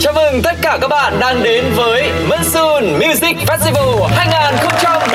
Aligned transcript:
Chào 0.00 0.12
mừng 0.12 0.42
tất 0.42 0.54
cả 0.62 0.78
các 0.80 0.88
bạn 0.88 1.20
đang 1.20 1.42
đến 1.42 1.64
với 1.76 2.12
Monsoon 2.28 2.84
Music 2.98 3.36
Festival 3.46 4.06
2014 4.06 5.10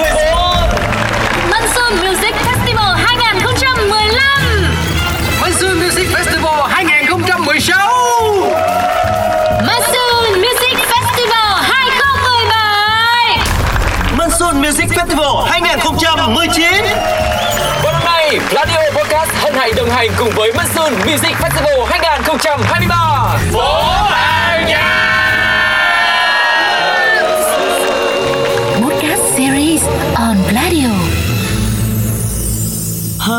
Monsoon 1.52 1.94
Music 2.06 2.36
Festival 2.46 2.96
2015 2.96 4.22
Monsoon 5.42 5.80
Music 5.80 6.08
Festival 6.14 6.68
2016 6.70 7.78
Monsoon 9.68 10.42
Music 10.42 10.78
Festival 10.88 11.56
2017 11.62 13.38
Monsoon 14.18 14.62
Music 14.62 14.90
Festival 14.90 15.44
2019 15.46 16.66
Và 17.84 17.92
năm 17.92 18.02
nay, 18.06 18.40
Radio 18.52 18.80
Podcast 18.96 19.30
hân 19.44 19.54
hạnh 19.54 19.72
đồng 19.76 19.90
hành 19.90 20.10
cùng 20.18 20.32
với 20.36 20.54
Monsoon 20.54 20.94
Music 20.94 21.36
Festival 21.42 21.86
2023 21.90 23.38
Phố 23.54 24.35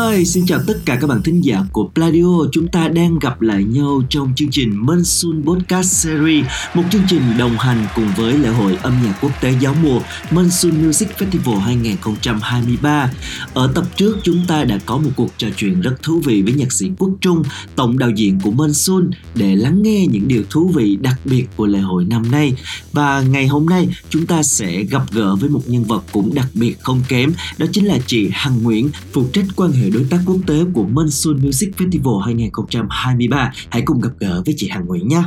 ơi, 0.07 0.25
xin 0.25 0.45
chào 0.45 0.59
tất 0.67 0.77
cả 0.85 0.97
các 1.01 1.07
bạn 1.07 1.21
thính 1.23 1.43
giả 1.43 1.63
của 1.71 1.89
Pladio. 1.95 2.45
Chúng 2.51 2.67
ta 2.67 2.87
đang 2.87 3.19
gặp 3.19 3.41
lại 3.41 3.63
nhau 3.63 4.01
trong 4.09 4.33
chương 4.35 4.49
trình 4.51 4.75
Monsoon 4.75 5.43
Podcast 5.45 5.91
Series 5.91 6.45
Một 6.73 6.83
chương 6.91 7.01
trình 7.07 7.21
đồng 7.37 7.57
hành 7.57 7.85
cùng 7.95 8.07
với 8.17 8.37
lễ 8.37 8.49
hội 8.49 8.77
âm 8.81 8.93
nhạc 9.03 9.13
quốc 9.21 9.31
tế 9.41 9.53
giáo 9.59 9.75
mùa 9.83 9.99
Monsoon 10.31 10.85
Music 10.85 11.09
Festival 11.17 11.57
2023 11.57 13.11
Ở 13.53 13.71
tập 13.75 13.85
trước 13.95 14.17
chúng 14.23 14.45
ta 14.47 14.63
đã 14.63 14.79
có 14.85 14.97
một 14.97 15.09
cuộc 15.15 15.29
trò 15.37 15.47
chuyện 15.57 15.81
rất 15.81 16.03
thú 16.03 16.21
vị 16.25 16.41
với 16.41 16.53
nhạc 16.53 16.71
sĩ 16.71 16.91
Quốc 16.97 17.11
Trung 17.21 17.43
Tổng 17.75 17.99
đạo 17.99 18.09
diễn 18.09 18.39
của 18.39 18.51
Monsoon 18.51 19.09
Để 19.35 19.55
lắng 19.55 19.81
nghe 19.81 20.05
những 20.07 20.27
điều 20.27 20.43
thú 20.49 20.71
vị 20.75 20.97
đặc 21.01 21.19
biệt 21.25 21.45
của 21.55 21.65
lễ 21.65 21.79
hội 21.79 22.05
năm 22.05 22.31
nay. 22.31 22.53
Và 22.91 23.21
ngày 23.21 23.47
hôm 23.47 23.65
nay 23.65 23.87
chúng 24.09 24.25
ta 24.25 24.43
sẽ 24.43 24.83
gặp 24.83 25.11
gỡ 25.11 25.35
với 25.35 25.49
một 25.49 25.61
nhân 25.65 25.83
vật 25.83 26.03
cũng 26.11 26.35
đặc 26.35 26.47
biệt 26.53 26.75
không 26.81 27.01
kém 27.07 27.33
Đó 27.57 27.65
chính 27.71 27.85
là 27.85 27.97
chị 28.07 28.29
Hằng 28.31 28.63
Nguyễn, 28.63 28.89
phụ 29.11 29.25
trách 29.33 29.45
quan 29.55 29.71
hệ 29.71 29.89
đối 29.97 30.05
tác 30.09 30.17
quốc 30.25 30.37
tế 30.47 30.55
của 30.73 30.83
Monsoon 30.83 31.41
Music 31.41 31.69
Festival 31.77 32.19
2023. 32.19 33.51
Hãy 33.69 33.81
cùng 33.85 34.01
gặp 34.01 34.09
gỡ 34.19 34.41
với 34.45 34.55
chị 34.57 34.69
Hằng 34.69 34.85
Nguyễn 34.85 35.07
nhé. 35.07 35.23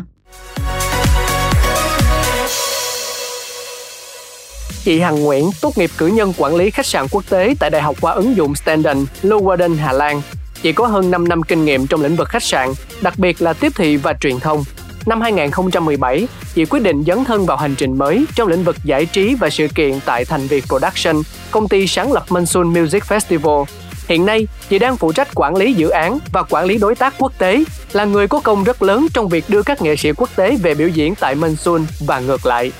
Chị 4.84 5.00
Hằng 5.00 5.22
Nguyễn 5.22 5.50
tốt 5.60 5.78
nghiệp 5.78 5.90
cử 5.98 6.06
nhân 6.06 6.32
quản 6.36 6.56
lý 6.56 6.70
khách 6.70 6.86
sạn 6.86 7.06
quốc 7.10 7.24
tế 7.28 7.54
tại 7.58 7.70
Đại 7.70 7.82
học 7.82 7.96
qua 8.00 8.12
ứng 8.12 8.36
dụng 8.36 8.54
Standen, 8.54 9.06
Leeuwarden, 9.22 9.76
Hà 9.76 9.92
Lan. 9.92 10.22
Chị 10.62 10.72
có 10.72 10.86
hơn 10.86 11.10
5 11.10 11.28
năm 11.28 11.42
kinh 11.42 11.64
nghiệm 11.64 11.86
trong 11.86 12.02
lĩnh 12.02 12.16
vực 12.16 12.28
khách 12.28 12.42
sạn, 12.42 12.68
đặc 13.02 13.18
biệt 13.18 13.42
là 13.42 13.52
tiếp 13.52 13.72
thị 13.76 13.96
và 13.96 14.14
truyền 14.20 14.40
thông. 14.40 14.64
Năm 15.06 15.20
2017, 15.20 16.28
chị 16.54 16.64
quyết 16.64 16.82
định 16.82 17.04
dấn 17.06 17.24
thân 17.24 17.46
vào 17.46 17.56
hành 17.56 17.74
trình 17.78 17.98
mới 17.98 18.24
trong 18.34 18.48
lĩnh 18.48 18.64
vực 18.64 18.76
giải 18.84 19.06
trí 19.06 19.34
và 19.34 19.50
sự 19.50 19.68
kiện 19.74 20.00
tại 20.04 20.24
Thành 20.24 20.46
Việt 20.46 20.64
Production, 20.68 21.16
công 21.50 21.68
ty 21.68 21.86
sáng 21.86 22.12
lập 22.12 22.24
Monsoon 22.30 22.68
Music 22.68 23.02
Festival. 23.02 23.64
Hiện 24.10 24.26
nay, 24.26 24.46
chị 24.68 24.78
đang 24.78 24.96
phụ 24.96 25.12
trách 25.12 25.28
quản 25.34 25.56
lý 25.56 25.72
dự 25.72 25.88
án 25.88 26.18
và 26.32 26.42
quản 26.42 26.64
lý 26.64 26.78
đối 26.78 26.94
tác 26.94 27.14
quốc 27.18 27.32
tế, 27.38 27.64
là 27.92 28.04
người 28.04 28.28
có 28.28 28.40
công 28.40 28.64
rất 28.64 28.82
lớn 28.82 29.06
trong 29.14 29.28
việc 29.28 29.44
đưa 29.48 29.62
các 29.62 29.82
nghệ 29.82 29.96
sĩ 29.96 30.12
quốc 30.16 30.28
tế 30.36 30.56
về 30.62 30.74
biểu 30.74 30.88
diễn 30.88 31.14
tại 31.14 31.34
Mansun 31.34 31.86
và 32.06 32.20
ngược 32.20 32.46
lại. 32.46 32.72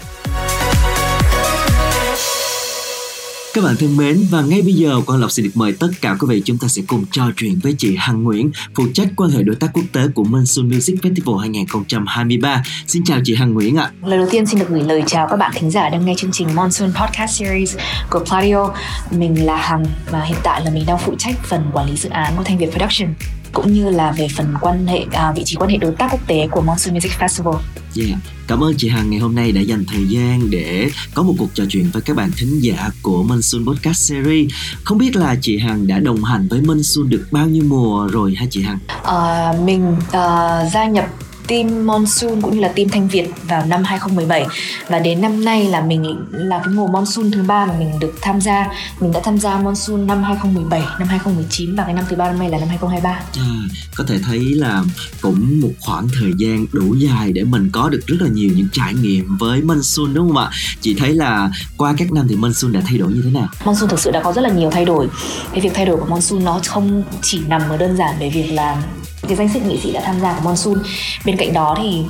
Các 3.54 3.64
bạn 3.64 3.76
thân 3.76 3.96
mến 3.96 4.26
và 4.30 4.42
ngay 4.42 4.62
bây 4.62 4.72
giờ 4.72 5.00
Quang 5.06 5.20
Lộc 5.20 5.30
xin 5.30 5.44
được 5.44 5.50
mời 5.54 5.72
tất 5.80 5.88
cả 6.00 6.16
quý 6.20 6.26
vị 6.28 6.42
chúng 6.44 6.58
ta 6.58 6.68
sẽ 6.68 6.82
cùng 6.86 7.04
trò 7.12 7.30
chuyện 7.36 7.58
với 7.62 7.74
chị 7.78 7.96
Hằng 7.98 8.22
Nguyễn, 8.22 8.50
phụ 8.74 8.84
trách 8.94 9.08
quan 9.16 9.30
hệ 9.30 9.42
đối 9.42 9.56
tác 9.56 9.70
quốc 9.72 9.84
tế 9.92 10.00
của 10.14 10.24
Monsoon 10.24 10.68
Music 10.68 10.96
Festival 11.02 11.36
2023. 11.36 12.62
Xin 12.86 13.04
chào 13.04 13.18
chị 13.24 13.34
Hằng 13.34 13.54
Nguyễn 13.54 13.76
ạ. 13.76 13.90
Lời 14.04 14.18
đầu 14.18 14.28
tiên 14.30 14.46
xin 14.46 14.58
được 14.58 14.68
gửi 14.68 14.82
lời 14.82 15.02
chào 15.06 15.28
các 15.30 15.36
bạn 15.36 15.50
thính 15.54 15.70
giả 15.70 15.88
đang 15.88 16.04
nghe 16.04 16.14
chương 16.16 16.32
trình 16.32 16.48
Monsoon 16.54 16.92
Podcast 16.92 17.38
Series 17.38 17.76
của 18.10 18.24
Pladio. 18.24 18.70
Mình 19.10 19.46
là 19.46 19.56
Hằng 19.56 19.84
và 20.10 20.20
hiện 20.24 20.38
tại 20.42 20.64
là 20.64 20.70
mình 20.70 20.84
đang 20.86 20.98
phụ 20.98 21.14
trách 21.18 21.34
phần 21.44 21.70
quản 21.72 21.90
lý 21.90 21.96
dự 21.96 22.08
án 22.08 22.32
của 22.36 22.44
Thanh 22.44 22.58
Việt 22.58 22.70
Production 22.70 23.14
cũng 23.52 23.72
như 23.72 23.90
là 23.90 24.12
về 24.12 24.28
phần 24.36 24.54
quan 24.60 24.86
hệ 24.86 25.04
à, 25.12 25.32
vị 25.36 25.42
trí 25.44 25.56
quan 25.56 25.70
hệ 25.70 25.76
đối 25.76 25.92
tác 25.92 26.08
quốc 26.12 26.20
tế 26.26 26.48
của 26.50 26.60
Monsoon 26.60 26.94
Music 26.94 27.12
Festival. 27.18 27.58
Yeah. 27.96 28.18
Cảm 28.48 28.64
ơn 28.64 28.74
chị 28.76 28.88
Hằng 28.88 29.10
ngày 29.10 29.20
hôm 29.20 29.34
nay 29.34 29.52
đã 29.52 29.60
dành 29.60 29.84
thời 29.88 30.06
gian 30.08 30.50
để 30.50 30.90
có 31.14 31.22
một 31.22 31.34
cuộc 31.38 31.54
trò 31.54 31.64
chuyện 31.68 31.90
với 31.92 32.02
các 32.02 32.16
bạn 32.16 32.30
thính 32.36 32.58
giả 32.62 32.90
của 33.02 33.22
Monsoon 33.22 33.66
Podcast 33.66 33.96
Series. 33.96 34.50
Không 34.84 34.98
biết 34.98 35.16
là 35.16 35.36
chị 35.40 35.58
Hằng 35.58 35.86
đã 35.86 35.98
đồng 35.98 36.24
hành 36.24 36.48
với 36.48 36.60
Monsoon 36.60 37.08
được 37.08 37.26
bao 37.30 37.46
nhiêu 37.46 37.64
mùa 37.68 38.06
rồi 38.06 38.34
hả 38.34 38.46
chị 38.50 38.62
Hằng? 38.62 38.78
À, 39.04 39.52
mình 39.64 39.96
à, 40.12 40.64
gia 40.72 40.84
nhập 40.84 41.06
team 41.50 41.86
Monsoon 41.86 42.40
cũng 42.42 42.54
như 42.54 42.60
là 42.60 42.68
team 42.68 42.88
Thanh 42.88 43.08
Việt 43.08 43.28
vào 43.48 43.66
năm 43.66 43.84
2017 43.84 44.46
và 44.88 44.98
đến 44.98 45.20
năm 45.20 45.44
nay 45.44 45.64
là 45.64 45.80
mình 45.80 46.16
là 46.32 46.58
cái 46.58 46.74
mùa 46.74 46.86
Monsoon 46.86 47.30
thứ 47.30 47.42
ba 47.42 47.66
mà 47.66 47.74
mình 47.78 47.98
được 48.00 48.14
tham 48.20 48.40
gia. 48.40 48.66
Mình 49.00 49.12
đã 49.12 49.20
tham 49.24 49.38
gia 49.38 49.58
Monsoon 49.58 50.06
năm 50.06 50.22
2017 50.22 50.80
năm 50.98 51.08
2019 51.08 51.76
và 51.76 51.84
cái 51.84 51.94
năm 51.94 52.04
thứ 52.08 52.16
ba 52.16 52.28
năm 52.28 52.38
nay 52.38 52.50
là 52.50 52.58
năm 52.58 52.68
2023 52.68 53.10
à, 53.10 53.68
có 53.96 54.04
thể 54.08 54.18
thấy 54.18 54.40
là 54.40 54.84
cũng 55.20 55.60
một 55.60 55.72
khoảng 55.80 56.08
thời 56.20 56.30
gian 56.38 56.66
đủ 56.72 56.94
dài 56.94 57.32
để 57.32 57.44
mình 57.44 57.70
có 57.72 57.88
được 57.88 58.00
rất 58.06 58.16
là 58.20 58.28
nhiều 58.28 58.50
những 58.56 58.68
trải 58.72 58.94
nghiệm 58.94 59.36
với 59.36 59.62
Monsoon 59.62 60.14
đúng 60.14 60.28
không 60.28 60.36
ạ? 60.36 60.50
Chị 60.80 60.94
thấy 60.94 61.14
là 61.14 61.50
qua 61.76 61.94
các 61.98 62.12
năm 62.12 62.26
thì 62.28 62.36
Monsoon 62.36 62.72
đã 62.72 62.80
thay 62.86 62.98
đổi 62.98 63.12
như 63.12 63.22
thế 63.24 63.30
nào? 63.30 63.48
Monsoon 63.64 63.90
thực 63.90 64.00
sự 64.00 64.10
đã 64.10 64.22
có 64.22 64.32
rất 64.32 64.42
là 64.42 64.50
nhiều 64.50 64.70
thay 64.70 64.84
đổi. 64.84 65.08
Cái 65.52 65.60
việc 65.60 65.70
thay 65.74 65.86
đổi 65.86 65.96
của 65.96 66.06
Monsoon 66.06 66.44
nó 66.44 66.60
không 66.66 67.02
chỉ 67.22 67.40
nằm 67.48 67.62
ở 67.68 67.76
đơn 67.76 67.96
giản 67.96 68.14
về 68.20 68.30
việc 68.30 68.52
là 68.52 68.82
cái 69.28 69.36
danh 69.36 69.48
sách 69.48 69.66
nghệ 69.66 69.76
sĩ 69.82 69.92
đã 69.92 70.02
tham 70.04 70.20
gia 70.20 70.32
của 70.32 70.40
Monsoon. 70.44 70.76
Bên 71.24 71.36
cạnh 71.40 71.52
đó 71.52 71.74
thì 71.78 72.02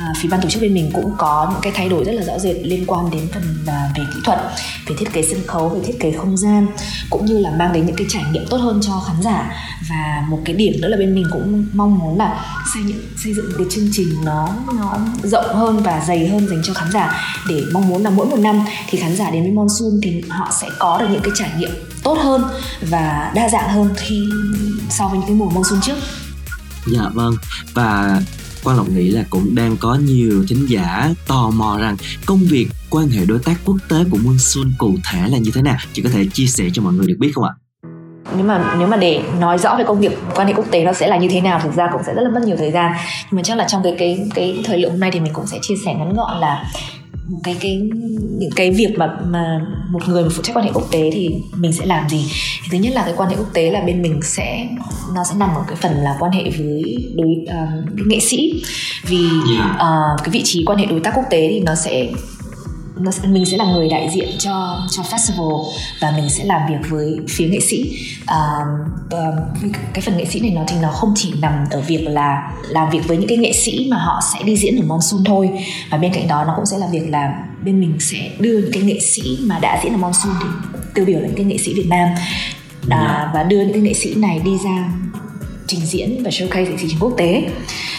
à, 0.00 0.12
phía 0.20 0.28
ban 0.28 0.40
tổ 0.40 0.48
chức 0.48 0.62
bên 0.62 0.74
mình 0.74 0.90
cũng 0.94 1.14
có 1.18 1.46
những 1.50 1.60
cái 1.62 1.72
thay 1.76 1.88
đổi 1.88 2.04
rất 2.04 2.12
là 2.12 2.22
rõ 2.22 2.38
rệt 2.38 2.56
liên 2.62 2.84
quan 2.86 3.10
đến 3.10 3.28
phần 3.34 3.42
à, 3.66 3.90
về 3.96 4.04
kỹ 4.14 4.20
thuật 4.24 4.38
về 4.86 4.96
thiết 4.98 5.12
kế 5.12 5.22
sân 5.22 5.40
khấu 5.46 5.68
về 5.68 5.80
thiết 5.86 6.00
kế 6.00 6.12
không 6.12 6.36
gian 6.36 6.66
cũng 7.10 7.26
như 7.26 7.38
là 7.38 7.50
mang 7.50 7.72
đến 7.72 7.86
những 7.86 7.96
cái 7.96 8.06
trải 8.10 8.24
nghiệm 8.32 8.46
tốt 8.50 8.56
hơn 8.56 8.80
cho 8.86 9.02
khán 9.06 9.22
giả. 9.22 9.50
Và 9.90 10.24
một 10.28 10.38
cái 10.44 10.56
điểm 10.56 10.80
nữa 10.80 10.88
là 10.88 10.96
bên 10.96 11.14
mình 11.14 11.26
cũng 11.32 11.66
mong 11.72 11.98
muốn 11.98 12.18
là 12.18 12.44
xây 12.74 12.82
dựng 12.82 13.02
xây 13.16 13.34
dựng 13.34 13.52
cái 13.58 13.66
chương 13.70 13.88
trình 13.92 14.08
nó 14.24 14.48
nó 14.74 14.98
rộng 15.22 15.56
hơn 15.56 15.82
và 15.82 16.04
dày 16.06 16.28
hơn 16.28 16.48
dành 16.48 16.62
cho 16.64 16.74
khán 16.74 16.92
giả. 16.92 17.24
Để 17.48 17.62
mong 17.72 17.88
muốn 17.88 18.02
là 18.02 18.10
mỗi 18.10 18.26
một 18.26 18.38
năm 18.38 18.64
thì 18.88 18.98
khán 18.98 19.16
giả 19.16 19.30
đến 19.30 19.42
với 19.42 19.52
Monsoon 19.52 20.00
thì 20.02 20.22
họ 20.28 20.50
sẽ 20.60 20.66
có 20.78 20.98
được 20.98 21.06
những 21.10 21.22
cái 21.22 21.32
trải 21.34 21.50
nghiệm 21.58 21.70
tốt 22.02 22.18
hơn 22.22 22.44
và 22.80 23.32
đa 23.34 23.48
dạng 23.48 23.68
hơn 23.68 23.88
khi 23.96 24.28
so 24.90 25.08
với 25.08 25.18
những 25.18 25.28
cái 25.28 25.36
mùa 25.36 25.50
Monsoon 25.50 25.80
trước. 25.80 25.96
Dạ 26.86 27.08
vâng. 27.14 27.34
Và 27.74 28.20
Quang 28.64 28.76
Lộc 28.76 28.88
nghĩ 28.88 29.10
là 29.10 29.24
cũng 29.30 29.54
đang 29.54 29.76
có 29.76 29.94
nhiều 29.94 30.44
thính 30.48 30.66
giả 30.68 31.10
tò 31.26 31.50
mò 31.54 31.78
rằng 31.80 31.96
công 32.26 32.38
việc 32.38 32.68
quan 32.90 33.08
hệ 33.08 33.24
đối 33.24 33.38
tác 33.38 33.54
quốc 33.64 33.76
tế 33.88 33.96
của 34.10 34.18
Monsoon 34.24 34.72
cụ 34.78 34.94
thể 35.12 35.28
là 35.28 35.38
như 35.38 35.50
thế 35.54 35.62
nào 35.62 35.76
chị 35.92 36.02
có 36.02 36.10
thể 36.12 36.26
chia 36.32 36.46
sẻ 36.46 36.64
cho 36.72 36.82
mọi 36.82 36.92
người 36.92 37.06
được 37.06 37.16
biết 37.18 37.32
không 37.34 37.44
ạ? 37.44 37.54
nếu 38.36 38.46
mà 38.46 38.74
nếu 38.78 38.88
mà 38.88 38.96
để 38.96 39.22
nói 39.40 39.58
rõ 39.58 39.74
về 39.78 39.84
công 39.84 40.00
việc 40.00 40.18
quan 40.34 40.46
hệ 40.46 40.52
quốc 40.52 40.66
tế 40.70 40.84
nó 40.84 40.92
sẽ 40.92 41.08
là 41.08 41.16
như 41.18 41.28
thế 41.30 41.40
nào, 41.40 41.60
thực 41.62 41.74
ra 41.74 41.88
cũng 41.92 42.02
sẽ 42.06 42.14
rất 42.14 42.22
là 42.22 42.30
mất 42.30 42.40
nhiều 42.46 42.56
thời 42.56 42.72
gian 42.72 42.92
nhưng 43.30 43.36
mà 43.36 43.42
chắc 43.42 43.58
là 43.58 43.66
trong 43.68 43.82
cái 43.82 43.94
cái 43.98 44.28
cái 44.34 44.62
thời 44.64 44.78
lượng 44.78 44.90
hôm 44.90 45.00
nay 45.00 45.10
thì 45.10 45.20
mình 45.20 45.32
cũng 45.32 45.46
sẽ 45.46 45.58
chia 45.62 45.74
sẻ 45.84 45.94
ngắn 45.94 46.14
gọn 46.14 46.40
là 46.40 46.64
cái 47.44 47.56
cái 47.60 47.80
những 48.38 48.50
cái 48.56 48.70
việc 48.70 48.94
mà 48.96 49.06
mà 49.26 49.60
một 49.90 50.08
người 50.08 50.22
mà 50.22 50.28
phụ 50.32 50.42
trách 50.42 50.56
quan 50.56 50.64
hệ 50.64 50.70
quốc 50.74 50.88
tế 50.90 51.10
thì 51.12 51.30
mình 51.56 51.72
sẽ 51.72 51.86
làm 51.86 52.08
gì? 52.08 52.26
Thì 52.62 52.68
thứ 52.70 52.78
nhất 52.78 52.92
là 52.94 53.02
cái 53.02 53.14
quan 53.16 53.30
hệ 53.30 53.36
quốc 53.36 53.50
tế 53.52 53.70
là 53.70 53.80
bên 53.80 54.02
mình 54.02 54.20
sẽ 54.22 54.68
nó 55.14 55.24
sẽ 55.24 55.34
nằm 55.38 55.50
ở 55.54 55.64
cái 55.66 55.76
phần 55.76 55.92
là 55.92 56.16
quan 56.20 56.32
hệ 56.32 56.50
với 56.58 56.96
đối 57.14 57.30
uh, 57.30 58.06
nghệ 58.06 58.20
sĩ. 58.20 58.62
Vì 59.06 59.26
uh, 59.74 60.20
cái 60.24 60.30
vị 60.30 60.42
trí 60.44 60.64
quan 60.64 60.78
hệ 60.78 60.86
đối 60.86 61.00
tác 61.00 61.12
quốc 61.14 61.26
tế 61.30 61.48
thì 61.50 61.60
nó 61.60 61.74
sẽ 61.74 62.08
Vâng, 62.94 63.14
mình 63.32 63.46
sẽ 63.46 63.56
là 63.56 63.64
người 63.64 63.88
đại 63.88 64.10
diện 64.14 64.28
cho 64.38 64.80
cho 64.90 65.02
festival 65.02 65.64
và 66.00 66.10
mình 66.10 66.30
sẽ 66.30 66.44
làm 66.44 66.60
việc 66.68 66.88
với 66.90 67.16
phía 67.30 67.48
nghệ 67.48 67.60
sĩ. 67.60 67.98
À, 68.26 68.58
cái 69.94 70.02
phần 70.02 70.16
nghệ 70.16 70.24
sĩ 70.24 70.40
này 70.40 70.50
nó 70.50 70.62
thì 70.68 70.76
nó 70.82 70.90
không 70.90 71.12
chỉ 71.16 71.32
nằm 71.40 71.52
ở 71.70 71.80
việc 71.80 72.06
là 72.08 72.52
làm 72.68 72.90
việc 72.90 73.00
với 73.06 73.16
những 73.16 73.28
cái 73.28 73.38
nghệ 73.38 73.52
sĩ 73.52 73.88
mà 73.90 73.96
họ 73.96 74.20
sẽ 74.32 74.42
đi 74.44 74.56
diễn 74.56 74.76
ở 74.76 74.86
monsoon 74.86 75.24
thôi. 75.24 75.50
Và 75.90 75.98
bên 75.98 76.12
cạnh 76.12 76.28
đó 76.28 76.44
nó 76.44 76.52
cũng 76.56 76.66
sẽ 76.66 76.78
là 76.78 76.86
việc 76.92 77.10
là 77.10 77.44
bên 77.64 77.80
mình 77.80 77.96
sẽ 78.00 78.30
đưa 78.38 78.58
những 78.58 78.72
cái 78.72 78.82
nghệ 78.82 78.98
sĩ 79.00 79.38
mà 79.40 79.58
đã 79.58 79.80
diễn 79.84 79.92
ở 79.92 79.96
monsoon 79.96 80.34
thì 80.40 80.46
tiêu 80.94 81.04
biểu 81.04 81.20
là 81.20 81.26
những 81.26 81.36
cái 81.36 81.44
nghệ 81.44 81.58
sĩ 81.58 81.74
việt 81.74 81.88
nam. 81.88 82.08
À, 82.90 83.30
và 83.34 83.42
đưa 83.42 83.60
những 83.60 83.72
cái 83.72 83.82
nghệ 83.82 83.94
sĩ 83.94 84.14
này 84.14 84.40
đi 84.44 84.50
ra 84.64 84.92
trình 85.66 85.80
diễn 85.80 86.22
và 86.24 86.30
showcase 86.30 86.76
thị 86.78 86.88
trường 86.90 87.00
quốc 87.00 87.14
tế 87.16 87.44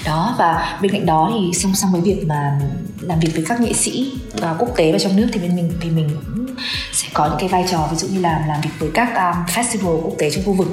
đó 0.06 0.36
và 0.40 0.80
bên 0.82 0.92
cạnh 0.92 1.06
đó 1.06 1.32
thì 1.34 1.60
song 1.60 1.76
song 1.76 1.92
với 1.92 2.02
việc 2.02 2.24
mà 2.28 2.60
làm 3.02 3.20
việc 3.20 3.30
với 3.36 3.46
các 3.48 3.62
nghệ 3.62 3.74
sĩ 3.74 4.12
và 4.34 4.56
quốc 4.60 4.70
tế 4.78 4.92
và 4.92 5.00
trong 5.00 5.16
nước 5.16 5.28
thì 5.34 5.40
bên 5.40 5.56
mình 5.56 5.74
thì 5.82 5.90
mình 5.90 6.10
cũng 6.10 6.56
sẽ 6.92 7.08
có 7.14 7.28
những 7.28 7.38
cái 7.40 7.50
vai 7.50 7.66
trò 7.72 7.88
ví 7.92 7.98
dụ 7.98 8.08
như 8.08 8.20
là 8.20 8.46
làm 8.48 8.62
việc 8.62 8.70
với 8.80 8.90
các 8.94 9.16
um, 9.16 9.46
festival 9.46 10.02
quốc 10.02 10.14
tế 10.18 10.32
trong 10.32 10.44
khu 10.46 10.54
vực. 10.54 10.68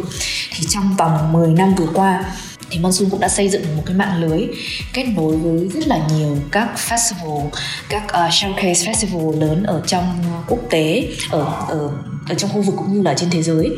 Thì 0.56 0.66
trong 0.68 0.96
vòng 0.96 1.32
10 1.32 1.48
năm 1.48 1.74
vừa 1.74 1.88
qua 1.94 2.24
thì 2.70 2.78
Monsoon 2.78 3.10
cũng 3.10 3.20
đã 3.20 3.28
xây 3.28 3.48
dựng 3.48 3.76
một 3.76 3.82
cái 3.86 3.96
mạng 3.96 4.20
lưới 4.20 4.46
kết 4.92 5.04
nối 5.16 5.36
với 5.36 5.68
rất 5.68 5.86
là 5.86 6.00
nhiều 6.08 6.36
các 6.50 6.68
festival, 6.88 7.48
các 7.88 8.04
uh, 8.04 8.32
showcase 8.32 8.92
festival 8.92 9.40
lớn 9.40 9.62
ở 9.62 9.82
trong 9.86 10.04
quốc 10.46 10.60
tế 10.70 11.08
ở 11.30 11.44
ở 11.68 11.90
ở 12.30 12.34
trong 12.34 12.50
khu 12.50 12.62
vực 12.62 12.74
cũng 12.78 12.94
như 12.94 13.02
là 13.02 13.14
trên 13.14 13.30
thế 13.30 13.42
giới. 13.42 13.70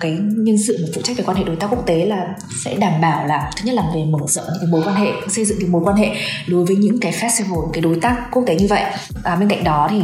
Cái 0.00 0.18
nhân 0.36 0.56
sự 0.66 0.78
mà 0.82 0.88
phụ 0.94 1.02
trách 1.02 1.16
về 1.16 1.24
quan 1.26 1.36
hệ 1.36 1.44
đối 1.44 1.56
tác 1.56 1.66
quốc 1.70 1.86
tế 1.86 2.06
là 2.06 2.26
sẽ 2.64 2.74
đảm 2.74 3.00
bảo 3.00 3.26
là 3.26 3.50
thứ 3.56 3.62
nhất 3.64 3.74
là 3.74 3.82
về 3.94 4.04
mở 4.04 4.18
rộng 4.28 4.44
những 4.48 4.60
cái 4.60 4.70
mối 4.70 4.82
quan 4.84 4.94
hệ 4.94 5.12
xây 5.28 5.44
dựng 5.44 5.58
cái 5.60 5.68
mối 5.68 5.82
quan 5.84 5.96
hệ 5.96 6.10
đối 6.46 6.64
với 6.64 6.76
những 6.76 7.00
cái 7.00 7.12
festival 7.12 7.70
cái 7.70 7.82
đối 7.82 7.96
tác 8.00 8.16
quốc 8.32 8.42
tế 8.46 8.54
như 8.54 8.66
vậy. 8.70 8.82
À, 9.24 9.36
bên 9.36 9.48
cạnh 9.48 9.64
đó 9.64 9.88
thì 9.90 10.02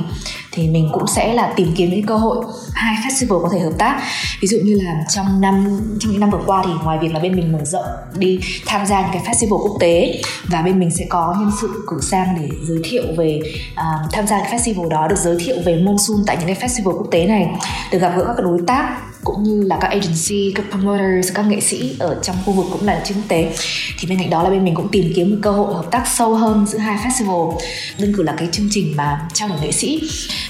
thì 0.54 0.68
mình 0.68 0.90
cũng 0.92 1.06
sẽ 1.06 1.34
là 1.34 1.52
tìm 1.56 1.72
kiếm 1.76 1.90
những 1.90 2.06
cơ 2.06 2.16
hội 2.16 2.44
hai 2.72 2.94
festival 2.94 3.42
có 3.42 3.48
thể 3.52 3.58
hợp 3.58 3.72
tác. 3.78 4.02
Ví 4.40 4.48
dụ 4.48 4.58
như 4.64 4.80
là 4.80 5.04
trong 5.08 5.40
năm 5.40 5.80
trong 6.00 6.12
những 6.12 6.20
năm 6.20 6.30
vừa 6.30 6.42
qua 6.46 6.62
thì 6.66 6.70
ngoài 6.84 6.98
việc 6.98 7.14
là 7.14 7.20
bên 7.20 7.36
mình 7.36 7.52
mở 7.52 7.64
rộng 7.64 7.86
đi 8.18 8.40
tham 8.66 8.86
gia 8.86 9.00
những 9.00 9.10
cái 9.12 9.22
festival 9.22 9.58
quốc 9.58 9.76
tế 9.80 10.20
và 10.44 10.62
bên 10.62 10.80
mình 10.80 10.90
sẽ 10.90 11.04
có 11.08 11.36
nhân 11.40 11.50
sự 11.60 11.84
cử 11.86 12.00
sang 12.02 12.36
để 12.40 12.48
giới 12.68 12.78
thiệu 12.84 13.02
về 13.16 13.40
uh, 13.72 14.12
tham 14.12 14.26
gia 14.26 14.40
cái 14.40 14.58
festival 14.58 14.88
đó 14.88 15.08
được 15.08 15.18
giới 15.18 15.36
thiệu 15.44 15.56
về 15.64 15.76
monsoon 15.76 16.18
tại 16.26 16.36
những 16.36 16.54
cái 16.54 16.68
festival 16.68 16.92
quốc 16.92 17.08
tế 17.10 17.26
này 17.26 17.50
được 17.92 17.98
gặp 17.98 18.12
gỡ 18.16 18.24
các 18.36 18.42
đối 18.44 18.58
tác 18.66 18.96
cũng 19.24 19.42
như 19.42 19.62
là 19.66 19.78
các 19.80 19.88
agency, 19.88 20.52
các 20.54 20.64
promoters, 20.70 21.32
các 21.34 21.42
nghệ 21.46 21.60
sĩ 21.60 21.96
ở 21.98 22.18
trong 22.22 22.36
khu 22.44 22.52
vực 22.52 22.66
cũng 22.72 22.86
là 22.86 23.02
trên 23.04 23.16
quốc 23.18 23.24
tế 23.28 23.52
thì 23.98 24.08
bên 24.08 24.18
cạnh 24.18 24.30
đó 24.30 24.42
là 24.42 24.50
bên 24.50 24.64
mình 24.64 24.74
cũng 24.74 24.88
tìm 24.88 25.12
kiếm 25.16 25.30
một 25.30 25.36
cơ 25.42 25.50
hội 25.50 25.74
hợp 25.74 25.90
tác 25.90 26.04
sâu 26.14 26.34
hơn 26.34 26.66
giữa 26.66 26.78
hai 26.78 26.96
festival 26.98 27.58
đơn 27.98 28.12
cử 28.16 28.22
là 28.22 28.34
cái 28.38 28.48
chương 28.52 28.68
trình 28.70 28.94
mà 28.96 29.28
trao 29.32 29.48
đổi 29.48 29.58
nghệ 29.62 29.72
sĩ 29.72 30.00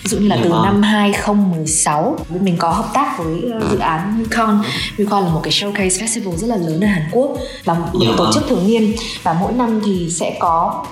ví 0.02 0.08
dụ 0.10 0.18
như 0.18 0.28
là 0.28 0.38
từ 0.44 0.50
Dạ. 0.50 0.56
năm 0.64 0.82
2016 0.82 2.16
bên 2.28 2.44
mình 2.44 2.56
có 2.58 2.70
hợp 2.70 2.88
tác 2.94 3.18
với 3.18 3.40
ờ, 3.52 3.68
dự 3.70 3.78
án 3.78 4.18
Mukon 4.18 4.62
Mukon 4.98 5.24
là 5.24 5.30
một 5.30 5.40
cái 5.42 5.52
showcase 5.52 5.88
festival 6.06 6.36
rất 6.36 6.46
là 6.46 6.56
lớn 6.56 6.80
ở 6.80 6.86
Hàn 6.86 7.02
Quốc 7.12 7.36
và 7.64 7.74
một 7.74 7.86
Dạ. 8.00 8.08
tổ 8.16 8.32
chức 8.34 8.42
thường 8.48 8.66
niên 8.66 8.92
và 9.22 9.32
mỗi 9.40 9.52
năm 9.52 9.80
thì 9.86 10.10
sẽ 10.10 10.36
có 10.40 10.86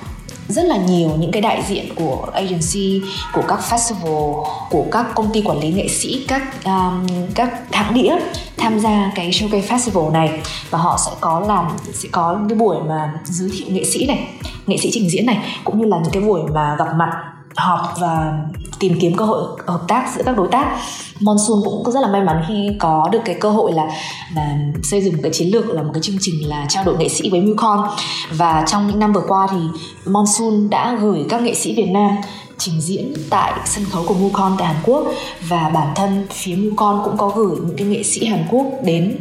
rất 0.49 0.65
là 0.65 0.77
nhiều 0.77 1.11
những 1.19 1.33
cái 1.33 1.43
đại 1.43 1.63
diện 1.69 1.95
của 1.95 2.27
agency 2.33 3.03
của 3.33 3.43
các 3.49 3.61
festival 3.71 4.45
của 4.71 4.85
các 4.91 5.07
công 5.15 5.33
ty 5.33 5.43
quản 5.43 5.61
lý 5.61 5.73
nghệ 5.73 5.89
sĩ 5.89 6.25
các 6.29 6.65
um, 6.65 7.07
các 7.35 7.73
hãng 7.73 7.95
đĩa 7.95 8.17
tham 8.57 8.81
gia 8.81 9.13
cái 9.15 9.31
showcase 9.31 9.63
festival 9.63 10.13
này. 10.13 10.41
Và 10.71 10.79
họ 10.79 10.99
sẽ 11.07 11.11
có 11.21 11.41
làm 11.41 11.67
sẽ 11.93 12.09
có 12.13 12.37
những 12.39 12.49
cái 12.49 12.59
buổi 12.59 12.77
mà 12.89 13.15
giới 13.25 13.51
thiệu 13.53 13.67
nghệ 13.71 13.85
sĩ 13.85 14.07
này 14.07 14.29
nghệ 14.67 14.77
sĩ 14.77 14.91
trình 14.93 15.11
diễn 15.11 15.27
này 15.27 15.39
cũng 15.65 15.79
như 15.79 15.85
là 15.85 15.99
những 16.03 16.13
cái 16.13 16.23
buổi 16.23 16.41
mà 16.55 16.77
gặp 16.79 16.95
mặt 16.97 17.32
họp 17.57 17.81
và 18.01 18.39
tìm 18.79 18.99
kiếm 19.01 19.17
cơ 19.17 19.25
hội 19.25 19.43
hợp 19.67 19.81
tác 19.89 20.13
giữa 20.17 20.23
các 20.27 20.37
đối 20.37 20.49
tác. 20.49 20.77
Monsoon 21.21 21.59
cũng 21.65 21.91
rất 21.93 22.01
là 22.01 22.09
may 22.09 22.23
mắn 22.23 22.45
khi 22.49 22.71
có 22.79 23.09
được 23.13 23.19
cái 23.25 23.37
cơ 23.41 23.51
hội 23.51 23.73
là 23.73 23.87
là 24.35 24.57
xây 24.83 25.03
dựng 25.03 25.13
một 25.13 25.21
cái 25.23 25.33
chiến 25.35 25.49
lược, 25.53 25.69
là 25.69 25.83
một 25.83 25.91
cái 25.95 26.03
chương 26.03 26.17
trình 26.21 26.49
là 26.49 26.67
trao 26.69 26.85
đổi 26.85 26.97
nghệ 26.97 27.09
sĩ 27.09 27.31
với 27.31 27.41
Mucon 27.41 27.89
và 28.31 28.65
trong 28.67 28.87
những 28.87 28.99
năm 28.99 29.13
vừa 29.13 29.25
qua 29.29 29.49
thì 29.51 29.59
Monsoon 30.07 30.71
đã 30.71 30.99
gửi 31.01 31.27
các 31.29 31.43
nghệ 31.43 31.55
sĩ 31.55 31.75
Việt 31.75 31.91
Nam 31.91 32.11
trình 32.59 32.81
diễn 32.81 33.15
tại 33.31 33.53
sân 33.65 33.85
khấu 33.85 34.05
của 34.07 34.15
Mucon 34.15 34.55
tại 34.59 34.67
Hàn 34.67 34.77
Quốc. 34.85 35.05
Và 35.49 35.71
bản 35.75 35.89
thân 35.95 36.27
phía 36.31 36.57
Mucon 36.57 37.01
cũng 37.05 37.17
có 37.17 37.29
gửi 37.29 37.57
những 37.57 37.77
cái 37.77 37.87
nghệ 37.87 38.03
sĩ 38.03 38.27
Hàn 38.27 38.45
Quốc 38.51 38.67
đến 38.85 39.19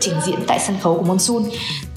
trình 0.00 0.14
diễn 0.26 0.38
tại 0.46 0.58
sân 0.58 0.76
khấu 0.82 0.94
của 0.94 1.02
Monsoon. 1.02 1.42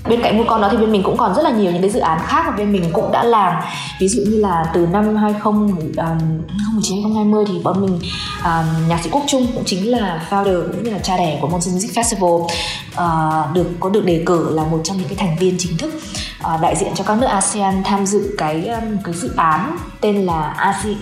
Bên 0.07 0.21
cạnh 0.21 0.37
Mucon 0.37 0.61
đó 0.61 0.67
thì 0.71 0.77
bên 0.77 0.91
mình 0.91 1.03
cũng 1.03 1.17
còn 1.17 1.35
rất 1.35 1.41
là 1.43 1.49
nhiều 1.51 1.71
những 1.71 1.81
cái 1.81 1.91
dự 1.91 1.99
án 1.99 2.19
khác 2.25 2.43
mà 2.47 2.51
bên 2.51 2.71
mình 2.71 2.83
cũng 2.93 3.11
đã 3.11 3.23
làm. 3.23 3.53
Ví 3.99 4.07
dụ 4.07 4.21
như 4.21 4.37
là 4.37 4.65
từ 4.73 4.87
năm 4.87 5.15
2019 5.15 7.03
2020 7.03 7.45
um, 7.45 7.53
thì 7.53 7.59
bọn 7.63 7.81
mình 7.81 7.99
um, 8.43 8.89
nhạc 8.89 9.03
sĩ 9.03 9.09
Quốc 9.09 9.23
Trung 9.27 9.47
cũng 9.53 9.63
chính 9.65 9.91
là 9.91 10.27
founder 10.29 10.61
cũng 10.71 10.83
như 10.83 10.91
là 10.91 10.99
cha 10.99 11.17
đẻ 11.17 11.37
của 11.41 11.47
Monsoon 11.47 11.75
Music 11.75 11.91
Festival 11.91 12.35
uh, 12.35 13.53
được 13.53 13.67
có 13.79 13.89
được 13.89 14.05
đề 14.05 14.23
cử 14.25 14.55
là 14.55 14.63
một 14.63 14.81
trong 14.83 14.97
những 14.97 15.07
cái 15.07 15.17
thành 15.17 15.37
viên 15.39 15.55
chính 15.57 15.77
thức 15.77 15.93
uh, 16.55 16.61
đại 16.61 16.75
diện 16.75 16.91
cho 16.95 17.03
các 17.03 17.17
nước 17.17 17.27
ASEAN 17.27 17.83
tham 17.83 18.05
dự 18.05 18.35
cái 18.37 18.67
um, 18.67 18.97
cái 19.03 19.13
dự 19.13 19.31
án 19.35 19.77
tên 20.01 20.25
là 20.25 20.41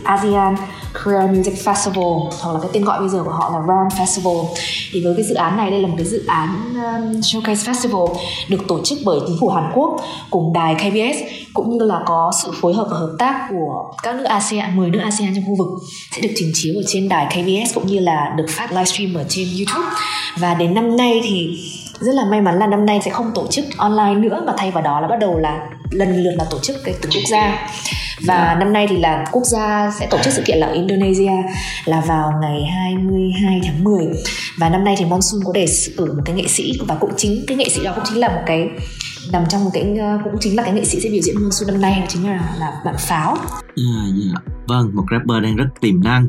ASEAN. 0.04 0.56
Korea 0.94 1.28
Music 1.28 1.54
Festival 1.54 2.30
hoặc 2.42 2.54
là 2.54 2.60
cái 2.62 2.70
tên 2.74 2.84
gọi 2.84 3.00
bây 3.00 3.10
giờ 3.10 3.24
của 3.24 3.32
họ 3.32 3.50
là 3.50 3.66
RAM 3.68 4.06
Festival. 4.06 4.46
Thì 4.92 5.04
với 5.04 5.14
cái 5.16 5.26
dự 5.26 5.36
án 5.36 5.58
này 5.58 5.72
đây 5.72 5.82
là 5.82 5.88
một 5.88 5.96
cái 5.98 6.06
dự 6.06 6.24
án 6.28 6.50
um, 6.74 7.20
showcase 7.20 7.74
festival 7.74 8.16
được 8.50 8.68
tổ 8.68 8.80
chức 8.84 8.98
bởi 9.06 9.20
chính 9.28 9.38
phủ 9.40 9.50
Hàn 9.50 9.72
Quốc 9.76 10.02
cùng 10.30 10.54
đài 10.54 10.76
KBS 10.76 11.18
cũng 11.54 11.78
như 11.78 11.86
là 11.86 12.00
có 12.06 12.32
sự 12.44 12.52
phối 12.62 12.74
hợp 12.74 12.88
và 12.92 12.98
hợp 12.98 13.16
tác 13.20 13.48
của 13.50 13.94
các 14.04 14.16
nước 14.16 14.24
ASEAN 14.24 14.78
10 14.78 14.90
nước 14.90 15.00
ASEAN 15.00 15.36
trong 15.36 15.44
khu 15.48 15.56
vực 15.56 15.68
sẽ 16.12 16.22
được 16.22 16.34
trình 16.36 16.52
chiếu 16.54 16.76
ở 16.76 16.84
trên 16.88 17.10
đài 17.10 17.26
KBS 17.26 17.76
cũng 17.76 17.88
như 17.88 18.00
là 18.00 18.34
được 18.38 18.46
phát 18.50 18.72
livestream 18.72 19.14
ở 19.14 19.26
trên 19.30 19.48
YouTube. 19.58 19.96
Và 20.40 20.54
đến 20.54 20.74
năm 20.74 20.98
nay 20.98 21.22
thì 21.24 21.60
rất 22.00 22.16
là 22.16 22.26
may 22.26 22.42
mắn 22.42 22.60
là 22.60 22.68
năm 22.68 22.86
nay 22.86 23.00
sẽ 23.06 23.12
không 23.12 23.32
tổ 23.36 23.48
chức 23.48 23.66
online 23.78 24.16
nữa 24.16 24.44
mà 24.48 24.54
thay 24.58 24.72
vào 24.72 24.84
đó 24.84 25.00
là 25.00 25.08
bắt 25.08 25.20
đầu 25.20 25.40
là 25.40 25.70
lần 25.92 26.24
lượt 26.24 26.34
là 26.38 26.46
tổ 26.52 26.60
chức 26.60 26.76
cái 26.84 26.96
từng 27.02 27.12
quốc 27.12 27.30
gia. 27.32 27.70
Và 28.26 28.56
năm 28.60 28.74
nay 28.74 28.88
thì 28.90 28.98
là 28.98 29.26
quốc 29.32 29.44
gia 29.46 29.92
sẽ 30.00 30.08
tổ 30.08 30.18
chức 30.24 30.34
sự 30.34 30.42
kiện 30.46 30.58
là 30.58 30.72
Indonesia 30.72 31.32
là 31.86 32.02
vào 32.02 32.34
ngày 32.42 32.66
22 32.66 33.62
tháng 33.64 33.84
10 33.84 34.06
và 34.58 34.70
năm 34.70 34.84
nay 34.84 34.96
thì 34.98 35.06
Monsoon 35.06 35.42
có 35.46 35.54
đề 35.54 35.66
cử 35.98 36.06
một 36.06 36.22
cái 36.26 36.36
nghệ 36.36 36.48
sĩ 36.48 36.72
và 36.88 36.96
cũng 36.96 37.12
chính 37.18 37.44
cái 37.48 37.58
nghệ 37.58 37.70
sĩ 37.70 37.84
đó 37.84 37.92
cũng 37.96 38.04
chính 38.08 38.20
là 38.20 38.28
một 38.28 38.42
cái 38.46 38.68
nằm 39.32 39.44
trong 39.50 39.64
một 39.64 39.72
cái 39.74 39.84
ờ, 40.00 40.20
cũng 40.24 40.34
chính 40.40 40.56
là 40.56 40.64
cái 40.64 40.74
nghệ 40.74 40.86
sĩ 40.86 41.00
sẽ 41.02 41.10
biểu 41.10 41.22
diễn 41.22 41.36
Monsoon 41.42 41.68
năm 41.68 41.82
nay 41.82 42.04
chính 42.08 42.28
là 42.28 42.56
là 42.60 42.72
bạn 42.86 42.96
Pháo. 42.98 43.38
Yeah, 43.76 44.16
yeah. 44.24 44.57
Vâng, 44.68 44.96
một 44.96 45.06
rapper 45.12 45.44
đang 45.44 45.56
rất 45.56 45.68
tiềm 45.82 46.04
năng. 46.04 46.28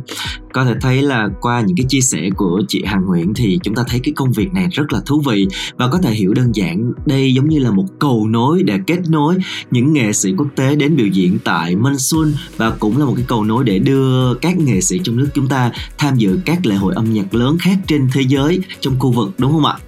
Có 0.52 0.64
thể 0.64 0.75
thấy 0.81 1.02
là 1.02 1.29
qua 1.40 1.61
những 1.61 1.76
cái 1.76 1.87
chia 1.88 2.00
sẻ 2.00 2.31
của 2.37 2.62
chị 2.69 2.82
Hằng 2.85 3.06
Nguyễn 3.06 3.35
thì 3.35 3.58
chúng 3.62 3.75
ta 3.75 3.82
thấy 3.88 4.00
cái 4.05 4.12
công 4.17 4.32
việc 4.32 4.52
này 4.52 4.69
rất 4.73 4.93
là 4.93 5.00
thú 5.06 5.23
vị 5.26 5.49
và 5.76 5.88
có 5.88 5.99
thể 5.99 6.11
hiểu 6.14 6.35
đơn 6.35 6.52
giản 6.55 6.93
đây 7.06 7.35
giống 7.35 7.49
như 7.49 7.58
là 7.58 7.70
một 7.70 7.85
cầu 7.99 8.26
nối 8.26 8.62
để 8.62 8.79
kết 8.87 8.99
nối 9.08 9.35
những 9.70 9.93
nghệ 9.93 10.12
sĩ 10.12 10.32
quốc 10.37 10.46
tế 10.56 10.76
đến 10.76 10.96
biểu 10.96 11.06
diễn 11.06 11.38
tại 11.44 11.76
Monsoon 11.76 12.32
và 12.56 12.70
cũng 12.70 12.99
là 12.99 13.05
một 13.05 13.12
cái 13.17 13.25
cầu 13.29 13.44
nối 13.44 13.64
để 13.64 13.79
đưa 13.79 14.35
các 14.35 14.58
nghệ 14.58 14.81
sĩ 14.81 15.00
trong 15.05 15.17
nước 15.17 15.29
chúng 15.35 15.49
ta 15.49 15.73
tham 15.99 16.17
dự 16.17 16.38
các 16.44 16.67
lễ 16.67 16.75
hội 16.75 16.94
âm 16.94 17.12
nhạc 17.12 17.35
lớn 17.35 17.56
khác 17.61 17.79
trên 17.87 18.08
thế 18.12 18.23
giới 18.29 18.61
trong 18.81 18.99
khu 18.99 19.12
vực 19.12 19.31
đúng 19.38 19.52
không 19.52 19.64
ạ? 19.64 19.79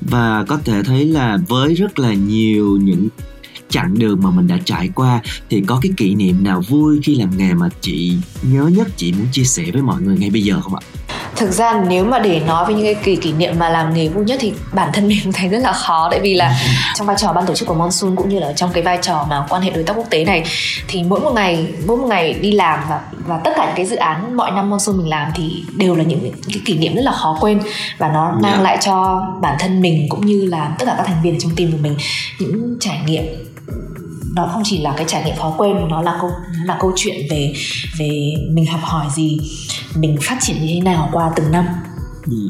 Và 0.00 0.44
có 0.48 0.58
thể 0.64 0.82
thấy 0.82 1.04
là 1.04 1.38
với 1.48 1.74
rất 1.74 1.98
là 1.98 2.14
nhiều 2.14 2.78
những 2.82 3.08
chặng 3.74 3.98
đường 3.98 4.18
mà 4.22 4.30
mình 4.30 4.48
đã 4.48 4.56
trải 4.64 4.88
qua 4.94 5.20
thì 5.50 5.62
có 5.66 5.78
cái 5.82 5.92
kỷ 5.96 6.14
niệm 6.14 6.44
nào 6.44 6.62
vui 6.68 7.00
khi 7.04 7.14
làm 7.14 7.30
nghề 7.36 7.54
mà 7.54 7.68
chị 7.80 8.12
nhớ 8.42 8.62
nhất 8.76 8.88
chị 8.96 9.12
muốn 9.12 9.26
chia 9.32 9.44
sẻ 9.44 9.62
với 9.72 9.82
mọi 9.82 10.00
người 10.02 10.16
ngay 10.18 10.30
bây 10.30 10.42
giờ 10.42 10.60
không 10.62 10.74
ạ? 10.74 10.82
Thực 11.36 11.50
ra 11.50 11.82
nếu 11.88 12.04
mà 12.04 12.18
để 12.18 12.40
nói 12.46 12.64
về 12.68 12.74
những 12.74 12.84
cái 12.84 12.94
kỷ, 12.94 13.16
kỷ 13.16 13.32
niệm 13.32 13.58
mà 13.58 13.68
làm 13.68 13.94
nghề 13.94 14.08
vui 14.08 14.24
nhất 14.24 14.38
thì 14.40 14.52
bản 14.72 14.90
thân 14.92 15.08
mình 15.08 15.32
thấy 15.32 15.48
rất 15.48 15.58
là 15.58 15.72
khó 15.72 16.08
tại 16.10 16.20
vì 16.22 16.34
là 16.34 16.60
trong 16.94 17.06
vai 17.06 17.16
trò 17.18 17.32
ban 17.32 17.46
tổ 17.46 17.54
chức 17.54 17.68
của 17.68 17.74
Monsoon 17.74 18.16
cũng 18.16 18.28
như 18.28 18.38
là 18.38 18.52
trong 18.56 18.70
cái 18.72 18.82
vai 18.82 18.98
trò 19.02 19.26
mà 19.30 19.46
quan 19.48 19.62
hệ 19.62 19.70
đối 19.70 19.84
tác 19.84 19.94
quốc 19.96 20.06
tế 20.10 20.24
này 20.24 20.44
thì 20.88 21.02
mỗi 21.02 21.20
một 21.20 21.32
ngày 21.34 21.66
mỗi 21.86 21.96
một 21.96 22.06
ngày 22.06 22.32
đi 22.32 22.52
làm 22.52 22.80
và 22.88 23.00
và 23.26 23.38
tất 23.44 23.50
cả 23.56 23.66
những 23.66 23.76
cái 23.76 23.86
dự 23.86 23.96
án 23.96 24.36
mọi 24.36 24.50
năm 24.50 24.70
Monsoon 24.70 24.96
mình 24.98 25.08
làm 25.08 25.30
thì 25.34 25.64
đều 25.76 25.94
là 25.94 26.04
những 26.04 26.20
cái 26.48 26.60
kỷ 26.64 26.78
niệm 26.78 26.94
rất 26.94 27.02
là 27.02 27.12
khó 27.12 27.38
quên 27.40 27.60
và 27.98 28.08
nó 28.08 28.38
mang 28.42 28.56
Dạ. 28.56 28.62
lại 28.62 28.78
cho 28.80 29.26
bản 29.42 29.56
thân 29.58 29.80
mình 29.80 30.06
cũng 30.08 30.26
như 30.26 30.46
là 30.46 30.74
tất 30.78 30.86
cả 30.86 30.94
các 30.96 31.06
thành 31.06 31.22
viên 31.22 31.38
trong 31.40 31.52
team 31.56 31.72
của 31.72 31.78
mình 31.82 31.96
những 32.40 32.76
trải 32.80 33.00
nghiệm 33.06 33.24
nó 34.34 34.50
không 34.52 34.62
chỉ 34.64 34.78
là 34.78 34.94
cái 34.96 35.04
trải 35.08 35.24
nghiệm 35.24 35.36
khó 35.36 35.54
quên, 35.58 35.88
nó 35.88 36.02
là 36.02 36.18
câu, 36.20 36.30
nó 36.30 36.64
là 36.64 36.76
câu 36.80 36.92
chuyện 36.96 37.16
về 37.30 37.52
về 37.98 38.34
mình 38.50 38.66
học 38.66 38.80
hỏi 38.82 39.06
gì, 39.14 39.38
mình 39.94 40.16
phát 40.22 40.38
triển 40.40 40.56
như 40.60 40.70
thế 40.74 40.80
nào 40.80 41.08
qua 41.12 41.32
từng 41.36 41.50
năm. 41.50 41.64
Ừ. 42.30 42.48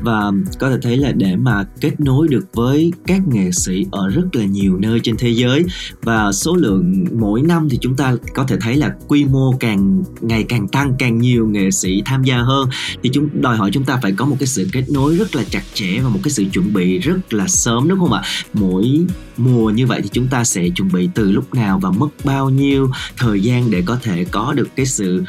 Và 0.00 0.30
có 0.58 0.70
thể 0.70 0.76
thấy 0.82 0.96
là 0.96 1.12
để 1.12 1.36
mà 1.36 1.64
kết 1.80 2.00
nối 2.00 2.28
được 2.28 2.46
với 2.52 2.92
các 3.06 3.28
nghệ 3.28 3.50
sĩ 3.52 3.86
ở 3.90 4.08
rất 4.08 4.22
là 4.32 4.44
nhiều 4.44 4.78
nơi 4.78 5.00
trên 5.02 5.16
thế 5.16 5.28
giới 5.28 5.64
và 6.02 6.32
số 6.32 6.56
lượng 6.56 7.04
mỗi 7.12 7.42
năm 7.42 7.68
thì 7.70 7.78
chúng 7.80 7.96
ta 7.96 8.14
có 8.34 8.44
thể 8.44 8.56
thấy 8.60 8.76
là 8.76 8.94
quy 9.08 9.24
mô 9.24 9.52
càng 9.60 10.02
ngày 10.20 10.44
càng 10.48 10.68
tăng 10.68 10.94
càng 10.98 11.18
nhiều 11.18 11.48
nghệ 11.48 11.70
sĩ 11.70 12.02
tham 12.04 12.24
gia 12.24 12.36
hơn 12.36 12.68
thì 13.02 13.10
chúng 13.12 13.28
đòi 13.40 13.56
hỏi 13.56 13.70
chúng 13.72 13.84
ta 13.84 13.98
phải 14.02 14.12
có 14.12 14.24
một 14.24 14.36
cái 14.38 14.46
sự 14.46 14.68
kết 14.72 14.84
nối 14.90 15.16
rất 15.16 15.36
là 15.36 15.44
chặt 15.50 15.62
chẽ 15.74 16.00
và 16.00 16.08
một 16.08 16.20
cái 16.22 16.30
sự 16.30 16.44
chuẩn 16.52 16.72
bị 16.72 16.98
rất 16.98 17.32
là 17.32 17.48
sớm 17.48 17.88
đúng 17.88 17.98
không 17.98 18.12
ạ? 18.12 18.22
Mỗi 18.52 19.06
mùa 19.36 19.70
như 19.70 19.86
vậy 19.86 20.00
thì 20.02 20.08
chúng 20.12 20.28
ta 20.28 20.44
sẽ 20.44 20.68
chuẩn 20.68 20.92
bị 20.92 21.08
từ 21.14 21.32
lúc 21.32 21.54
nào 21.54 21.78
và 21.78 21.90
mất 21.90 22.08
bao 22.24 22.50
nhiêu 22.50 22.90
thời 23.16 23.40
gian 23.40 23.70
để 23.70 23.82
có 23.86 23.98
thể 24.02 24.24
có 24.24 24.52
được 24.52 24.68
cái 24.76 24.86
sự 24.86 25.24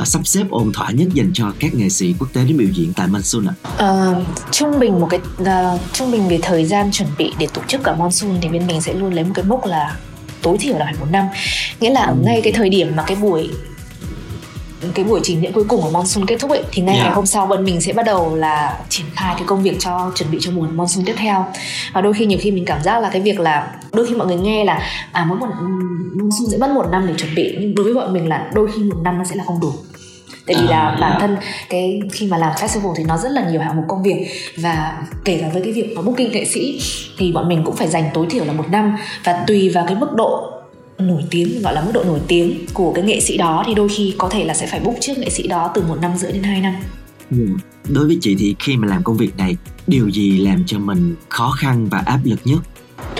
uh, 0.00 0.06
sắp 0.06 0.26
xếp 0.26 0.50
ổn 0.50 0.72
thỏa 0.72 0.90
nhất 0.90 1.08
dành 1.14 1.30
cho 1.34 1.52
các 1.58 1.74
nghệ 1.74 1.88
sĩ 1.88 2.14
quốc 2.18 2.32
tế 2.32 2.44
đến 2.44 2.56
biểu 2.56 2.68
diễn 2.74 2.92
tại 2.96 3.08
Monsoon 3.34 3.54
ạ? 3.54 3.54
Ờ, 3.76 4.22
trung 4.50 4.78
bình 4.78 5.00
một 5.00 5.06
cái 5.10 5.20
ờ, 5.44 5.78
trung 5.92 6.10
bình 6.10 6.28
về 6.28 6.38
thời 6.42 6.64
gian 6.64 6.90
chuẩn 6.92 7.08
bị 7.18 7.32
để 7.38 7.46
tổ 7.54 7.62
chức 7.68 7.80
cả 7.84 7.94
monsoon 7.94 8.30
thì 8.40 8.48
bên 8.48 8.66
mình 8.66 8.80
sẽ 8.80 8.92
luôn 8.92 9.14
lấy 9.14 9.24
một 9.24 9.32
cái 9.34 9.44
mốc 9.44 9.66
là 9.66 9.96
tối 10.42 10.56
thiểu 10.60 10.78
là 10.78 10.84
phải 10.84 10.94
một 11.00 11.06
năm. 11.10 11.26
Nghĩa 11.80 11.90
là 11.90 12.00
ở 12.00 12.14
ngay 12.24 12.40
cái 12.44 12.52
thời 12.52 12.68
điểm 12.68 12.96
mà 12.96 13.02
cái 13.06 13.16
buổi 13.16 13.50
cái 14.94 15.04
buổi 15.04 15.20
trình 15.22 15.42
diễn 15.42 15.52
cuối 15.52 15.64
cùng 15.68 15.82
của 15.82 15.90
monsoon 15.90 16.26
kết 16.26 16.36
thúc 16.40 16.50
ấy 16.50 16.62
thì 16.72 16.82
ngay 16.82 16.96
Dạ. 16.96 17.04
ngày 17.04 17.12
hôm 17.12 17.26
sau 17.26 17.46
bên 17.46 17.64
mình 17.64 17.80
sẽ 17.80 17.92
bắt 17.92 18.06
đầu 18.06 18.36
là 18.36 18.78
triển 18.88 19.06
khai 19.14 19.34
cái 19.38 19.44
công 19.46 19.62
việc 19.62 19.76
cho 19.80 20.12
chuẩn 20.14 20.30
bị 20.30 20.38
cho 20.40 20.50
mùa 20.50 20.66
monsoon 20.74 21.04
tiếp 21.04 21.14
theo. 21.16 21.46
Và 21.92 22.00
đôi 22.00 22.12
khi 22.12 22.26
nhiều 22.26 22.38
khi 22.42 22.50
mình 22.50 22.64
cảm 22.64 22.82
giác 22.82 23.00
là 23.02 23.10
cái 23.10 23.22
việc 23.22 23.40
là 23.40 23.72
đôi 23.92 24.06
khi 24.06 24.14
mọi 24.14 24.26
người 24.26 24.36
nghe 24.36 24.64
là 24.64 24.80
à 25.12 25.24
mỗi 25.28 25.38
một 25.38 25.46
monsoon 26.14 26.50
sẽ 26.50 26.58
mất 26.58 26.70
một 26.70 26.86
năm 26.90 27.06
để 27.06 27.14
chuẩn 27.18 27.34
bị. 27.34 27.56
Nhưng 27.60 27.74
đối 27.74 27.84
với 27.84 27.94
bọn 27.94 28.12
mình 28.12 28.28
là 28.28 28.50
đôi 28.54 28.68
khi 28.74 28.82
một 28.82 28.96
năm 29.04 29.18
nó 29.18 29.24
sẽ 29.24 29.34
là 29.36 29.44
không 29.46 29.60
đủ 29.60 29.72
tại 30.46 30.56
vì 30.60 30.66
À, 30.68 30.68
là 30.68 30.98
bản 31.00 31.12
dạ. 31.12 31.18
thân 31.20 31.36
cái 31.70 32.00
khi 32.12 32.26
mà 32.26 32.38
làm 32.38 32.52
festival 32.52 32.94
thì 32.96 33.04
nó 33.04 33.18
rất 33.18 33.28
là 33.32 33.50
nhiều 33.50 33.60
hạng 33.60 33.76
mục 33.76 33.84
công 33.88 34.02
việc 34.02 34.26
và 34.56 35.02
kể 35.24 35.38
cả 35.40 35.48
với 35.52 35.62
cái 35.62 35.72
việc 35.72 35.92
mà 35.96 36.02
booking 36.02 36.30
nghệ 36.32 36.44
sĩ 36.44 36.80
thì 37.18 37.32
bọn 37.32 37.48
mình 37.48 37.62
cũng 37.64 37.76
phải 37.76 37.88
dành 37.88 38.04
tối 38.14 38.26
thiểu 38.30 38.44
là 38.44 38.52
một 38.52 38.64
năm 38.70 38.96
và 39.24 39.44
tùy 39.46 39.68
vào 39.68 39.84
cái 39.86 39.96
mức 39.96 40.12
độ 40.16 40.50
nổi 40.98 41.22
tiếng 41.30 41.62
gọi 41.62 41.74
là 41.74 41.80
mức 41.80 41.90
độ 41.94 42.04
nổi 42.04 42.20
tiếng 42.28 42.66
của 42.74 42.92
cái 42.92 43.04
nghệ 43.04 43.20
sĩ 43.20 43.36
đó 43.36 43.64
thì 43.66 43.74
đôi 43.74 43.88
khi 43.88 44.14
có 44.18 44.28
thể 44.28 44.44
là 44.44 44.54
sẽ 44.54 44.66
phải 44.66 44.80
book 44.80 44.94
trước 45.00 45.18
nghệ 45.18 45.30
sĩ 45.30 45.46
đó 45.48 45.70
từ 45.74 45.82
một 45.88 45.96
năm 46.02 46.16
rưỡi 46.16 46.32
đến 46.32 46.42
hai 46.42 46.60
năm 46.60 46.74
Ừ. 47.30 47.36
đối 47.88 48.06
với 48.06 48.18
chị 48.20 48.36
thì 48.38 48.56
khi 48.58 48.76
mà 48.76 48.88
làm 48.88 49.02
công 49.02 49.16
việc 49.16 49.36
này 49.36 49.56
điều 49.86 50.08
gì 50.10 50.38
làm 50.38 50.64
cho 50.66 50.78
mình 50.78 51.14
khó 51.28 51.50
khăn 51.60 51.86
và 51.90 52.02
áp 52.06 52.18
lực 52.24 52.38
nhất 52.44 52.58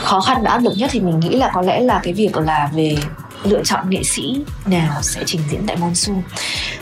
khó 0.01 0.21
khăn 0.21 0.39
và 0.45 0.51
áp 0.51 0.59
lực 0.63 0.73
nhất 0.77 0.91
thì 0.93 1.01
mình 1.01 1.21
nghĩ 1.21 1.29
là 1.37 1.51
có 1.55 1.63
lẽ 1.63 1.81
là 1.81 2.01
cái 2.03 2.13
việc 2.13 2.37
là 2.37 2.71
về 2.75 2.97
lựa 3.45 3.63
chọn 3.65 3.91
nghệ 3.91 4.03
sĩ 4.03 4.37
nào 4.67 5.03
sẽ 5.03 5.23
trình 5.27 5.41
diễn 5.51 5.67
tại 5.67 5.77
Monsoon. 5.77 6.23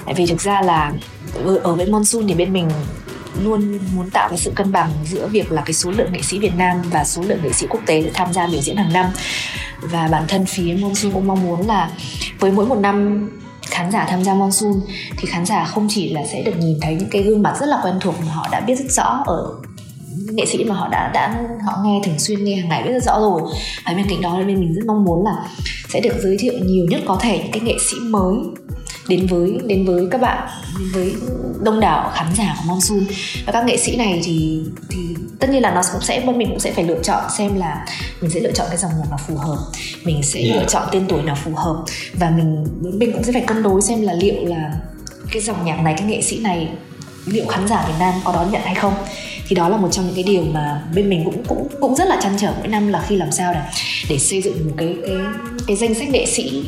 Tại 0.04 0.14
vì 0.14 0.26
thực 0.26 0.40
ra 0.40 0.62
là 0.62 0.92
ở 1.62 1.74
bên 1.74 1.92
Monsoon 1.92 2.26
thì 2.28 2.34
bên 2.34 2.52
mình 2.52 2.70
luôn 3.42 3.78
muốn 3.94 4.10
tạo 4.10 4.28
cái 4.28 4.38
sự 4.38 4.52
cân 4.54 4.72
bằng 4.72 4.90
giữa 5.04 5.26
việc 5.26 5.52
là 5.52 5.62
cái 5.62 5.72
số 5.72 5.90
lượng 5.90 6.12
nghệ 6.12 6.22
sĩ 6.22 6.38
Việt 6.38 6.54
Nam 6.56 6.82
và 6.90 7.04
số 7.04 7.22
lượng 7.22 7.38
nghệ 7.42 7.52
sĩ 7.52 7.66
quốc 7.70 7.80
tế 7.86 8.10
tham 8.14 8.32
gia 8.32 8.46
biểu 8.46 8.60
diễn 8.60 8.76
hàng 8.76 8.92
năm. 8.92 9.06
Và 9.80 10.08
bản 10.08 10.24
thân 10.28 10.46
phía 10.46 10.76
Monsoon 10.80 11.12
cũng 11.12 11.26
mong 11.26 11.42
muốn 11.42 11.66
là 11.66 11.90
với 12.38 12.52
mỗi 12.52 12.66
một 12.66 12.78
năm 12.78 13.28
khán 13.62 13.90
giả 13.90 14.06
tham 14.08 14.24
gia 14.24 14.34
Monsoon 14.34 14.72
thì 15.16 15.28
khán 15.28 15.46
giả 15.46 15.64
không 15.64 15.86
chỉ 15.90 16.12
là 16.12 16.20
sẽ 16.32 16.42
được 16.42 16.56
nhìn 16.58 16.78
thấy 16.82 16.94
những 16.94 17.10
cái 17.10 17.22
gương 17.22 17.42
mặt 17.42 17.54
rất 17.60 17.66
là 17.66 17.78
quen 17.82 17.94
thuộc 18.00 18.14
mà 18.20 18.32
họ 18.32 18.48
đã 18.52 18.60
biết 18.60 18.74
rất 18.78 18.90
rõ 18.90 19.22
ở 19.26 19.48
nghệ 20.30 20.46
sĩ 20.46 20.64
mà 20.64 20.74
họ 20.74 20.88
đã 20.88 21.10
đã 21.14 21.44
họ 21.66 21.78
nghe 21.84 22.00
thường 22.04 22.18
xuyên 22.18 22.44
nghe 22.44 22.56
hàng 22.56 22.68
ngày 22.68 22.82
rất 22.82 23.02
rõ 23.02 23.20
rồi. 23.20 23.42
Và 23.84 23.92
bên 23.92 24.06
cạnh 24.08 24.20
đó 24.20 24.36
bên 24.36 24.60
mình 24.60 24.74
rất 24.74 24.82
mong 24.86 25.04
muốn 25.04 25.24
là 25.24 25.48
sẽ 25.88 26.00
được 26.00 26.14
giới 26.22 26.36
thiệu 26.40 26.52
nhiều 26.62 26.86
nhất 26.88 27.00
có 27.06 27.18
thể 27.20 27.38
những 27.38 27.52
cái 27.52 27.60
nghệ 27.60 27.74
sĩ 27.90 27.96
mới 28.00 28.34
đến 29.08 29.26
với 29.26 29.58
đến 29.66 29.84
với 29.86 30.06
các 30.10 30.20
bạn 30.20 30.48
đến 30.78 30.88
với 30.94 31.14
đông 31.60 31.80
đảo 31.80 32.10
khán 32.14 32.26
giả 32.34 32.56
của 32.58 32.64
Monsoon. 32.72 33.00
Và 33.46 33.52
các 33.52 33.64
nghệ 33.64 33.76
sĩ 33.76 33.96
này 33.96 34.20
thì 34.24 34.60
thì 34.90 34.98
tất 35.38 35.50
nhiên 35.50 35.62
là 35.62 35.74
nó 35.74 35.82
cũng 35.92 36.00
sẽ 36.00 36.20
bên 36.26 36.38
mình 36.38 36.48
cũng 36.48 36.60
sẽ 36.60 36.72
phải 36.72 36.84
lựa 36.84 37.02
chọn 37.02 37.24
xem 37.38 37.54
là 37.54 37.86
mình 38.20 38.30
sẽ 38.30 38.40
lựa 38.40 38.52
chọn 38.52 38.66
cái 38.68 38.78
dòng 38.78 38.90
nhạc 38.98 39.10
nào 39.10 39.18
phù 39.26 39.36
hợp 39.36 39.58
mình 40.04 40.22
sẽ 40.22 40.40
yeah. 40.40 40.56
lựa 40.56 40.64
chọn 40.68 40.88
tên 40.92 41.04
tuổi 41.08 41.22
nào 41.22 41.36
phù 41.44 41.54
hợp. 41.54 41.84
Và 42.12 42.30
mình 42.30 42.64
mình 42.82 43.12
cũng 43.12 43.24
sẽ 43.24 43.32
phải 43.32 43.42
cân 43.46 43.62
đối 43.62 43.82
xem 43.82 44.02
là 44.02 44.12
liệu 44.12 44.44
là 44.44 44.72
cái 45.32 45.42
dòng 45.42 45.64
nhạc 45.64 45.82
này 45.82 45.94
cái 45.98 46.06
nghệ 46.08 46.22
sĩ 46.22 46.38
này 46.38 46.68
liệu 47.26 47.46
khán 47.46 47.68
giả 47.68 47.84
Việt 47.88 47.94
Nam 47.98 48.14
có 48.24 48.32
đón 48.32 48.50
nhận 48.50 48.62
hay 48.62 48.74
không 48.74 48.94
thì 49.48 49.56
đó 49.56 49.68
là 49.68 49.76
một 49.76 49.88
trong 49.92 50.06
những 50.06 50.14
cái 50.14 50.24
điều 50.24 50.42
mà 50.42 50.82
bên 50.94 51.08
mình 51.08 51.24
cũng 51.24 51.44
cũng 51.48 51.68
cũng 51.80 51.94
rất 51.94 52.08
là 52.08 52.20
chăn 52.22 52.32
trở 52.40 52.52
mỗi 52.58 52.68
năm 52.68 52.88
là 52.88 53.04
khi 53.08 53.16
làm 53.16 53.32
sao 53.32 53.54
để 53.54 53.60
để 54.08 54.18
xây 54.18 54.42
dựng 54.42 54.68
một 54.68 54.74
cái 54.76 54.96
cái 55.06 55.16
cái 55.66 55.76
danh 55.76 55.94
sách 55.94 56.08
nghệ 56.08 56.26
sĩ 56.26 56.64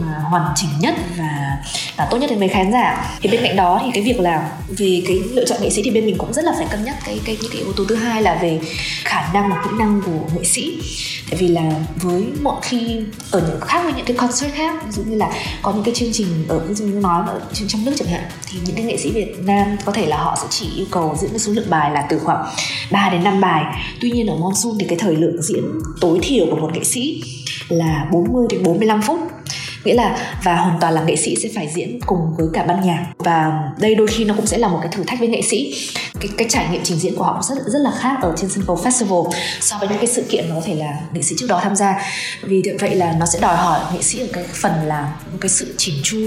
mà 0.00 0.18
hoàn 0.18 0.52
chỉnh 0.56 0.70
nhất 0.80 0.94
và 1.18 1.56
là 1.98 2.08
tốt 2.10 2.18
nhất 2.18 2.30
đến 2.30 2.38
với 2.38 2.48
khán 2.48 2.72
giả. 2.72 3.18
Thì 3.20 3.28
bên 3.28 3.40
cạnh 3.42 3.56
đó 3.56 3.80
thì 3.84 3.90
cái 3.94 4.02
việc 4.02 4.20
là 4.20 4.50
về 4.68 5.02
cái 5.06 5.20
lựa 5.32 5.44
chọn 5.44 5.58
nghệ 5.62 5.70
sĩ 5.70 5.82
thì 5.84 5.90
bên 5.90 6.06
mình 6.06 6.18
cũng 6.18 6.32
rất 6.32 6.44
là 6.44 6.52
phải 6.56 6.66
cân 6.70 6.84
nhắc 6.84 6.96
cái 7.06 7.20
cái, 7.24 7.36
những 7.42 7.50
cái 7.52 7.60
yếu 7.60 7.72
tố 7.72 7.84
thứ 7.88 7.94
hai 7.94 8.22
là 8.22 8.38
về 8.42 8.60
khả 9.04 9.32
năng 9.32 9.50
và 9.50 9.62
kỹ 9.64 9.70
năng 9.78 10.02
của 10.06 10.36
nghệ 10.36 10.44
sĩ. 10.44 10.78
Tại 11.30 11.40
vì 11.40 11.48
là 11.48 11.70
với 11.96 12.24
mọi 12.42 12.56
khi 12.62 13.00
ở 13.30 13.42
những 13.48 13.60
khác 13.60 13.80
với 13.84 13.92
những 13.92 14.06
cái 14.06 14.16
concert 14.16 14.54
khác, 14.54 14.84
ví 14.86 14.92
dụ 14.92 15.02
như 15.02 15.16
là 15.16 15.30
có 15.62 15.72
những 15.72 15.84
cái 15.84 15.94
chương 15.94 16.12
trình 16.12 16.44
ở, 16.48 16.58
ví 16.58 16.74
dụ 16.74 16.84
như 16.84 17.00
nói 17.00 17.24
ở 17.26 17.40
trong 17.68 17.84
nước 17.84 17.92
chẳng 17.96 18.08
hạn, 18.08 18.22
thì 18.50 18.58
những 18.66 18.76
cái 18.76 18.84
nghệ 18.84 18.96
sĩ 18.96 19.10
Việt 19.10 19.34
Nam 19.38 19.76
có 19.84 19.92
thể 19.92 20.06
là 20.06 20.16
họ 20.16 20.38
sẽ 20.42 20.46
chỉ 20.50 20.66
yêu 20.76 20.86
cầu 20.90 21.16
diễn 21.20 21.30
cái 21.30 21.38
số 21.38 21.52
lượng 21.52 21.70
bài 21.70 21.90
là 21.90 22.06
từ 22.08 22.18
khoảng 22.18 22.44
3 22.90 23.08
đến 23.12 23.24
5 23.24 23.40
bài. 23.40 23.62
Tuy 24.00 24.10
nhiên 24.10 24.26
ở 24.26 24.36
Monsoon 24.36 24.74
thì 24.80 24.86
cái 24.88 24.98
thời 24.98 25.16
lượng 25.16 25.42
diễn 25.42 25.64
tối 26.00 26.18
thiểu 26.22 26.46
của 26.50 26.56
một 26.56 26.70
nghệ 26.74 26.84
sĩ 26.84 27.22
là 27.68 28.06
40 28.12 28.46
đến 28.50 28.62
45 28.62 29.02
phút 29.02 29.18
nghĩa 29.84 29.94
là, 29.94 30.36
và 30.44 30.56
hoàn 30.56 30.80
toàn 30.80 30.94
là 30.94 31.02
nghệ 31.02 31.16
sĩ 31.16 31.36
sẽ 31.42 31.48
phải 31.54 31.68
diễn 31.74 32.00
cùng 32.06 32.34
với 32.36 32.46
cả 32.52 32.62
ban 32.62 32.86
nhạc. 32.86 33.06
Và 33.18 33.52
đây 33.78 33.94
đôi 33.94 34.06
khi 34.06 34.24
nó 34.24 34.34
cũng 34.34 34.46
sẽ 34.46 34.58
là 34.58 34.68
một 34.68 34.78
cái 34.82 34.92
thử 34.92 35.04
thách 35.04 35.18
với 35.18 35.28
nghệ 35.28 35.42
sĩ. 35.42 35.74
Cái 36.20 36.30
cái 36.38 36.46
trải 36.50 36.66
nghiệm 36.70 36.80
trình 36.84 36.98
diễn 36.98 37.16
của 37.16 37.24
họ 37.24 37.42
rất 37.48 37.54
rất 37.66 37.78
là 37.78 37.90
khác 37.98 38.16
ở 38.22 38.34
trên 38.36 38.50
sân 38.50 38.64
khấu 38.64 38.76
festival 38.76 39.30
so 39.60 39.78
với 39.78 39.88
những 39.88 39.98
cái 39.98 40.06
sự 40.06 40.22
kiện 40.30 40.48
nó 40.48 40.54
có 40.54 40.60
thể 40.64 40.74
là 40.74 41.00
nghệ 41.12 41.22
sĩ 41.22 41.34
trước 41.38 41.46
đó 41.48 41.60
tham 41.62 41.76
gia. 41.76 41.98
Vì 42.42 42.62
vậy 42.80 42.94
là 42.94 43.12
nó 43.12 43.26
sẽ 43.26 43.38
đòi 43.40 43.56
hỏi 43.56 43.80
nghệ 43.94 44.02
sĩ 44.02 44.18
ở 44.20 44.26
cái 44.32 44.44
phần 44.52 44.72
là 44.84 45.12
một 45.32 45.38
cái 45.40 45.48
sự 45.48 45.74
chỉn 45.78 45.94
chu, 46.02 46.18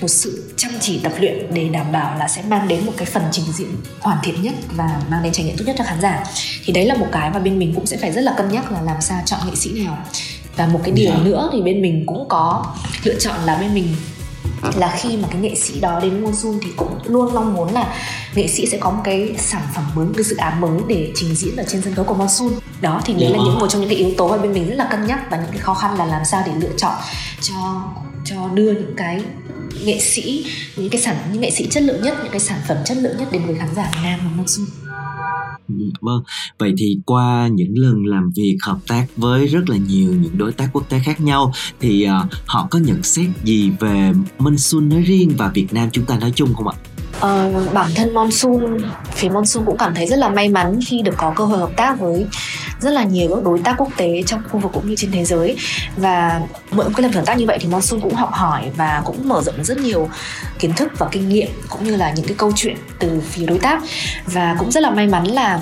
một 0.00 0.08
sự 0.08 0.52
chăm 0.56 0.70
chỉ 0.80 0.98
tập 0.98 1.12
luyện 1.18 1.54
để 1.54 1.68
đảm 1.68 1.92
bảo 1.92 2.18
là 2.18 2.28
sẽ 2.28 2.42
mang 2.48 2.68
đến 2.68 2.86
một 2.86 2.92
cái 2.96 3.06
phần 3.06 3.22
trình 3.32 3.44
diễn 3.54 3.68
hoàn 4.00 4.18
thiện 4.22 4.42
nhất 4.42 4.54
và 4.70 5.00
mang 5.10 5.22
đến 5.22 5.32
trải 5.32 5.46
nghiệm 5.46 5.56
tốt 5.56 5.64
nhất 5.66 5.76
cho 5.78 5.84
khán 5.84 6.00
giả. 6.00 6.24
Thì 6.64 6.72
đấy 6.72 6.86
là 6.86 6.94
một 6.94 7.06
cái 7.12 7.30
mà 7.30 7.38
bên 7.38 7.58
mình 7.58 7.72
cũng 7.74 7.86
sẽ 7.86 7.96
phải 7.96 8.12
rất 8.12 8.20
là 8.20 8.34
cân 8.36 8.48
nhắc 8.48 8.72
là 8.72 8.80
làm 8.80 9.00
sao 9.00 9.22
chọn 9.26 9.40
nghệ 9.46 9.54
sĩ 9.54 9.84
nào 9.84 9.98
và 10.56 10.66
một 10.66 10.80
cái 10.84 10.92
điều 10.92 11.10
yeah. 11.10 11.18
Dạ. 11.18 11.24
nữa 11.24 11.50
thì 11.52 11.62
bên 11.62 11.82
mình 11.82 12.06
cũng 12.06 12.28
có 12.28 12.66
lựa 13.04 13.14
chọn 13.18 13.36
là 13.44 13.56
bên 13.56 13.74
mình 13.74 13.88
là 14.76 14.96
khi 15.00 15.16
mà 15.16 15.28
cái 15.30 15.40
nghệ 15.40 15.54
sĩ 15.54 15.80
đó 15.80 16.00
đến 16.00 16.24
Monsoon 16.24 16.58
thì 16.62 16.70
cũng 16.76 16.98
luôn 17.06 17.34
mong 17.34 17.54
muốn 17.54 17.72
là 17.72 17.94
nghệ 18.34 18.48
sĩ 18.48 18.66
sẽ 18.66 18.78
có 18.78 18.90
một 18.90 19.00
cái 19.04 19.34
sản 19.38 19.62
phẩm 19.74 19.84
mới 19.94 20.06
một 20.06 20.12
cái 20.16 20.24
dự 20.24 20.36
án 20.36 20.60
mới 20.60 20.80
để 20.88 21.12
trình 21.14 21.34
diễn 21.34 21.56
ở 21.56 21.64
trên 21.68 21.82
sân 21.82 21.94
khấu 21.94 22.04
của 22.04 22.14
Monsoon 22.14 22.50
đó 22.80 23.00
thì 23.04 23.14
đấy 23.14 23.30
là 23.30 23.38
dạ. 23.38 23.44
những 23.44 23.58
một 23.58 23.66
trong 23.68 23.80
những 23.80 23.90
cái 23.90 23.98
yếu 23.98 24.10
tố 24.16 24.28
mà 24.28 24.36
bên 24.36 24.52
mình 24.52 24.68
rất 24.68 24.74
là 24.74 24.88
cân 24.90 25.06
nhắc 25.06 25.30
và 25.30 25.36
những 25.36 25.50
cái 25.50 25.58
khó 25.58 25.74
khăn 25.74 25.98
là 25.98 26.06
làm 26.06 26.24
sao 26.24 26.42
để 26.46 26.52
lựa 26.60 26.76
chọn 26.76 26.94
cho 27.40 27.54
cho 28.24 28.48
đưa 28.54 28.72
những 28.72 28.94
cái 28.96 29.22
nghệ 29.84 30.00
sĩ 30.00 30.46
những 30.76 30.90
cái 30.90 31.00
sản 31.00 31.16
những 31.32 31.40
nghệ 31.40 31.50
sĩ 31.50 31.66
chất 31.70 31.82
lượng 31.82 32.02
nhất 32.02 32.16
những 32.22 32.32
cái 32.32 32.40
sản 32.40 32.58
phẩm 32.68 32.76
chất 32.84 32.96
lượng 32.96 33.16
nhất 33.18 33.28
đến 33.32 33.46
với 33.46 33.54
khán 33.58 33.68
giả 33.76 33.90
Việt 33.94 34.00
Nam 34.02 34.20
và 34.24 34.30
Monsoon 34.36 34.83
Vâng, 36.00 36.22
vậy 36.58 36.74
thì 36.78 36.98
qua 37.06 37.48
những 37.52 37.72
lần 37.78 38.06
làm 38.06 38.30
việc 38.36 38.56
hợp 38.62 38.78
tác 38.88 39.06
với 39.16 39.46
rất 39.46 39.68
là 39.68 39.76
nhiều 39.76 40.12
những 40.12 40.38
đối 40.38 40.52
tác 40.52 40.68
quốc 40.72 40.88
tế 40.88 40.98
khác 40.98 41.20
nhau 41.20 41.52
thì 41.80 42.06
uh, 42.06 42.32
họ 42.46 42.66
có 42.70 42.78
nhận 42.78 43.02
xét 43.02 43.26
gì 43.44 43.70
về 43.80 44.12
Monsoon 44.38 44.88
nói 44.88 45.02
riêng 45.02 45.32
và 45.36 45.48
Việt 45.48 45.72
Nam 45.72 45.88
chúng 45.92 46.04
ta 46.04 46.18
nói 46.18 46.32
chung 46.34 46.54
không 46.54 46.68
ạ? 46.68 46.76
Uh, 47.16 47.72
bản 47.72 47.90
thân 47.94 48.14
Monsoon 48.14 48.78
phía 49.14 49.28
Monsoon 49.28 49.64
cũng 49.66 49.76
cảm 49.78 49.94
thấy 49.94 50.06
rất 50.06 50.16
là 50.18 50.28
may 50.28 50.48
mắn 50.48 50.78
khi 50.86 51.02
được 51.02 51.14
có 51.16 51.32
cơ 51.36 51.44
hội 51.44 51.58
hợp 51.58 51.70
tác 51.76 52.00
với 52.00 52.26
rất 52.80 52.90
là 52.90 53.04
nhiều 53.04 53.28
các 53.34 53.44
đối 53.44 53.58
tác 53.58 53.74
quốc 53.78 53.88
tế 53.96 54.22
trong 54.26 54.42
khu 54.50 54.60
vực 54.60 54.72
cũng 54.72 54.88
như 54.88 54.94
trên 54.96 55.12
thế 55.12 55.24
giới. 55.24 55.56
Và 55.96 56.40
mỗi 56.70 56.86
cái 56.96 57.02
lần 57.02 57.12
hợp 57.12 57.26
tác 57.26 57.38
như 57.38 57.46
vậy 57.46 57.58
thì 57.60 57.68
Monsoon 57.68 58.00
cũng 58.00 58.14
học 58.14 58.30
hỏi 58.32 58.70
và 58.76 59.02
cũng 59.04 59.28
mở 59.28 59.42
rộng 59.42 59.64
rất 59.64 59.78
nhiều 59.78 60.08
kiến 60.58 60.72
thức 60.72 60.92
và 60.98 61.08
kinh 61.12 61.28
nghiệm 61.28 61.48
cũng 61.68 61.84
như 61.84 61.96
là 61.96 62.10
những 62.10 62.26
cái 62.26 62.34
câu 62.38 62.52
chuyện 62.56 62.76
từ 62.98 63.20
phía 63.30 63.46
đối 63.46 63.58
tác. 63.58 63.82
Và 64.26 64.56
cũng 64.58 64.70
rất 64.70 64.82
là 64.82 64.90
may 64.90 65.06
mắn 65.06 65.26
là 65.26 65.60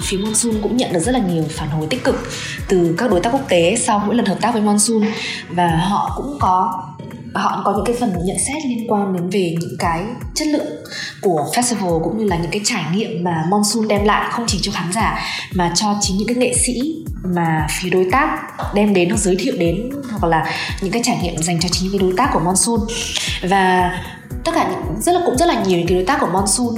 phía 0.00 0.16
Monsoon 0.16 0.62
cũng 0.62 0.76
nhận 0.76 0.92
được 0.92 1.00
rất 1.00 1.12
là 1.12 1.18
nhiều 1.18 1.44
phản 1.50 1.68
hồi 1.68 1.86
tích 1.90 2.04
cực 2.04 2.28
từ 2.68 2.94
các 2.98 3.10
đối 3.10 3.20
tác 3.20 3.30
quốc 3.32 3.48
tế 3.48 3.76
sau 3.76 4.02
mỗi 4.06 4.14
lần 4.14 4.26
hợp 4.26 4.38
tác 4.40 4.52
với 4.52 4.62
Monsoon. 4.62 5.02
Và 5.50 5.68
họ 5.68 6.12
cũng 6.16 6.36
có 6.40 6.82
họ 7.34 7.62
có 7.64 7.72
những 7.72 7.84
cái 7.86 7.96
phần 8.00 8.12
nhận 8.24 8.36
xét 8.46 8.66
liên 8.66 8.90
quan 8.92 9.12
đến 9.12 9.30
về 9.30 9.56
những 9.60 9.76
cái 9.78 10.02
chất 10.34 10.48
lượng 10.48 10.66
của 11.20 11.46
festival 11.54 12.02
cũng 12.04 12.18
như 12.18 12.24
là 12.24 12.36
những 12.36 12.50
cái 12.50 12.60
trải 12.64 12.84
nghiệm 12.94 13.24
mà 13.24 13.44
Monsoon 13.48 13.88
đem 13.88 14.04
lại 14.04 14.30
không 14.32 14.44
chỉ 14.48 14.58
cho 14.62 14.72
khán 14.72 14.92
giả 14.92 15.18
mà 15.54 15.72
cho 15.74 15.94
chính 16.00 16.18
những 16.18 16.28
cái 16.28 16.36
nghệ 16.36 16.54
sĩ 16.54 17.04
mà 17.24 17.66
phía 17.70 17.90
đối 17.90 18.06
tác 18.12 18.38
đem 18.74 18.94
đến 18.94 19.08
hoặc 19.08 19.18
giới 19.18 19.36
thiệu 19.36 19.54
đến 19.58 19.90
hoặc 20.10 20.28
là 20.28 20.46
những 20.82 20.92
cái 20.92 21.02
trải 21.04 21.18
nghiệm 21.22 21.36
dành 21.42 21.60
cho 21.60 21.68
chính 21.68 21.82
những 21.82 22.00
cái 22.00 22.08
đối 22.08 22.16
tác 22.16 22.30
của 22.32 22.40
Monsoon. 22.40 22.78
Và 23.42 23.92
tất 24.44 24.52
cả 24.54 24.68
những, 24.70 25.00
rất 25.00 25.12
là 25.12 25.20
cũng 25.26 25.36
rất 25.36 25.46
là 25.46 25.62
nhiều 25.62 25.78
những 25.78 25.86
cái 25.86 25.96
đối 25.96 26.04
tác 26.04 26.20
của 26.20 26.28
Monsoon 26.32 26.74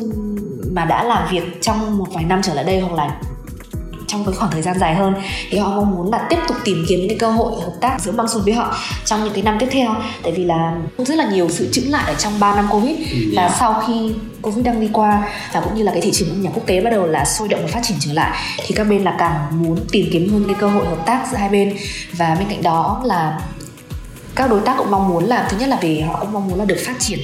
mà 0.71 0.85
đã 0.85 1.05
làm 1.05 1.29
việc 1.33 1.63
trong 1.63 1.99
một 1.99 2.07
vài 2.13 2.25
năm 2.25 2.43
trở 2.43 2.55
lại 2.55 2.65
đây 2.65 2.81
hoặc 2.81 2.93
là 2.93 3.21
trong 4.15 4.25
cái 4.25 4.35
khoảng 4.35 4.51
thời 4.51 4.63
gian 4.63 4.79
dài 4.79 4.95
hơn. 4.95 5.15
Thì 5.51 5.59
họ 5.59 5.69
mong 5.69 5.91
muốn 5.91 6.13
là 6.13 6.27
tiếp 6.31 6.39
tục 6.49 6.57
tìm 6.65 6.85
kiếm 6.89 7.01
những 7.01 7.19
cơ 7.19 7.31
hội 7.31 7.53
hợp 7.63 7.73
tác 7.81 8.01
giữa 8.01 8.13
xuân 8.33 8.43
với 8.45 8.55
họ 8.55 8.77
trong 9.05 9.25
những 9.25 9.33
cái 9.33 9.43
năm 9.43 9.57
tiếp 9.61 9.69
theo. 9.71 9.95
Tại 10.23 10.33
vì 10.33 10.45
là 10.45 10.77
rất 10.99 11.15
là 11.15 11.25
nhiều 11.25 11.49
sự 11.51 11.69
chững 11.73 11.91
lại 11.91 12.05
ở 12.07 12.15
trong 12.15 12.41
3 12.41 12.55
năm 12.55 12.67
covid. 12.71 12.99
Yeah. 12.99 13.11
Ừ, 13.11 13.33
và 13.37 13.57
sau 13.59 13.83
khi 13.87 14.13
covid 14.43 14.67
đang 14.67 14.81
đi 14.81 14.89
qua 14.93 15.29
và 15.53 15.61
cũng 15.61 15.75
như 15.75 15.83
là 15.83 15.93
cái 15.93 16.01
thị 16.01 16.11
trường 16.13 16.29
âm 16.29 16.43
nhạc 16.43 16.51
quốc 16.55 16.67
tế 16.67 16.81
bắt 16.81 16.91
đầu 16.91 17.07
là 17.07 17.25
sôi 17.25 17.49
động 17.49 17.61
và 17.63 17.69
phát 17.69 17.81
triển 17.83 17.97
trở 18.01 18.13
lại 18.13 18.39
thì 18.67 18.75
các 18.75 18.85
bên 18.85 19.05
là 19.05 19.15
càng 19.19 19.63
muốn 19.63 19.79
tìm 19.93 20.07
kiếm 20.13 20.33
hơn 20.33 20.45
cái 20.47 20.57
cơ 20.59 20.69
hội 20.69 20.87
hợp 20.87 21.07
tác 21.07 21.27
giữa 21.31 21.37
hai 21.37 21.49
bên. 21.49 21.77
Và 22.13 22.37
bên 22.39 22.49
cạnh 22.49 22.63
đó 22.63 23.03
là 23.05 23.41
các 24.37 24.51
đối 24.51 24.61
tác 24.61 24.75
cũng 24.79 24.91
mong 24.91 25.09
muốn 25.09 25.25
là 25.25 25.49
thứ 25.51 25.59
nhất 25.59 25.69
là 25.69 25.79
vì 25.83 26.01
họ 26.01 26.21
cũng 26.21 26.33
mong 26.33 26.49
muốn 26.49 26.59
là 26.59 26.65
được 26.65 26.79
phát 26.87 26.95
triển 27.01 27.19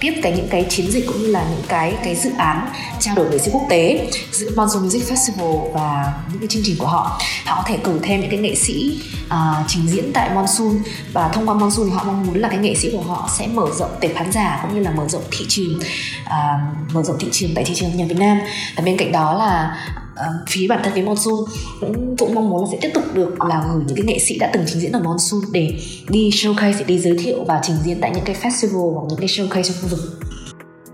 tiếp 0.00 0.12
cái 0.22 0.32
những 0.32 0.48
cái 0.50 0.66
chiến 0.68 0.90
dịch 0.90 1.06
cũng 1.06 1.22
như 1.22 1.26
là 1.26 1.44
những 1.50 1.62
cái 1.68 1.94
cái 2.04 2.14
dự 2.14 2.30
án 2.38 2.68
trao 3.00 3.14
đổi 3.14 3.30
nghệ 3.30 3.38
sĩ 3.38 3.50
quốc 3.52 3.66
tế 3.68 4.08
giữa 4.32 4.50
Monzo 4.50 4.80
Music 4.80 5.02
Festival 5.02 5.72
và 5.72 6.14
những 6.30 6.40
cái 6.40 6.48
chương 6.48 6.62
trình 6.64 6.76
của 6.78 6.86
họ. 6.86 7.20
Họ 7.44 7.56
có 7.56 7.62
thể 7.66 7.78
cử 7.84 8.00
thêm 8.02 8.20
những 8.20 8.30
cái 8.30 8.38
nghệ 8.38 8.54
sĩ 8.54 9.00
uh, 9.26 9.64
trình 9.68 9.86
diễn 9.86 10.12
tại 10.12 10.30
Monsoon 10.34 10.82
và 11.12 11.28
thông 11.28 11.48
qua 11.48 11.54
Monsoon 11.54 11.86
thì 11.86 11.92
họ 11.96 12.04
mong 12.04 12.26
muốn 12.26 12.38
là 12.38 12.48
cái 12.48 12.58
nghệ 12.58 12.74
sĩ 12.74 12.90
của 12.92 13.02
họ 13.02 13.30
sẽ 13.38 13.46
mở 13.46 13.66
rộng 13.78 13.90
tệp 14.00 14.16
khán 14.16 14.32
giả 14.32 14.58
cũng 14.62 14.74
như 14.74 14.80
là 14.80 14.90
mở 14.90 15.08
rộng 15.08 15.22
thị 15.30 15.44
trường 15.48 15.78
uh, 16.24 16.92
mở 16.92 17.02
rộng 17.02 17.16
thị 17.20 17.28
trường 17.32 17.50
tại 17.54 17.64
thị 17.64 17.74
trường 17.74 17.96
nhà 17.96 18.04
Việt 18.08 18.18
Nam. 18.18 18.38
Và 18.76 18.82
bên 18.82 18.96
cạnh 18.96 19.12
đó 19.12 19.34
là 19.34 19.76
Ờ, 20.16 20.26
uh, 20.26 20.48
phía 20.48 20.66
bản 20.68 20.80
thân 20.84 20.92
phía 20.94 21.02
Monsoon 21.02 21.36
cũng 21.80 22.16
cũng 22.16 22.34
mong 22.34 22.50
muốn 22.50 22.64
là 22.64 22.68
sẽ 22.72 22.78
tiếp 22.82 22.90
tục 22.94 23.04
được 23.14 23.44
là 23.44 23.64
gửi 23.74 23.84
những 23.86 23.96
cái 23.96 24.06
nghệ 24.06 24.18
sĩ 24.18 24.38
đã 24.38 24.50
từng 24.54 24.64
trình 24.66 24.80
diễn 24.80 24.92
ở 24.92 25.00
Monsoon 25.00 25.40
để 25.52 25.78
đi 26.08 26.30
showcase 26.30 26.74
để 26.78 26.84
đi 26.84 26.98
giới 26.98 27.16
thiệu 27.18 27.44
và 27.44 27.60
trình 27.62 27.76
diễn 27.84 27.98
tại 28.00 28.10
những 28.14 28.24
cái 28.24 28.36
festival 28.42 28.94
hoặc 28.94 29.06
những 29.08 29.18
cái 29.18 29.28
showcase 29.28 29.62
trong 29.62 29.76
khu 29.82 29.88
vực. 29.88 30.00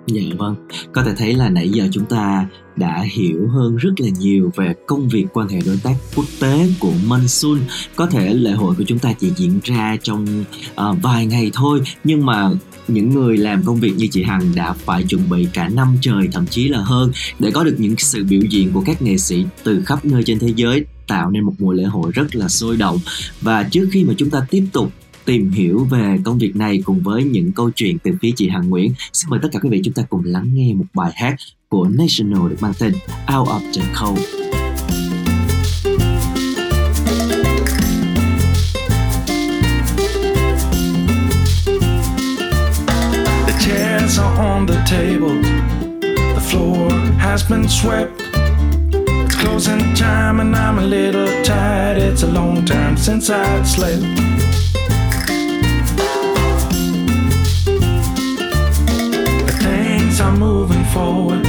Dạ 0.07 0.23
vâng, 0.39 0.55
có 0.93 1.03
thể 1.03 1.13
thấy 1.17 1.35
là 1.35 1.49
nãy 1.49 1.69
giờ 1.69 1.89
chúng 1.93 2.05
ta 2.05 2.47
đã 2.77 3.05
hiểu 3.11 3.49
hơn 3.49 3.77
rất 3.77 3.91
là 3.99 4.09
nhiều 4.19 4.53
về 4.57 4.75
công 4.87 5.09
việc 5.09 5.27
quan 5.33 5.49
hệ 5.49 5.59
đối 5.67 5.77
tác 5.83 5.95
quốc 6.17 6.25
tế 6.41 6.69
của 6.81 6.93
Monsoon. 7.07 7.59
Có 7.97 8.07
thể 8.07 8.35
lễ 8.35 8.51
hội 8.51 8.75
của 8.79 8.85
chúng 8.87 8.99
ta 8.99 9.13
chỉ 9.13 9.31
diễn 9.37 9.61
ra 9.65 9.97
trong 10.03 10.45
uh, 10.71 10.97
vài 11.03 11.27
ngày 11.27 11.51
thôi, 11.55 11.81
nhưng 12.05 12.27
mà 12.27 12.51
những 12.91 13.11
người 13.11 13.37
làm 13.37 13.63
công 13.65 13.81
việc 13.81 13.93
như 13.97 14.09
chị 14.11 14.23
Hằng 14.23 14.53
đã 14.55 14.73
phải 14.73 15.03
chuẩn 15.03 15.31
bị 15.31 15.47
cả 15.53 15.69
năm 15.69 15.97
trời, 16.01 16.29
thậm 16.33 16.47
chí 16.47 16.69
là 16.69 16.79
hơn, 16.79 17.13
để 17.39 17.51
có 17.51 17.65
được 17.65 17.75
những 17.79 17.95
sự 17.99 18.25
biểu 18.25 18.41
diễn 18.51 18.73
của 18.73 18.83
các 18.87 19.03
nghệ 19.03 19.19
sĩ 19.19 19.45
từ 19.65 19.83
khắp 19.85 20.05
nơi 20.05 20.23
trên 20.23 20.39
thế 20.39 20.53
giới, 20.57 20.85
tạo 21.07 21.31
nên 21.31 21.43
một 21.43 21.55
mùa 21.59 21.73
lễ 21.73 21.85
hội 21.85 22.13
rất 22.15 22.35
là 22.35 22.49
sôi 22.49 22.77
động 22.77 22.99
và 23.41 23.63
trước 23.63 23.89
khi 23.93 24.05
mà 24.05 24.15
chúng 24.17 24.31
ta 24.31 24.47
tiếp 24.51 24.65
tục 24.73 24.93
tìm 25.25 25.51
hiểu 25.51 25.85
về 25.91 26.19
công 26.25 26.39
việc 26.39 26.57
này 26.57 26.83
cùng 26.85 27.01
với 27.01 27.25
những 27.25 27.53
câu 27.53 27.71
chuyện 27.71 27.99
từ 27.99 28.11
phía 28.23 28.31
chị 28.37 28.49
Hằng 28.49 28.69
Nguyễn, 28.69 28.93
xin 29.13 29.31
mời 29.31 29.41
tất 29.43 29.49
cả 29.53 29.59
quý 29.63 29.69
vị 29.71 29.81
chúng 29.85 29.95
ta 29.95 30.03
cùng 30.03 30.25
lắng 30.25 30.51
nghe 30.55 30.75
một 30.75 30.87
bài 30.95 31.13
hát 31.15 31.37
của 31.69 31.89
National 31.89 32.51
được 32.51 32.57
mang 32.61 32.73
tên 32.79 32.93
Out 33.39 33.49
of 33.49 33.61
the 33.75 33.83
Cold. 34.01 34.60
Has 47.41 47.49
been 47.49 47.69
swept. 47.69 48.21
It's 48.93 49.37
closing 49.37 49.95
time 49.95 50.41
and 50.41 50.55
I'm 50.55 50.79
a 50.79 50.83
little 50.83 51.29
tired. 51.43 51.99
It's 51.99 52.23
a 52.23 52.27
long 52.27 52.65
time 52.65 52.97
since 52.97 53.31
I've 53.31 53.67
slept. 53.67 54.03
The 59.47 59.57
things 59.63 60.21
are 60.21 60.37
moving 60.37 60.85
forward. 60.87 61.47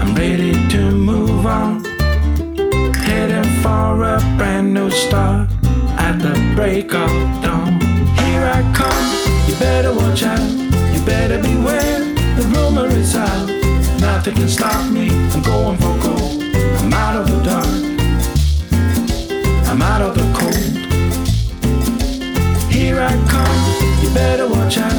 I'm 0.00 0.14
ready 0.14 0.52
to 0.68 0.90
move 0.90 1.46
on. 1.46 1.84
Heading 2.94 3.62
for 3.62 4.02
a 4.02 4.18
brand 4.38 4.72
new 4.72 4.90
start 4.90 5.50
at 5.98 6.18
the 6.18 6.34
break 6.54 6.94
of 6.94 7.43
Nothing 14.24 14.40
can 14.40 14.48
stop 14.48 14.90
me. 14.90 15.10
I'm 15.10 15.42
going 15.42 15.76
for 15.76 15.98
gold. 16.02 16.42
I'm 16.80 16.92
out 16.94 17.16
of 17.16 17.26
the 17.28 17.42
dark. 17.42 17.66
I'm 19.68 19.82
out 19.82 20.00
of 20.00 20.14
the 20.14 20.22
cold. 20.32 20.54
Here 22.72 23.02
I 23.02 23.12
come. 23.28 24.02
You 24.02 24.08
better 24.14 24.48
watch 24.48 24.78
out. 24.78 24.96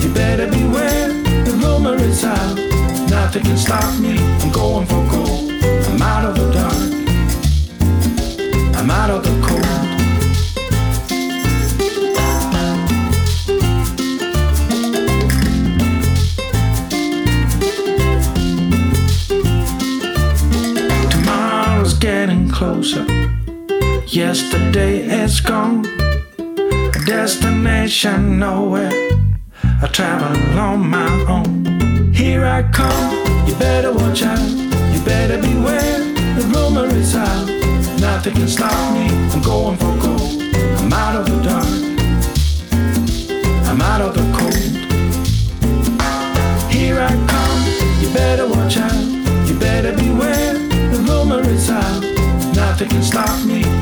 You 0.00 0.14
better 0.14 0.46
beware. 0.46 1.08
The 1.42 1.58
rumor 1.60 1.96
is 1.96 2.22
out. 2.22 2.54
Nothing 3.10 3.42
can 3.42 3.56
stop 3.56 3.98
me. 3.98 4.16
I'm 4.16 4.52
going 4.52 4.86
for 4.86 5.04
gold. 5.10 5.50
I'm 5.90 6.00
out 6.00 6.24
of 6.26 6.36
the 6.36 6.48
dark. 6.52 6.90
I'm 8.76 8.90
out 8.92 9.10
of 9.10 9.24
the 9.24 9.30
cold. 9.44 9.97
Closer. 22.58 23.06
Yesterday 24.08 25.06
is 25.22 25.40
gone. 25.40 25.82
Destination 27.06 28.40
nowhere. 28.40 28.90
I 29.80 29.86
travel 29.92 30.58
on 30.58 30.80
my 30.90 31.08
own. 31.28 32.12
Here 32.12 32.44
I 32.44 32.64
come. 32.72 33.14
You 33.46 33.54
better 33.54 33.92
watch 33.92 34.24
out. 34.24 34.50
You 34.92 35.00
better 35.04 35.40
beware. 35.40 36.00
The 36.36 36.44
rumor 36.52 36.86
is 36.96 37.14
out. 37.14 37.46
Nothing 38.00 38.34
can 38.34 38.48
stop 38.48 38.92
me. 38.92 39.06
I'm 39.32 39.40
going 39.40 39.76
for 39.76 39.94
gold. 40.04 40.42
I'm 40.80 40.92
out 40.92 41.14
of 41.20 41.26
the 41.30 41.38
dark. 41.48 41.72
I'm 43.68 43.80
out 43.80 44.00
of 44.00 44.14
the 44.18 44.24
cold. 44.36 44.77
Nothing 52.78 52.90
can 52.90 53.02
stop 53.02 53.44
me. 53.44 53.77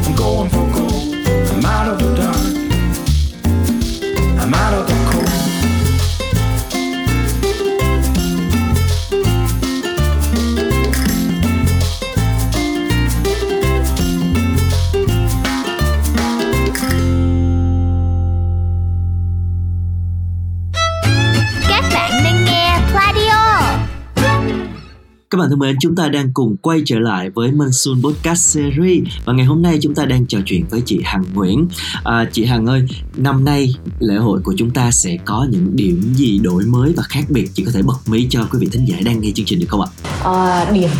Bạn 25.46 25.50
thân 25.50 25.58
mến, 25.58 25.76
chúng 25.80 25.94
ta 25.94 26.08
đang 26.08 26.32
cùng 26.34 26.56
quay 26.56 26.82
trở 26.86 26.98
lại 26.98 27.30
với 27.30 27.52
Monsoon 27.52 28.02
Podcast 28.02 28.40
Series 28.40 29.04
và 29.24 29.32
ngày 29.32 29.46
hôm 29.46 29.62
nay 29.62 29.78
chúng 29.82 29.94
ta 29.94 30.04
đang 30.04 30.26
trò 30.26 30.38
chuyện 30.46 30.64
với 30.70 30.82
chị 30.86 31.00
Hằng 31.04 31.24
Nguyễn. 31.34 31.68
À, 32.04 32.24
chị 32.32 32.44
Hằng 32.44 32.66
ơi, 32.66 32.86
năm 33.16 33.44
nay 33.44 33.74
lễ 33.98 34.14
hội 34.14 34.40
của 34.44 34.54
chúng 34.56 34.70
ta 34.70 34.90
sẽ 34.90 35.16
có 35.24 35.46
những 35.50 35.76
điểm 35.76 36.14
gì 36.14 36.38
đổi 36.38 36.64
mới 36.64 36.92
và 36.96 37.02
khác 37.02 37.24
biệt? 37.28 37.50
Chị 37.54 37.64
có 37.64 37.70
thể 37.74 37.82
bật 37.82 37.98
mí 38.06 38.26
cho 38.30 38.48
quý 38.52 38.58
vị 38.58 38.68
thính 38.72 38.84
giả 38.84 38.96
đang 39.04 39.20
nghe 39.20 39.30
chương 39.34 39.46
trình 39.46 39.60
được 39.60 39.66
không 39.68 39.80
ạ? 39.80 39.88
À, 40.24 40.70
điểm 40.72 40.90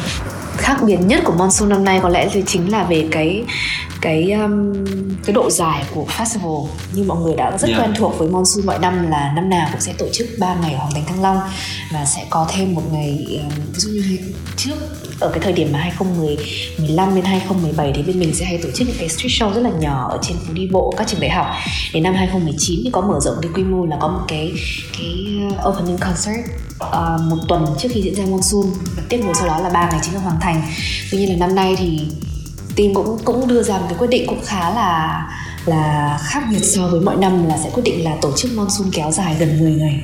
khác 0.66 0.76
biệt 0.87 0.96
nhất 0.96 1.22
của 1.24 1.33
Monsoon 1.33 1.68
năm 1.68 1.85
nay 1.85 2.00
có 2.02 2.09
lẽ 2.09 2.29
thì 2.33 2.42
chính 2.46 2.72
là 2.72 2.85
về 2.85 3.09
cái 3.11 3.44
cái 4.00 4.33
um, 4.33 4.74
cái 5.24 5.35
độ 5.35 5.50
dài 5.50 5.85
của 5.94 6.05
festival. 6.18 6.66
Như 6.92 7.05
mọi 7.05 7.18
người 7.18 7.37
đã 7.37 7.59
rất 7.59 7.68
Yeah. 7.68 7.81
quen 7.81 7.94
thuộc 7.98 8.18
với 8.18 8.29
Monsoon 8.29 8.66
mọi 8.66 8.79
năm 8.79 9.11
là 9.11 9.33
năm 9.37 9.48
nào 9.48 9.68
cũng 9.72 9.81
sẽ 9.81 9.92
tổ 9.98 10.07
chức 10.12 10.29
3 10.38 10.55
ngày 10.55 10.72
ở 10.72 10.79
Hoàng 10.79 10.92
Thành 10.94 11.05
Thăng 11.05 11.22
Long 11.22 11.38
và 11.92 12.05
sẽ 12.05 12.24
có 12.31 12.46
thêm 12.52 12.74
một 12.74 12.83
ngày 12.92 13.40
um, 13.42 13.50
ví 13.72 13.79
dụ 13.79 13.90
như 13.90 14.18
trước 14.57 14.74
ở 15.20 15.29
cái 15.29 15.40
thời 15.42 15.52
điểm 15.52 15.68
mà 15.72 15.79
2015 15.79 17.14
đến 17.14 17.24
2017 17.24 17.92
thì 17.94 18.02
bên 18.02 18.20
mình 18.20 18.35
sẽ 18.35 18.44
hay 18.44 18.59
tổ 18.62 18.68
chức 18.74 18.88
những 18.88 18.96
cái 18.98 19.09
street 19.09 19.31
show 19.31 19.55
rất 19.55 19.61
là 19.61 19.70
nhỏ 19.81 20.09
ở 20.11 20.18
trên 20.22 20.37
phố 20.37 20.52
đi 20.52 20.68
bộ 20.72 20.94
các 20.96 21.07
trường 21.07 21.20
đại 21.20 21.31
học. 21.31 21.46
Đến 21.92 22.02
năm 22.02 22.14
2019 22.14 22.81
thì 22.85 22.90
có 22.92 23.00
mở 23.00 23.20
rộng 23.20 23.37
cái 23.42 23.50
quy 23.55 23.64
mô 23.64 23.87
là 23.87 23.96
có 24.00 24.09
một 24.09 24.20
cái 24.29 24.52
cái 24.98 25.26
uh, 25.46 25.68
opening 25.68 25.98
concert 25.98 26.65
uh, 26.85 27.21
một 27.21 27.39
tuần 27.49 27.67
trước 27.79 27.89
khi 27.93 28.03
diễn 28.03 28.15
ra 28.15 28.25
monsoon. 28.25 28.65
Và 28.97 29.03
tiếp 29.09 29.21
nối 29.25 29.35
sau 29.35 29.47
đó 29.47 29.61
là 29.61 29.71
ba 29.71 29.91
ngày 29.91 30.01
chính 30.03 30.15
ở 30.15 30.21
Hoàng 30.21 30.39
Thành. 30.41 30.62
Tuy 31.11 31.19
nhiên 31.19 31.31
là 31.31 31.47
năm 31.47 31.55
nay 31.55 31.77
thì 31.79 32.01
team 32.77 32.95
cũng 32.95 33.19
cũng 33.25 33.49
đưa 33.49 33.62
ra 33.62 33.79
một 33.79 33.87
cái 33.89 33.99
quyết 33.99 34.11
định 34.11 34.27
cũng 34.27 34.41
khá 34.45 34.71
là 34.71 35.23
là 35.67 36.19
khác 36.23 36.43
biệt 36.51 36.62
so 36.62 36.89
với 36.89 37.01
mọi 37.01 37.17
năm 37.17 37.47
là 37.47 37.59
sẽ 37.65 37.71
quyết 37.75 37.83
định 37.83 38.05
là 38.05 38.17
tổ 38.23 38.33
chức 38.37 38.53
monsoon 38.55 38.91
kéo 38.93 39.12
dài 39.12 39.37
gần 39.39 39.61
10 39.61 39.73
ngày. 39.73 40.03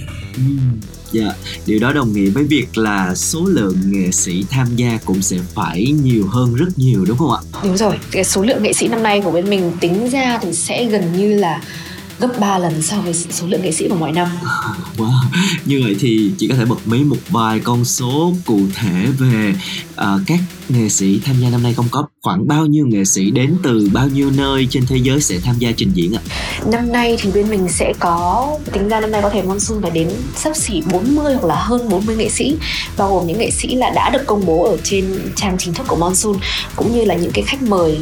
Dạ, 1.13 1.33
điều 1.67 1.79
đó 1.79 1.93
đồng 1.93 2.13
nghĩa 2.13 2.31
với 2.31 2.45
việc 2.45 2.79
là 2.79 3.15
số 3.15 3.45
lượng 3.45 3.77
nghệ 3.87 4.11
sĩ 4.13 4.45
tham 4.51 4.77
gia 4.77 4.99
cũng 5.05 5.23
sẽ 5.23 5.37
phải 5.55 5.95
nhiều 6.03 6.27
hơn 6.27 6.55
rất 6.55 6.69
nhiều 6.77 7.05
đúng 7.05 7.19
không 7.19 7.31
ạ? 7.31 7.41
đúng 7.65 7.77
rồi. 7.77 7.99
Cái 8.11 8.25
số 8.25 8.43
lượng 8.43 8.63
nghệ 8.63 8.73
sĩ 8.73 8.89
năm 8.89 9.03
nay 9.03 9.21
của 9.25 9.31
bên 9.31 9.51
mình 9.51 9.73
tính 9.81 10.11
ra 10.11 10.39
thì 10.43 10.53
sẽ 10.53 10.85
gần 10.85 11.13
như 11.17 11.35
là 11.35 11.63
gấp 12.23 12.41
3 12.41 12.59
lần 12.59 12.83
so 12.83 12.97
với 12.97 13.15
số 13.15 13.47
lượng 13.47 13.63
nghệ 13.63 13.73
sĩ 13.73 13.89
của 13.89 13.95
mọi 13.95 14.13
năm 14.13 14.29
Wow. 14.97 15.13
Như 15.65 15.81
vậy 15.85 15.97
thì 16.01 16.31
chị 16.39 16.49
có 16.49 16.55
thể 16.55 16.65
bật 16.65 16.87
mí 16.87 17.05
một 17.05 17.17
vài 17.29 17.59
con 17.59 17.85
số 17.85 18.33
cụ 18.47 18.61
thể 18.75 19.07
về 19.19 19.55
à, 19.97 20.19
các 20.27 20.39
nghệ 20.69 20.89
sĩ 20.89 21.21
tham 21.25 21.37
gia 21.41 21.51
năm 21.51 21.63
nay 21.63 21.75
không 21.75 21.89
có 21.91 22.07
khoảng 22.23 22.49
bao 22.49 22.67
nhiêu 22.67 22.87
nghệ 22.87 23.05
sĩ 23.05 23.31
đến 23.31 23.57
từ 23.63 23.89
bao 23.93 24.09
nhiêu 24.09 24.31
nơi 24.31 24.67
trên 24.71 24.87
thế 24.87 24.97
giới 24.97 25.21
sẽ 25.21 25.39
tham 25.45 25.59
gia 25.59 25.73
trình 25.77 25.91
diễn 25.95 26.13
ạ? 26.13 26.23
Năm 26.67 26.93
nay 26.93 27.17
thì 27.21 27.31
bên 27.35 27.51
mình 27.51 27.69
sẽ 27.69 27.93
có 27.99 28.49
tính 28.73 28.89
ra 28.89 29.01
năm 29.01 29.11
nay 29.11 29.23
có 29.23 29.31
thể 29.31 29.43
Monsoon 29.43 29.83
phải 29.83 29.91
đến 29.91 30.09
sắp 30.37 30.57
xỉ 30.57 30.83
40 30.93 31.35
hoặc 31.35 31.45
là 31.49 31.55
hơn 31.55 31.89
40 31.89 32.17
nghệ 32.17 32.29
sĩ 32.29 32.57
bao 32.97 33.15
gồm 33.15 33.27
những 33.27 33.39
nghệ 33.39 33.51
sĩ 33.51 33.75
là 33.75 33.91
đã 33.91 34.11
được 34.11 34.27
công 34.27 34.47
bố 34.47 34.65
ở 34.65 34.77
trên 34.83 35.19
trang 35.37 35.57
chính 35.59 35.75
thức 35.75 35.87
của 35.89 35.97
Monsoon 35.97 36.37
cũng 36.77 36.95
như 36.95 37.05
là 37.05 37.15
những 37.15 37.33
cái 37.35 37.45
khách 37.47 37.63
mời 37.63 37.99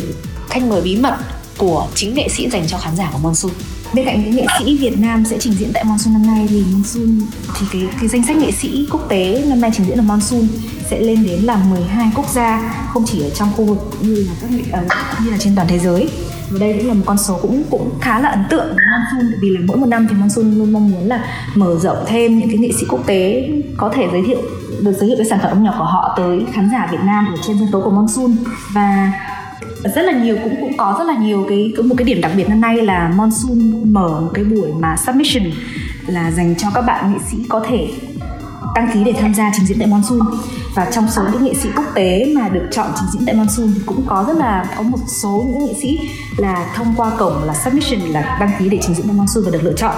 khách 0.48 0.62
mời 0.62 0.80
bí 0.80 0.96
mật 0.96 1.16
của 1.60 1.86
chính 1.94 2.14
nghệ 2.14 2.28
sĩ 2.28 2.50
dành 2.50 2.66
cho 2.66 2.78
khán 2.78 2.96
giả 2.96 3.10
của 3.12 3.18
Monsoon. 3.18 3.52
bên 3.94 4.04
cạnh 4.04 4.22
những 4.24 4.36
nghệ 4.36 4.46
sĩ 4.58 4.76
Việt 4.76 4.98
Nam 4.98 5.24
sẽ 5.24 5.36
trình 5.40 5.52
diễn 5.52 5.70
tại 5.74 5.84
Monsoon 5.84 6.12
năm 6.12 6.26
nay 6.26 6.46
thì 6.50 6.62
Monsoon, 6.72 7.20
thì 7.58 7.66
cái 7.72 7.82
cái 8.00 8.08
danh 8.08 8.26
sách 8.26 8.36
nghệ 8.36 8.52
sĩ 8.52 8.86
quốc 8.90 9.08
tế 9.08 9.44
năm 9.48 9.60
nay 9.60 9.70
trình 9.76 9.86
diễn 9.86 9.98
ở 9.98 10.02
Monsoon 10.02 10.48
sẽ 10.90 11.00
lên 11.00 11.24
đến 11.26 11.40
là 11.40 11.56
12 11.70 12.10
quốc 12.14 12.28
gia, 12.34 12.74
không 12.92 13.04
chỉ 13.06 13.22
ở 13.22 13.30
trong 13.30 13.48
khu 13.56 13.64
vực 13.64 13.90
như 14.00 14.14
là 14.14 14.32
các 14.40 14.50
nghệ- 14.50 14.62
ờ, 14.72 14.80
như 15.24 15.30
là 15.30 15.36
trên 15.38 15.54
toàn 15.56 15.68
thế 15.68 15.78
giới 15.78 16.08
và 16.50 16.58
đây 16.58 16.74
cũng 16.78 16.88
là 16.88 16.94
một 16.94 17.02
con 17.06 17.18
số 17.18 17.38
cũng 17.42 17.62
cũng 17.70 17.90
khá 18.00 18.20
là 18.20 18.28
ấn 18.28 18.44
tượng 18.50 18.66
với 18.66 18.84
Monsoon, 18.92 19.40
vì 19.40 19.48
là 19.50 19.60
mỗi 19.66 19.76
một 19.76 19.86
năm 19.86 20.06
thì 20.10 20.14
Monsoon 20.16 20.54
luôn 20.58 20.72
mong 20.72 20.90
muốn 20.90 21.08
là 21.08 21.24
mở 21.54 21.76
rộng 21.82 21.98
thêm 22.06 22.38
những 22.38 22.48
cái 22.48 22.58
nghệ 22.58 22.68
sĩ 22.80 22.86
quốc 22.88 23.00
tế 23.06 23.48
có 23.76 23.92
thể 23.94 24.08
giới 24.12 24.22
thiệu, 24.26 24.42
được 24.80 24.92
giới 25.00 25.08
thiệu 25.08 25.16
cái 25.18 25.26
sản 25.30 25.38
phẩm 25.42 25.50
âm 25.52 25.62
nhạc 25.64 25.74
của 25.78 25.84
họ 25.84 26.14
tới 26.16 26.40
khán 26.52 26.68
giả 26.72 26.88
Việt 26.92 27.00
Nam 27.06 27.26
ở 27.26 27.36
trên 27.46 27.56
sân 27.58 27.68
khấu 27.72 27.82
của 27.82 27.90
Monsoon 27.90 28.36
và 28.72 29.12
rất 29.84 30.02
là 30.02 30.12
nhiều, 30.12 30.36
cũng 30.44 30.56
cũng 30.60 30.76
có 30.76 30.94
rất 30.98 31.04
là 31.04 31.14
nhiều 31.14 31.46
cái 31.48 31.72
có 31.76 31.82
một 31.82 31.94
cái 31.98 32.04
điểm 32.04 32.20
đặc 32.20 32.32
biệt 32.36 32.48
năm 32.48 32.60
nay 32.60 32.76
là 32.76 33.12
Monsoon 33.16 33.92
mở 33.92 34.20
một 34.20 34.30
cái 34.34 34.44
buổi 34.44 34.72
mà 34.80 34.96
submission 35.06 35.52
là 36.06 36.30
dành 36.30 36.54
cho 36.58 36.68
các 36.74 36.82
bạn 36.82 37.12
nghệ 37.12 37.18
sĩ 37.30 37.36
có 37.48 37.64
thể 37.68 37.88
đăng 38.74 38.90
ký 38.94 39.04
để 39.04 39.12
tham 39.20 39.34
gia 39.34 39.50
trình 39.56 39.66
diễn 39.66 39.78
tại 39.78 39.88
Monsoon. 39.88 40.20
Và 40.74 40.90
trong 40.92 41.08
số 41.08 41.22
những 41.32 41.44
nghệ 41.44 41.54
sĩ 41.54 41.68
quốc 41.76 41.86
tế 41.94 42.32
mà 42.36 42.48
được 42.48 42.68
chọn 42.70 42.86
trình 42.96 43.08
diễn 43.12 43.26
tại 43.26 43.34
Monsoon 43.34 43.68
thì 43.74 43.80
cũng 43.86 44.02
có 44.06 44.24
rất 44.28 44.36
là, 44.36 44.64
có 44.76 44.82
một 44.82 44.98
số 45.06 45.46
những 45.48 45.66
nghệ 45.66 45.74
sĩ 45.82 45.98
là 46.36 46.72
thông 46.74 46.94
qua 46.96 47.10
cổng 47.18 47.44
là 47.44 47.54
submission 47.54 48.00
là 48.00 48.36
đăng 48.40 48.50
ký 48.58 48.68
để 48.68 48.78
trình 48.82 48.94
diễn 48.94 49.06
tại 49.06 49.16
Monsoon 49.16 49.44
và 49.44 49.50
được 49.50 49.62
lựa 49.62 49.74
chọn 49.76 49.94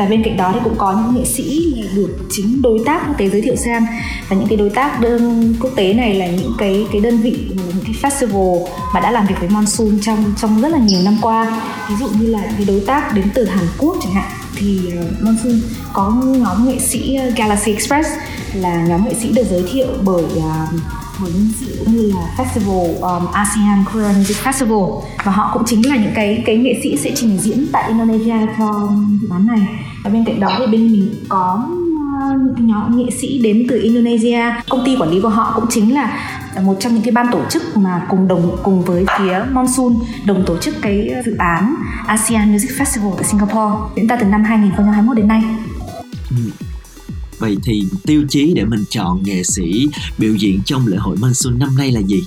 và 0.00 0.06
bên 0.06 0.22
cạnh 0.22 0.36
đó 0.36 0.50
thì 0.54 0.60
cũng 0.64 0.74
có 0.78 0.92
những 0.92 1.14
nghệ 1.14 1.24
sĩ 1.24 1.74
được 1.94 2.16
chính 2.30 2.62
đối 2.62 2.78
tác 2.86 3.02
quốc 3.06 3.14
tế 3.18 3.28
giới 3.30 3.40
thiệu 3.40 3.56
sang. 3.56 3.86
Và 4.28 4.36
những 4.36 4.48
cái 4.48 4.56
đối 4.56 4.70
tác 4.70 5.00
đơn 5.00 5.54
quốc 5.60 5.70
tế 5.76 5.94
này 5.94 6.14
là 6.14 6.26
những 6.26 6.52
cái 6.58 6.86
cái 6.92 7.00
đơn 7.00 7.18
vị 7.18 7.46
những 7.50 7.84
cái 7.84 7.94
festival 8.02 8.66
mà 8.94 9.00
đã 9.00 9.10
làm 9.10 9.26
việc 9.26 9.34
với 9.40 9.48
Monsoon 9.48 9.98
trong 10.02 10.34
trong 10.36 10.60
rất 10.60 10.68
là 10.68 10.78
nhiều 10.78 11.00
năm 11.04 11.16
qua. 11.22 11.62
Ví 11.88 11.94
dụ 12.00 12.08
như 12.20 12.26
là 12.26 12.40
cái 12.56 12.64
đối 12.66 12.80
tác 12.80 13.14
đến 13.14 13.24
từ 13.34 13.44
Hàn 13.44 13.64
Quốc 13.78 13.96
chẳng 14.02 14.12
hạn 14.12 14.30
thì 14.56 14.80
uh, 14.88 15.22
Monsoon 15.22 15.60
có 15.92 16.10
nhóm 16.24 16.68
nghệ 16.68 16.78
sĩ 16.78 17.14
ờ, 17.14 17.30
Galaxy 17.36 17.72
Express 17.72 18.08
là 18.54 18.86
nhóm 18.88 19.04
nghệ 19.04 19.14
sĩ 19.14 19.32
được 19.32 19.46
giới 19.50 19.64
thiệu 19.72 19.88
bởi 20.04 20.24
uh, 20.24 20.80
bởi 21.22 21.32
những 21.32 21.48
sự 21.60 21.76
cũng 21.78 21.96
như 21.96 22.12
là 22.12 22.34
festival 22.36 23.00
um, 23.00 23.32
ASEAN 23.32 23.84
Korean 23.92 24.18
Music 24.18 24.36
Festival. 24.36 25.02
Và 25.24 25.32
họ 25.32 25.50
cũng 25.52 25.62
chính 25.66 25.88
là 25.88 25.96
những 25.96 26.12
cái 26.14 26.42
cái 26.46 26.56
nghệ 26.56 26.80
sĩ 26.82 26.96
sẽ 26.96 27.10
trình 27.14 27.38
diễn 27.38 27.66
tại 27.72 27.88
Indonesia 27.88 28.46
cho 28.58 28.88
dự 29.22 29.28
án 29.30 29.46
này 29.46 29.60
và 30.02 30.10
bên 30.10 30.24
cạnh 30.24 30.40
đó 30.40 30.56
thì 30.58 30.66
bên 30.66 30.92
mình 30.92 31.14
có 31.28 31.68
ờ, 32.20 32.38
những 32.56 32.66
nhóm 32.66 32.96
nghệ 32.96 33.10
sĩ 33.20 33.38
đến 33.38 33.66
từ 33.68 33.80
Indonesia 33.82 34.40
công 34.68 34.84
ty 34.84 34.96
quản 34.96 35.10
lý 35.10 35.20
của 35.20 35.28
họ 35.28 35.52
cũng 35.56 35.66
chính 35.70 35.94
là 35.94 36.36
một 36.62 36.76
trong 36.80 36.94
những 36.94 37.02
cái 37.02 37.12
ban 37.12 37.26
tổ 37.32 37.40
chức 37.50 37.76
mà 37.76 38.06
cùng 38.08 38.28
đồng, 38.28 38.56
cùng 38.62 38.82
với 38.82 39.04
phía 39.18 39.44
Monsoon 39.52 39.94
đồng 40.26 40.44
tổ 40.46 40.56
chức 40.58 40.74
cái 40.82 41.10
dự 41.26 41.36
án 41.36 41.74
ASEAN 42.06 42.52
Music 42.52 42.70
Festival 42.70 43.14
tại 43.14 43.24
Singapore, 43.24 43.76
diễn 43.96 44.06
ra 44.06 44.16
từ 44.16 44.26
năm 44.26 44.44
2021 44.44 45.16
đến 45.16 45.28
nay. 45.28 45.42
Ừ. 46.30 46.36
Vậy 47.38 47.56
thì 47.64 47.84
tiêu 48.06 48.22
chí 48.28 48.52
để 48.54 48.64
mình 48.64 48.84
chọn 48.88 49.22
nghệ 49.22 49.42
sĩ 49.42 49.88
biểu 50.18 50.34
diễn 50.34 50.60
trong 50.64 50.86
lễ 50.86 50.96
hội 50.96 51.16
Monsoon 51.20 51.58
năm 51.58 51.68
nay 51.78 51.92
là 51.92 52.00
gì? 52.00 52.22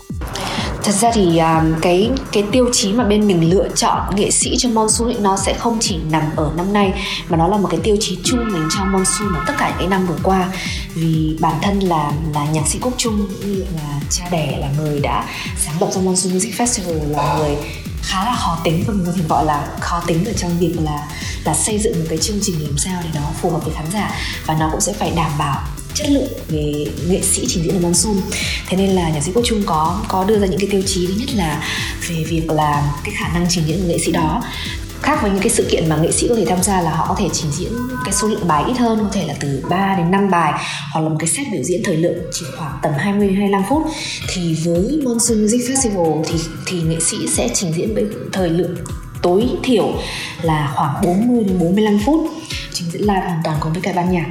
Thật 0.83 0.95
ra 0.95 1.11
thì 1.13 1.37
um, 1.37 1.73
cái 1.81 2.11
cái 2.31 2.43
tiêu 2.51 2.69
chí 2.73 2.93
mà 2.93 3.03
bên 3.03 3.27
mình 3.27 3.49
lựa 3.49 3.67
chọn 3.75 4.15
nghệ 4.15 4.31
sĩ 4.31 4.55
cho 4.57 4.69
monsoon 4.69 5.09
ấy, 5.09 5.17
nó 5.19 5.37
sẽ 5.37 5.53
không 5.53 5.77
chỉ 5.81 5.97
nằm 6.11 6.23
ở 6.35 6.51
năm 6.57 6.73
nay 6.73 6.93
mà 7.29 7.37
nó 7.37 7.47
là 7.47 7.57
một 7.57 7.67
cái 7.71 7.79
tiêu 7.83 7.97
chí 7.99 8.19
chung 8.23 8.39
dành 8.53 8.69
cho 8.77 8.85
monsoon 8.85 9.33
ở 9.35 9.43
tất 9.47 9.53
cả 9.57 9.69
những 9.69 9.77
cái 9.77 9.87
năm 9.87 10.07
vừa 10.07 10.17
qua. 10.23 10.49
Vì 10.93 11.37
bản 11.39 11.55
thân 11.61 11.79
là 11.79 12.11
là 12.33 12.45
nhạc 12.45 12.67
sĩ 12.67 12.79
quốc 12.81 12.93
trung 12.97 13.27
như 13.45 13.65
là 13.75 13.99
cha 14.09 14.25
đẻ 14.31 14.57
là 14.61 14.67
người 14.77 14.99
đã 14.99 15.25
sáng 15.57 15.81
lập 15.81 15.89
ra 15.91 16.01
monsoon 16.01 16.33
music 16.33 16.53
festival 16.53 17.11
là 17.11 17.35
người 17.37 17.55
khá 18.01 18.25
là 18.25 18.35
khó 18.35 18.57
tính 18.63 18.83
và 18.87 18.93
mình 18.93 19.05
có 19.05 19.11
thể 19.17 19.23
gọi 19.29 19.45
là 19.45 19.67
khó 19.79 20.01
tính 20.07 20.25
ở 20.25 20.33
trong 20.33 20.59
việc 20.59 20.75
là 20.83 21.07
là 21.45 21.53
xây 21.53 21.79
dựng 21.79 21.99
một 21.99 22.05
cái 22.09 22.17
chương 22.17 22.39
trình 22.41 22.55
làm 22.63 22.77
sao 22.77 23.01
để 23.03 23.09
nó 23.15 23.21
phù 23.41 23.49
hợp 23.49 23.65
với 23.65 23.73
khán 23.73 23.85
giả. 23.93 24.11
Và 24.45 24.55
nó 24.59 24.69
cũng 24.71 24.81
sẽ 24.81 24.93
phải 24.93 25.11
đảm 25.15 25.31
bảo 25.39 25.61
chất 25.93 26.09
lượng 26.09 26.27
về 26.47 26.85
nghệ 27.07 27.21
sĩ 27.21 27.45
trình 27.47 27.63
diễn 27.63 27.73
ở 27.73 27.79
monsoon 27.79 28.15
thế 28.67 28.77
nên 28.77 28.89
là 28.89 29.09
nhạc 29.09 29.21
sĩ 29.21 29.31
quốc 29.33 29.43
trung 29.45 29.63
có 29.65 30.01
có 30.07 30.23
đưa 30.23 30.39
ra 30.39 30.47
những 30.47 30.59
cái 30.59 30.69
tiêu 30.71 30.81
chí, 30.85 31.07
thứ 31.07 31.13
nhất 31.17 31.29
là 31.35 31.63
về 32.09 32.23
việc 32.23 32.51
là 32.51 32.93
cái 33.03 33.13
khả 33.17 33.27
năng 33.33 33.45
trình 33.49 33.63
diễn 33.67 33.79
của 33.81 33.87
nghệ 33.87 33.97
sĩ 33.99 34.11
đó. 34.11 34.43
Khác 35.01 35.19
với 35.21 35.31
những 35.31 35.39
cái 35.39 35.49
sự 35.49 35.67
kiện 35.71 35.89
mà 35.89 35.97
nghệ 35.97 36.11
sĩ 36.11 36.27
có 36.27 36.35
thể 36.35 36.45
tham 36.45 36.63
gia 36.63 36.81
là 36.81 36.91
họ 36.91 37.05
có 37.09 37.15
thể 37.19 37.25
trình 37.33 37.51
diễn 37.51 37.71
cái 38.05 38.13
số 38.13 38.27
lượng 38.27 38.47
bài 38.47 38.63
ít 38.67 38.77
hơn, 38.77 38.99
có 38.99 39.09
thể 39.13 39.27
là 39.27 39.33
từ 39.39 39.63
3 39.69 39.95
đến 39.97 40.11
5 40.11 40.29
bài, 40.31 40.53
hoặc 40.93 41.01
là 41.01 41.09
một 41.09 41.15
cái 41.19 41.27
set 41.27 41.47
biểu 41.51 41.63
diễn 41.63 41.81
thời 41.83 41.97
lượng 41.97 42.17
chỉ 42.31 42.45
khoảng 42.57 42.79
tầm 42.81 42.91
20 42.97 43.27
25 43.27 43.63
phút. 43.69 43.83
Thì 44.33 44.55
với 44.65 44.99
Monsoon 45.03 45.41
Music 45.41 45.61
Festival 45.61 46.23
thì 46.23 46.39
thì 46.65 46.81
nghệ 46.81 46.99
sĩ 46.99 47.17
sẽ 47.27 47.49
trình 47.53 47.73
diễn 47.73 47.95
với 47.95 48.05
thời 48.31 48.49
lượng 48.49 48.75
tối 49.21 49.45
thiểu 49.63 49.93
là 50.41 50.71
khoảng 50.75 50.93
40 51.03 51.43
đến 51.43 51.59
45 51.59 51.99
phút, 52.05 52.27
trình 52.73 52.87
diễn 52.91 53.01
live 53.01 53.21
hoàn 53.21 53.41
toàn 53.43 53.57
cùng 53.59 53.73
với 53.73 53.81
cả 53.81 53.93
ban 53.95 54.11
nhạc 54.11 54.25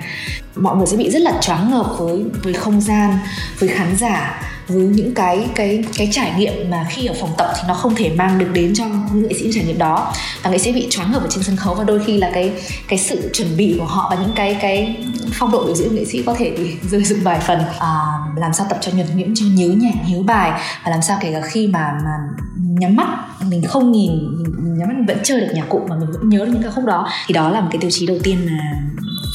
mọi 0.55 0.77
người 0.77 0.87
sẽ 0.87 0.97
bị 0.97 1.11
rất 1.11 1.23
là 1.23 1.39
choáng 1.41 1.71
ngợp 1.71 1.87
với 1.99 2.25
với 2.43 2.53
không 2.53 2.81
gian 2.81 3.19
với 3.59 3.69
khán 3.69 3.97
giả 3.97 4.43
với 4.69 4.83
những 4.83 5.15
cái 5.15 5.49
cái 5.55 5.85
cái 5.97 6.09
trải 6.13 6.33
nghiệm 6.39 6.71
mà 6.71 6.87
khi 6.91 7.07
ở 7.07 7.15
phòng 7.21 7.31
tập 7.39 7.53
thì 7.57 7.63
nó 7.69 7.75
không 7.75 7.95
thể 7.95 8.11
mang 8.17 8.39
được 8.39 8.49
đến 8.53 8.75
cho 8.75 8.85
những 8.85 9.29
nghệ 9.29 9.35
sĩ 9.35 9.51
trải 9.53 9.65
nghiệm 9.65 9.79
đó. 9.79 10.13
Và 10.43 10.51
nghệ 10.51 10.59
sĩ 10.59 10.73
bị 10.73 10.87
choáng 10.91 11.13
ngợp 11.13 11.23
ở 11.23 11.29
trên 11.31 11.43
sân 11.43 11.57
khấu 11.57 11.75
và 11.75 11.85
đôi 11.85 12.05
khi 12.05 12.17
là 12.19 12.31
cái 12.35 12.53
cái 12.89 12.99
sự 12.99 13.31
chuẩn 13.33 13.57
bị 13.57 13.77
của 13.79 13.85
họ 13.85 14.11
và 14.11 14.23
những 14.23 14.33
cái 14.37 14.59
cái 14.61 15.05
phong 15.33 15.51
độ 15.53 15.65
biểu 15.67 15.75
diễn 15.75 15.89
của 15.89 15.95
nghệ 15.95 16.05
sĩ 16.05 16.23
có 16.23 16.35
thể 16.39 16.51
bị 16.51 16.77
rơi 16.91 17.05
dựng 17.05 17.21
vài 17.23 17.41
phần. 17.41 17.59
À, 17.79 18.05
làm 18.37 18.53
sao 18.53 18.67
tập 18.71 18.79
cho 18.81 18.93
nhuần 18.93 19.17
nhuyễn 19.17 19.35
cho 19.35 19.47
nhớ 19.53 19.67
nhạc 19.67 19.95
nhớ 20.09 20.23
bài 20.23 20.51
và 20.85 20.91
làm 20.91 21.03
sao 21.03 21.19
kể 21.21 21.33
cả 21.33 21.41
khi 21.41 21.67
mà 21.67 21.93
mà 22.05 22.11
nhắm 22.57 22.97
mắt 22.97 23.09
mình 23.45 23.63
không 23.63 23.93
nhìn 23.93 24.11
mình 24.59 24.79
nhắm 24.79 24.89
mắt 24.89 24.95
mình 24.97 25.07
vẫn 25.07 25.19
chơi 25.23 25.41
được 25.41 25.53
nhạc 25.55 25.69
cụ 25.69 25.81
mà 25.89 25.97
mình 25.97 26.13
vẫn 26.13 26.29
nhớ 26.29 26.39
được 26.39 26.51
những 26.53 26.63
ca 26.63 26.71
khúc 26.71 26.85
đó. 26.85 27.09
Thì 27.27 27.33
đó 27.33 27.51
là 27.51 27.61
một 27.61 27.69
cái 27.73 27.79
tiêu 27.81 27.91
chí 27.91 28.07
đầu 28.07 28.19
tiên 28.23 28.47
mà 28.47 28.83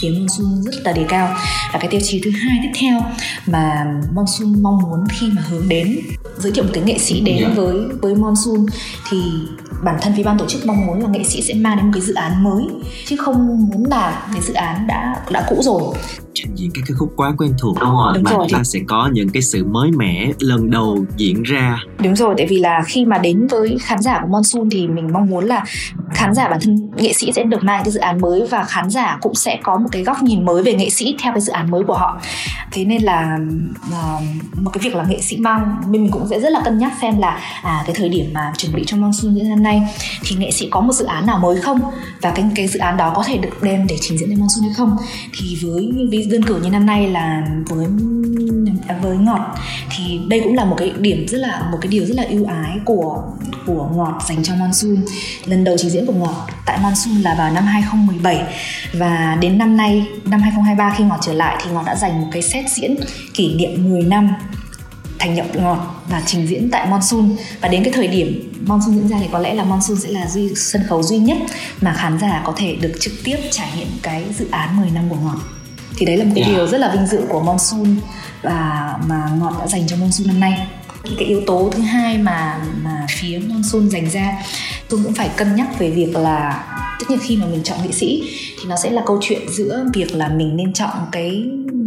phía 0.01 0.09
Monsoon 0.09 0.63
rất 0.63 0.81
là 0.83 0.91
đề 0.91 1.05
cao. 1.09 1.35
Và 1.73 1.79
cái 1.79 1.87
tiêu 1.91 1.99
chí 2.03 2.21
thứ 2.23 2.31
hai 2.31 2.57
tiếp 2.63 2.79
theo 2.81 3.01
mà 3.45 3.85
Monsoon 4.13 4.63
mong 4.63 4.77
muốn 4.81 5.07
khi 5.09 5.27
mà 5.31 5.41
hướng 5.49 5.69
đến 5.69 5.99
giới 6.37 6.51
thiệu 6.51 6.63
một 6.63 6.69
cái 6.73 6.83
nghệ 6.83 6.97
sĩ 6.97 7.21
đến 7.21 7.53
với 7.55 7.77
với 8.01 8.15
Monsoon 8.15 8.65
thì 9.09 9.17
bản 9.83 9.95
thân 10.01 10.13
phía 10.17 10.23
ban 10.23 10.37
tổ 10.37 10.45
chức 10.47 10.65
mong 10.65 10.87
muốn 10.87 11.01
là 11.01 11.09
nghệ 11.09 11.23
sĩ 11.23 11.41
sẽ 11.41 11.53
mang 11.53 11.77
đến 11.77 11.85
một 11.85 11.91
cái 11.93 12.01
dự 12.01 12.13
án 12.13 12.43
mới 12.43 12.63
chứ 13.05 13.15
không 13.17 13.69
muốn 13.69 13.85
là 13.89 14.27
cái 14.33 14.41
dự 14.41 14.53
án 14.53 14.87
đã 14.87 15.15
đã 15.31 15.45
cũ 15.49 15.59
rồi. 15.61 15.81
Diễn 16.55 16.71
các 16.73 16.81
cái 16.87 16.95
khúc 16.99 17.13
quá 17.15 17.33
quen 17.37 17.53
thuộc. 17.61 17.77
Đúng 17.79 17.89
rồi. 17.89 18.13
Đúng 18.15 18.23
mà 18.23 18.31
rồi, 18.31 18.47
ta 18.51 18.57
thì... 18.57 18.63
sẽ 18.63 18.79
có 18.87 19.09
những 19.13 19.29
cái 19.29 19.41
sự 19.41 19.65
mới 19.65 19.91
mẻ 19.91 20.31
lần 20.39 20.71
đầu 20.71 21.05
diễn 21.17 21.43
ra. 21.43 21.77
Đúng 22.03 22.15
rồi 22.15 22.33
tại 22.37 22.47
vì 22.49 22.59
là 22.59 22.81
khi 22.85 23.05
mà 23.05 23.17
đến 23.17 23.47
với 23.47 23.77
khán 23.81 24.01
giả 24.01 24.19
của 24.21 24.27
Monsoon 24.27 24.69
thì 24.71 24.87
mình 24.87 25.13
mong 25.13 25.29
muốn 25.29 25.45
là 25.45 25.63
khán 26.13 26.33
giả 26.33 26.49
bản 26.49 26.59
thân 26.61 26.89
nghệ 26.97 27.13
sĩ 27.13 27.31
sẽ 27.35 27.43
được 27.43 27.63
mang 27.63 27.83
cái 27.83 27.91
dự 27.91 27.99
án 27.99 28.21
mới 28.21 28.47
và 28.49 28.63
khán 28.63 28.89
giả 28.89 29.17
cũng 29.21 29.35
sẽ 29.35 29.59
có 29.63 29.77
một 29.77 29.89
cái 29.91 30.03
góc 30.03 30.21
nhìn 30.21 30.45
mới 30.45 30.63
về 30.63 30.73
nghệ 30.73 30.89
sĩ 30.89 31.15
theo 31.19 31.33
cái 31.33 31.41
dự 31.41 31.51
án 31.51 31.71
mới 31.71 31.83
của 31.87 31.93
họ. 31.93 32.21
Thế 32.71 32.85
nên 32.85 33.01
là 33.03 33.37
uh, 33.89 34.23
một 34.61 34.71
cái 34.73 34.81
việc 34.83 34.95
là 34.95 35.03
nghệ 35.03 35.21
sĩ 35.21 35.37
mang 35.37 35.75
mình 35.87 36.09
cũng 36.11 36.27
sẽ 36.29 36.39
rất 36.39 36.51
là 36.51 36.61
cân 36.65 36.77
nhắc 36.77 36.93
xem 37.01 37.19
là 37.19 37.39
à 37.63 37.83
cái 37.85 37.95
thời 37.95 38.09
điểm 38.09 38.25
mà 38.33 38.53
chuẩn 38.57 38.73
bị 38.73 38.83
cho 38.87 38.97
Monsoon 38.97 39.33
như 39.33 39.43
năm 39.43 39.63
nay, 39.67 39.81
thì 40.23 40.35
nghệ 40.35 40.51
sĩ 40.51 40.67
có 40.71 40.81
một 40.81 40.93
dự 40.93 41.05
án 41.05 41.25
nào 41.25 41.39
mới 41.39 41.61
không? 41.61 41.81
Và 42.21 42.31
cái 42.31 42.45
cái 42.55 42.67
dự 42.67 42.79
án 42.79 42.97
đó 42.97 43.13
có 43.15 43.23
thể 43.23 43.37
được 43.37 43.63
đem 43.63 43.87
để 43.87 43.97
trình 44.01 44.17
diễn 44.17 44.29
lên 44.29 44.39
Monsoon 44.39 44.63
hay 44.63 44.73
không? 44.73 44.97
Thì 45.37 45.57
với 45.61 45.91
ví 46.09 46.27
đơn 46.31 46.43
cử 46.43 46.59
như 46.63 46.69
năm 46.69 46.85
nay 46.85 47.07
là 47.07 47.47
với 47.69 47.85
à, 48.87 48.95
với 49.01 49.17
ngọt, 49.17 49.55
thì 49.97 50.19
đây 50.27 50.41
cũng 50.43 50.55
là 50.55 50.65
một 50.65 50.75
cái 50.77 50.93
điểm 50.99 51.25
rất 51.27 51.37
là, 51.37 51.67
một 51.71 51.77
cái 51.81 51.89
điều 51.89 52.05
rất 52.05 52.15
là 52.17 52.23
ưu 52.29 52.45
ái 52.45 52.77
của 52.85 53.23
của 53.65 53.89
ngọt 53.95 54.21
dành 54.29 54.43
cho 54.43 54.53
monsoon 54.55 55.05
lần 55.45 55.63
đầu 55.63 55.75
trình 55.77 55.89
diễn 55.89 56.05
của 56.05 56.13
ngọt 56.13 56.47
tại 56.65 56.77
monsoon 56.83 57.21
là 57.21 57.35
vào 57.37 57.51
năm 57.51 57.63
2017 57.63 58.43
và 58.93 59.37
đến 59.41 59.57
năm 59.57 59.77
nay, 59.77 60.05
năm 60.23 60.41
2023 60.41 60.93
khi 60.97 61.03
ngọt 61.03 61.19
trở 61.21 61.33
lại 61.33 61.57
thì 61.63 61.71
ngọt 61.71 61.83
đã 61.85 61.95
dành 61.95 62.21
một 62.21 62.27
cái 62.31 62.41
set 62.41 62.65
diễn 62.69 62.95
kỷ 63.33 63.55
niệm 63.55 63.89
10 63.89 64.01
năm 64.01 64.29
thành 65.19 65.33
nhập 65.33 65.45
ngọt 65.53 66.03
và 66.09 66.21
trình 66.25 66.47
diễn 66.47 66.71
tại 66.71 66.87
Monsoon. 66.87 67.35
Và 67.61 67.67
đến 67.67 67.83
cái 67.83 67.93
thời 67.93 68.07
điểm 68.07 68.53
Monsoon 68.65 68.97
diễn 68.97 69.07
ra 69.07 69.17
thì 69.21 69.27
có 69.31 69.39
lẽ 69.39 69.53
là 69.53 69.63
Monsoon 69.63 69.99
sẽ 69.99 70.09
là 70.09 70.27
duy, 70.27 70.55
sân 70.55 70.83
khấu 70.89 71.03
duy 71.03 71.17
nhất 71.17 71.37
mà 71.81 71.93
khán 71.93 72.19
giả 72.19 72.41
có 72.45 72.53
thể 72.57 72.75
được 72.75 72.93
trực 72.99 73.13
tiếp 73.23 73.37
trải 73.51 73.69
nghiệm 73.77 73.87
cái 74.01 74.23
dự 74.37 74.47
án 74.51 74.77
10 74.77 74.89
năm 74.89 75.09
của 75.09 75.15
ngọt. 75.15 75.39
Thì 75.97 76.05
đấy 76.05 76.17
là 76.17 76.23
một 76.23 76.31
cái 76.35 76.43
yeah. 76.43 76.55
điều 76.55 76.67
rất 76.67 76.77
là 76.77 76.91
vinh 76.93 77.07
dự 77.07 77.21
của 77.29 77.41
Monsoon 77.41 77.95
và 78.41 78.93
mà 79.07 79.29
ngọt 79.39 79.57
đã 79.59 79.67
dành 79.67 79.87
cho 79.87 79.95
Monsoon 79.95 80.27
năm 80.27 80.39
nay. 80.39 80.67
Cái 81.03 81.27
yếu 81.27 81.41
tố 81.47 81.69
thứ 81.71 81.81
hai 81.81 82.17
mà 82.17 82.57
mà 82.83 83.05
phía 83.09 83.39
Monsoon 83.47 83.89
dành 83.89 84.09
ra 84.09 84.33
tôi 84.89 84.99
cũng 85.03 85.13
phải 85.13 85.29
cân 85.35 85.55
nhắc 85.55 85.79
về 85.79 85.89
việc 85.89 86.15
là 86.15 86.63
tất 86.99 87.05
nhiên 87.09 87.19
khi 87.21 87.37
mà 87.37 87.45
mình 87.45 87.63
chọn 87.63 87.77
nghệ 87.83 87.91
sĩ 87.91 88.23
thì 88.59 88.69
nó 88.69 88.75
sẽ 88.75 88.89
là 88.89 89.03
câu 89.05 89.17
chuyện 89.21 89.41
giữa 89.49 89.85
việc 89.93 90.15
là 90.15 90.27
mình 90.27 90.55
nên 90.55 90.73
chọn 90.73 90.97
cái 91.11 91.43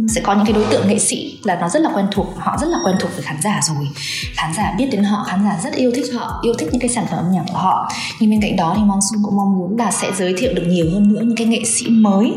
sẽ 0.09 0.21
có 0.21 0.35
những 0.35 0.45
cái 0.45 0.53
đối 0.53 0.65
tượng 0.65 0.87
nghệ 0.87 0.99
sĩ 0.99 1.39
là 1.43 1.57
nó 1.61 1.69
rất 1.69 1.81
là 1.81 1.89
quen 1.95 2.05
thuộc 2.11 2.27
họ 2.37 2.57
rất 2.61 2.67
là 2.67 2.77
quen 2.85 2.95
thuộc 2.99 3.11
với 3.13 3.23
khán 3.23 3.41
giả 3.43 3.59
rồi 3.67 3.87
khán 4.35 4.53
giả 4.57 4.73
biết 4.77 4.87
đến 4.91 5.03
họ 5.03 5.23
khán 5.27 5.43
giả 5.45 5.59
rất 5.63 5.73
yêu 5.75 5.91
thích 5.95 6.05
họ 6.13 6.39
yêu 6.43 6.53
thích 6.59 6.69
những 6.71 6.81
cái 6.81 6.89
sản 6.89 7.05
phẩm 7.09 7.19
âm 7.19 7.31
nhạc 7.31 7.43
của 7.51 7.57
họ 7.57 7.91
nhưng 8.19 8.29
bên 8.29 8.41
cạnh 8.41 8.55
đó 8.55 8.73
thì 8.77 8.83
Monsoon 8.83 9.23
cũng 9.23 9.35
mong 9.35 9.57
muốn 9.57 9.77
là 9.77 9.91
sẽ 9.91 10.11
giới 10.17 10.33
thiệu 10.37 10.53
được 10.53 10.63
nhiều 10.67 10.85
hơn 10.93 11.13
nữa 11.13 11.21
những 11.23 11.35
cái 11.35 11.47
nghệ 11.47 11.63
sĩ 11.65 11.89
mới 11.89 12.33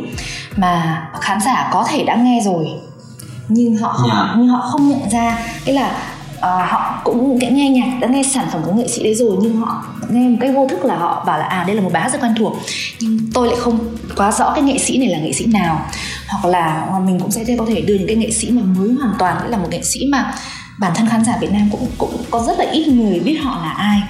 mà 0.56 1.02
khán 1.20 1.38
giả 1.44 1.70
có 1.72 1.86
thể 1.88 2.04
đã 2.04 2.16
nghe 2.16 2.40
rồi 2.44 2.66
nhưng 3.48 3.76
họ 3.76 3.92
không 3.92 4.10
yeah. 4.10 4.26
Dạ. 4.26 4.34
nhưng 4.38 4.48
họ 4.48 4.68
không 4.70 4.88
nhận 4.88 5.10
ra 5.10 5.38
cái 5.64 5.74
là 5.74 6.13
uh, 6.44 6.70
họ 6.70 7.00
cũng 7.04 7.38
đã 7.38 7.48
nghe 7.48 7.70
nhạc 7.70 7.98
đã 8.00 8.08
nghe 8.08 8.22
sản 8.22 8.46
phẩm 8.52 8.62
của 8.66 8.72
nghệ 8.72 8.88
sĩ 8.88 9.02
đấy 9.02 9.14
rồi 9.14 9.36
nhưng 9.42 9.56
họ 9.56 9.84
nghe 10.10 10.28
một 10.28 10.36
cái 10.40 10.52
vô 10.52 10.68
thức 10.68 10.84
là 10.84 10.96
họ 10.96 11.24
bảo 11.26 11.38
là 11.38 11.44
à 11.44 11.64
đây 11.66 11.76
là 11.76 11.82
một 11.82 11.90
bài 11.92 12.02
hát 12.02 12.12
rất 12.12 12.22
quen 12.22 12.34
thuộc. 12.38 12.56
Nhưng 13.00 13.18
tôi 13.34 13.46
lại 13.46 13.56
không 13.60 13.78
quá 14.16 14.32
rõ 14.32 14.52
cái 14.54 14.62
nghệ 14.62 14.78
sĩ 14.78 14.98
này 14.98 15.08
là 15.08 15.18
nghệ 15.18 15.32
sĩ 15.32 15.46
nào. 15.46 15.86
Hoặc 16.28 16.48
là 16.48 16.86
mình 17.04 17.20
cũng 17.20 17.30
sẽ 17.30 17.44
có 17.58 17.66
thể 17.68 17.80
đưa 17.80 17.94
những 17.94 18.06
cái 18.06 18.16
nghệ 18.16 18.30
sĩ 18.30 18.50
mà 18.50 18.62
mới 18.62 18.88
hoàn 19.00 19.14
toàn 19.18 19.36
nghĩa 19.42 19.50
là 19.50 19.56
một 19.56 19.68
nghệ 19.70 19.82
sĩ 19.82 20.00
mà 20.12 20.34
bản 20.78 20.92
thân 20.94 21.06
khán 21.06 21.24
giả 21.24 21.36
Việt 21.40 21.52
Nam 21.52 21.68
cũng 21.72 21.86
cũng 21.98 22.16
có 22.30 22.44
rất 22.46 22.58
là 22.58 22.64
ít 22.70 22.88
người 22.88 23.20
biết 23.20 23.34
họ 23.34 23.60
là 23.62 23.70
ai 23.70 24.02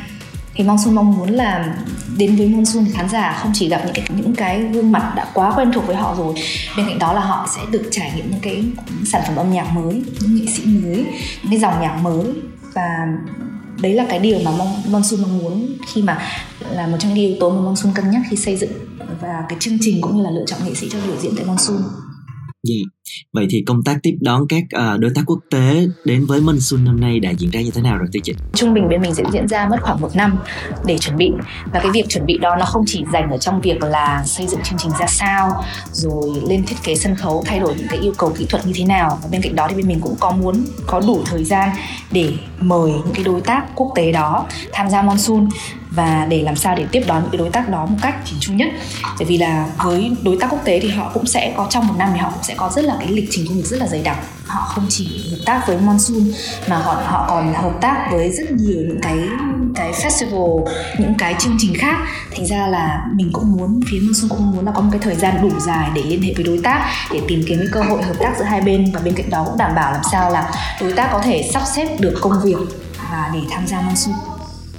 thì 0.54 0.64
Monsoon 0.64 0.94
mong 0.94 1.16
muốn 1.16 1.28
là 1.28 1.76
đến 2.18 2.36
với 2.36 2.48
Monsoon 2.48 2.86
khán 2.92 3.08
giả 3.08 3.38
không 3.42 3.52
chỉ 3.54 3.68
gặp 3.68 3.82
những 3.84 3.94
cái 3.94 4.04
những 4.16 4.34
cái 4.34 4.62
gương 4.62 4.92
mặt 4.92 5.12
đã 5.16 5.26
quá 5.34 5.52
quen 5.56 5.70
thuộc 5.72 5.86
với 5.86 5.96
họ 5.96 6.14
rồi, 6.18 6.34
bên 6.76 6.86
cạnh 6.88 6.98
đó 6.98 7.12
là 7.12 7.20
họ 7.20 7.48
sẽ 7.56 7.60
được 7.70 7.88
trải 7.90 8.12
nghiệm 8.16 8.30
những 8.30 8.40
cái 8.40 8.64
sản 9.04 9.22
phẩm 9.26 9.36
âm 9.36 9.52
nhạc 9.52 9.64
mới, 9.64 10.02
những 10.20 10.36
nghệ 10.36 10.46
sĩ 10.46 10.64
mới, 10.66 11.06
những 11.42 11.50
cái 11.50 11.60
dòng 11.60 11.80
nhạc 11.80 11.96
mới 12.02 12.24
và 12.74 13.06
đấy 13.80 13.94
là 13.94 14.06
cái 14.08 14.18
điều 14.18 14.38
mà 14.44 14.50
Monsoon 14.88 15.22
mong 15.22 15.38
muốn 15.38 15.66
khi 15.94 16.02
mà 16.02 16.18
là 16.70 16.86
một 16.86 16.96
trong 17.00 17.14
những 17.14 17.26
yếu 17.26 17.36
tố 17.40 17.50
mà 17.50 17.60
Monsoon 17.60 17.94
cân 17.94 18.10
nhắc 18.10 18.22
khi 18.30 18.36
xây 18.36 18.56
dựng 18.56 18.72
và 19.20 19.44
cái 19.48 19.58
chương 19.60 19.78
trình 19.80 20.00
cũng 20.00 20.16
như 20.16 20.22
là 20.22 20.30
lựa 20.30 20.44
chọn 20.46 20.60
nghệ 20.64 20.74
sĩ 20.74 20.88
cho 20.90 20.98
biểu 21.06 21.16
diễn 21.20 21.32
tại 21.36 21.46
Monsoon 21.46 21.78
Yeah. 22.68 22.82
Dạ. 22.84 22.93
Vậy 23.32 23.46
thì 23.50 23.62
công 23.66 23.82
tác 23.82 23.98
tiếp 24.02 24.14
đón 24.20 24.46
các 24.48 24.62
uh, 24.76 25.00
đối 25.00 25.10
tác 25.14 25.22
quốc 25.26 25.38
tế 25.50 25.86
đến 26.04 26.26
với 26.26 26.40
Minh 26.40 26.60
Xuân 26.60 26.84
năm 26.84 27.00
nay 27.00 27.20
đã 27.20 27.30
diễn 27.30 27.50
ra 27.50 27.60
như 27.60 27.70
thế 27.70 27.82
nào 27.82 27.96
rồi 27.98 28.08
thưa 28.12 28.20
chị? 28.24 28.34
Trung 28.54 28.74
bình 28.74 28.88
bên 28.88 29.02
mình 29.02 29.14
sẽ 29.14 29.22
diễn 29.32 29.48
ra 29.48 29.68
mất 29.68 29.76
khoảng 29.82 30.00
một 30.00 30.16
năm 30.16 30.36
để 30.86 30.98
chuẩn 30.98 31.16
bị. 31.16 31.32
Và 31.72 31.80
cái 31.80 31.90
việc 31.90 32.08
chuẩn 32.08 32.26
bị 32.26 32.38
đó 32.38 32.56
nó 32.56 32.64
không 32.64 32.84
chỉ 32.86 33.04
dành 33.12 33.30
ở 33.30 33.38
trong 33.38 33.60
việc 33.60 33.82
là 33.82 34.22
xây 34.26 34.46
dựng 34.46 34.60
chương 34.62 34.78
trình 34.78 34.90
ra 35.00 35.06
sao 35.06 35.64
rồi 35.92 36.42
lên 36.48 36.66
thiết 36.66 36.76
kế 36.84 36.94
sân 36.94 37.16
khấu 37.16 37.44
thay 37.46 37.60
đổi 37.60 37.74
những 37.74 37.88
cái 37.88 37.98
yêu 37.98 38.12
cầu 38.18 38.32
kỹ 38.38 38.46
thuật 38.48 38.66
như 38.66 38.72
thế 38.76 38.84
nào. 38.84 39.18
Và 39.22 39.28
bên 39.30 39.42
cạnh 39.42 39.56
đó 39.56 39.66
thì 39.68 39.74
bên 39.74 39.88
mình 39.88 40.00
cũng 40.00 40.16
có 40.20 40.30
muốn 40.30 40.64
có 40.86 41.00
đủ 41.00 41.22
thời 41.26 41.44
gian 41.44 41.70
để 42.10 42.32
mời 42.60 42.90
những 42.90 43.14
cái 43.14 43.24
đối 43.24 43.40
tác 43.40 43.64
quốc 43.74 43.92
tế 43.94 44.12
đó 44.12 44.46
tham 44.72 44.90
gia 44.90 45.02
monsoon. 45.02 45.48
Và 45.90 46.26
để 46.30 46.42
làm 46.42 46.56
sao 46.56 46.74
để 46.76 46.86
tiếp 46.92 47.02
đón 47.06 47.22
những 47.22 47.30
cái 47.30 47.38
đối 47.38 47.50
tác 47.50 47.68
đó 47.68 47.86
một 47.86 47.96
cách 48.02 48.16
chỉnh 48.24 48.38
chu 48.40 48.54
nhất. 48.54 48.68
Bởi 49.18 49.26
vì 49.26 49.38
là 49.38 49.66
với 49.84 50.12
đối 50.22 50.36
tác 50.40 50.50
quốc 50.50 50.60
tế 50.64 50.80
thì 50.80 50.88
họ 50.88 51.10
cũng 51.14 51.26
sẽ 51.26 51.54
có 51.56 51.66
trong 51.70 51.86
một 51.86 51.94
năm 51.98 52.10
thì 52.12 52.18
họ 52.18 52.30
cũng 52.30 52.42
sẽ 52.42 52.54
có 52.56 52.70
rất 52.76 52.84
là 52.84 52.93
cái 52.98 53.08
lịch 53.08 53.28
trình 53.30 53.46
công 53.48 53.56
việc 53.56 53.66
rất 53.66 53.80
là 53.80 53.86
dày 53.86 54.02
đặc. 54.02 54.18
Họ 54.46 54.60
không 54.60 54.86
chỉ 54.88 55.30
hợp 55.30 55.38
tác 55.46 55.66
với 55.66 55.76
monsoon, 55.78 56.22
mà 56.68 56.76
họ 56.76 56.92
họ 57.06 57.26
còn 57.28 57.54
hợp 57.54 57.72
tác 57.80 58.08
với 58.12 58.30
rất 58.30 58.50
nhiều 58.50 58.76
những 58.88 59.00
cái 59.02 59.18
cái 59.74 59.92
festival, 59.92 60.66
những 60.98 61.14
cái 61.18 61.34
chương 61.38 61.56
trình 61.58 61.74
khác. 61.78 61.96
Thành 62.36 62.46
ra 62.46 62.66
là 62.66 63.06
mình 63.14 63.30
cũng 63.32 63.52
muốn, 63.52 63.80
phía 63.90 63.98
monsoon 64.02 64.28
cũng 64.28 64.50
muốn 64.50 64.66
là 64.66 64.72
có 64.72 64.80
một 64.80 64.88
cái 64.92 65.00
thời 65.00 65.14
gian 65.14 65.42
đủ 65.42 65.60
dài 65.60 65.90
để 65.94 66.02
liên 66.02 66.22
hệ 66.22 66.34
với 66.34 66.44
đối 66.44 66.58
tác, 66.58 66.86
để 67.12 67.20
tìm 67.28 67.42
kiếm 67.46 67.58
cái 67.58 67.68
cơ 67.72 67.82
hội 67.82 68.02
hợp 68.02 68.14
tác 68.20 68.34
giữa 68.38 68.44
hai 68.44 68.60
bên. 68.60 68.92
Và 68.92 69.00
bên 69.00 69.14
cạnh 69.14 69.30
đó 69.30 69.44
cũng 69.44 69.58
đảm 69.58 69.74
bảo 69.74 69.92
làm 69.92 70.02
sao 70.12 70.30
là 70.30 70.52
đối 70.80 70.92
tác 70.92 71.08
có 71.12 71.18
thể 71.18 71.50
sắp 71.52 71.62
xếp 71.76 72.00
được 72.00 72.14
công 72.20 72.42
việc 72.42 72.56
và 73.10 73.30
để 73.34 73.40
tham 73.50 73.66
gia 73.66 73.80
monsoon. 73.80 74.33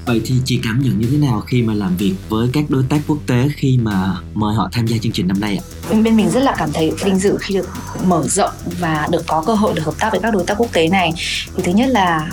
Vậy 0.05 0.21
thì 0.25 0.35
chị 0.45 0.59
cảm 0.63 0.79
nhận 0.83 0.99
như 0.99 1.07
thế 1.11 1.17
nào 1.17 1.41
khi 1.41 1.61
mà 1.61 1.73
làm 1.73 1.97
việc 1.97 2.13
với 2.29 2.49
các 2.53 2.63
đối 2.69 2.83
tác 2.89 2.99
quốc 3.07 3.17
tế 3.27 3.47
khi 3.55 3.77
mà 3.81 4.15
mời 4.33 4.55
họ 4.55 4.69
tham 4.71 4.87
gia 4.87 4.97
chương 4.97 5.11
trình 5.11 5.27
năm 5.27 5.39
nay 5.39 5.57
ạ? 5.57 5.63
Bên 6.03 6.17
mình 6.17 6.29
rất 6.29 6.43
là 6.43 6.55
cảm 6.57 6.71
thấy 6.73 6.91
vinh 7.03 7.19
dự 7.19 7.37
khi 7.39 7.55
được 7.55 7.69
mở 8.03 8.23
rộng 8.27 8.53
và 8.79 9.07
được 9.11 9.23
có 9.27 9.43
cơ 9.47 9.53
hội 9.53 9.73
được 9.73 9.83
hợp 9.85 9.95
tác 9.99 10.11
với 10.11 10.19
các 10.19 10.33
đối 10.33 10.43
tác 10.43 10.55
quốc 10.57 10.73
tế 10.73 10.87
này. 10.87 11.13
Thì 11.55 11.63
thứ 11.63 11.71
nhất 11.71 11.89
là 11.89 12.29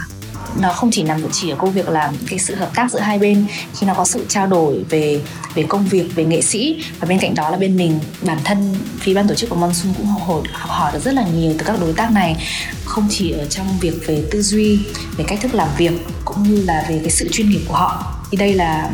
nó 0.61 0.73
không 0.73 0.91
chỉ 0.91 1.03
nằm 1.03 1.21
chỉ 1.33 1.51
ở 1.51 1.57
công 1.57 1.73
việc 1.73 1.89
là 1.89 2.13
cái 2.29 2.39
sự 2.39 2.55
hợp 2.55 2.71
tác 2.75 2.91
giữa 2.91 3.01
hai 3.01 3.19
bên, 3.19 3.47
khi 3.79 3.87
nó 3.87 3.95
có 3.95 4.05
sự 4.05 4.27
trao 4.29 4.47
đổi 4.47 4.85
về 4.91 5.21
về 5.55 5.63
công 5.69 5.89
việc, 5.89 6.15
về 6.15 6.25
nghệ 6.25 6.43
sĩ. 6.43 6.85
Và 7.01 7.07
bên 7.09 7.19
cạnh 7.19 7.35
đó 7.35 7.51
là 7.51 7.57
bên 7.57 7.77
mình, 7.77 7.99
bản 8.21 8.39
thân 8.45 8.75
phía 9.01 9.15
ban 9.15 9.29
tổ 9.29 9.35
chức 9.35 9.51
của 9.51 9.57
Monsoon 9.57 9.95
cũng 9.95 10.07
học 10.07 10.23
hỏi 10.27 10.43
học 10.53 10.71
hỏi 10.71 10.93
được 10.93 11.05
rất 11.05 11.15
là 11.15 11.25
nhiều 11.35 11.55
từ 11.59 11.65
các 11.65 11.81
đối 11.81 11.93
tác 11.93 12.11
này. 12.13 12.47
Không 12.85 13.09
chỉ 13.11 13.31
ở 13.31 13.47
trong 13.47 13.79
việc 13.81 14.07
về 14.07 14.25
tư 14.31 14.43
duy, 14.43 14.79
về 15.17 15.25
cách 15.29 15.39
thức 15.43 15.55
làm 15.55 15.69
việc, 15.79 15.93
cũng 16.25 16.43
như 16.43 16.63
là 16.67 16.85
về 16.89 16.99
cái 16.99 17.11
sự 17.11 17.29
chuyên 17.33 17.51
nghiệp 17.51 17.61
của 17.69 17.75
họ. 17.75 18.15
Thì 18.31 18.37
đây 18.37 18.55
là, 18.55 18.91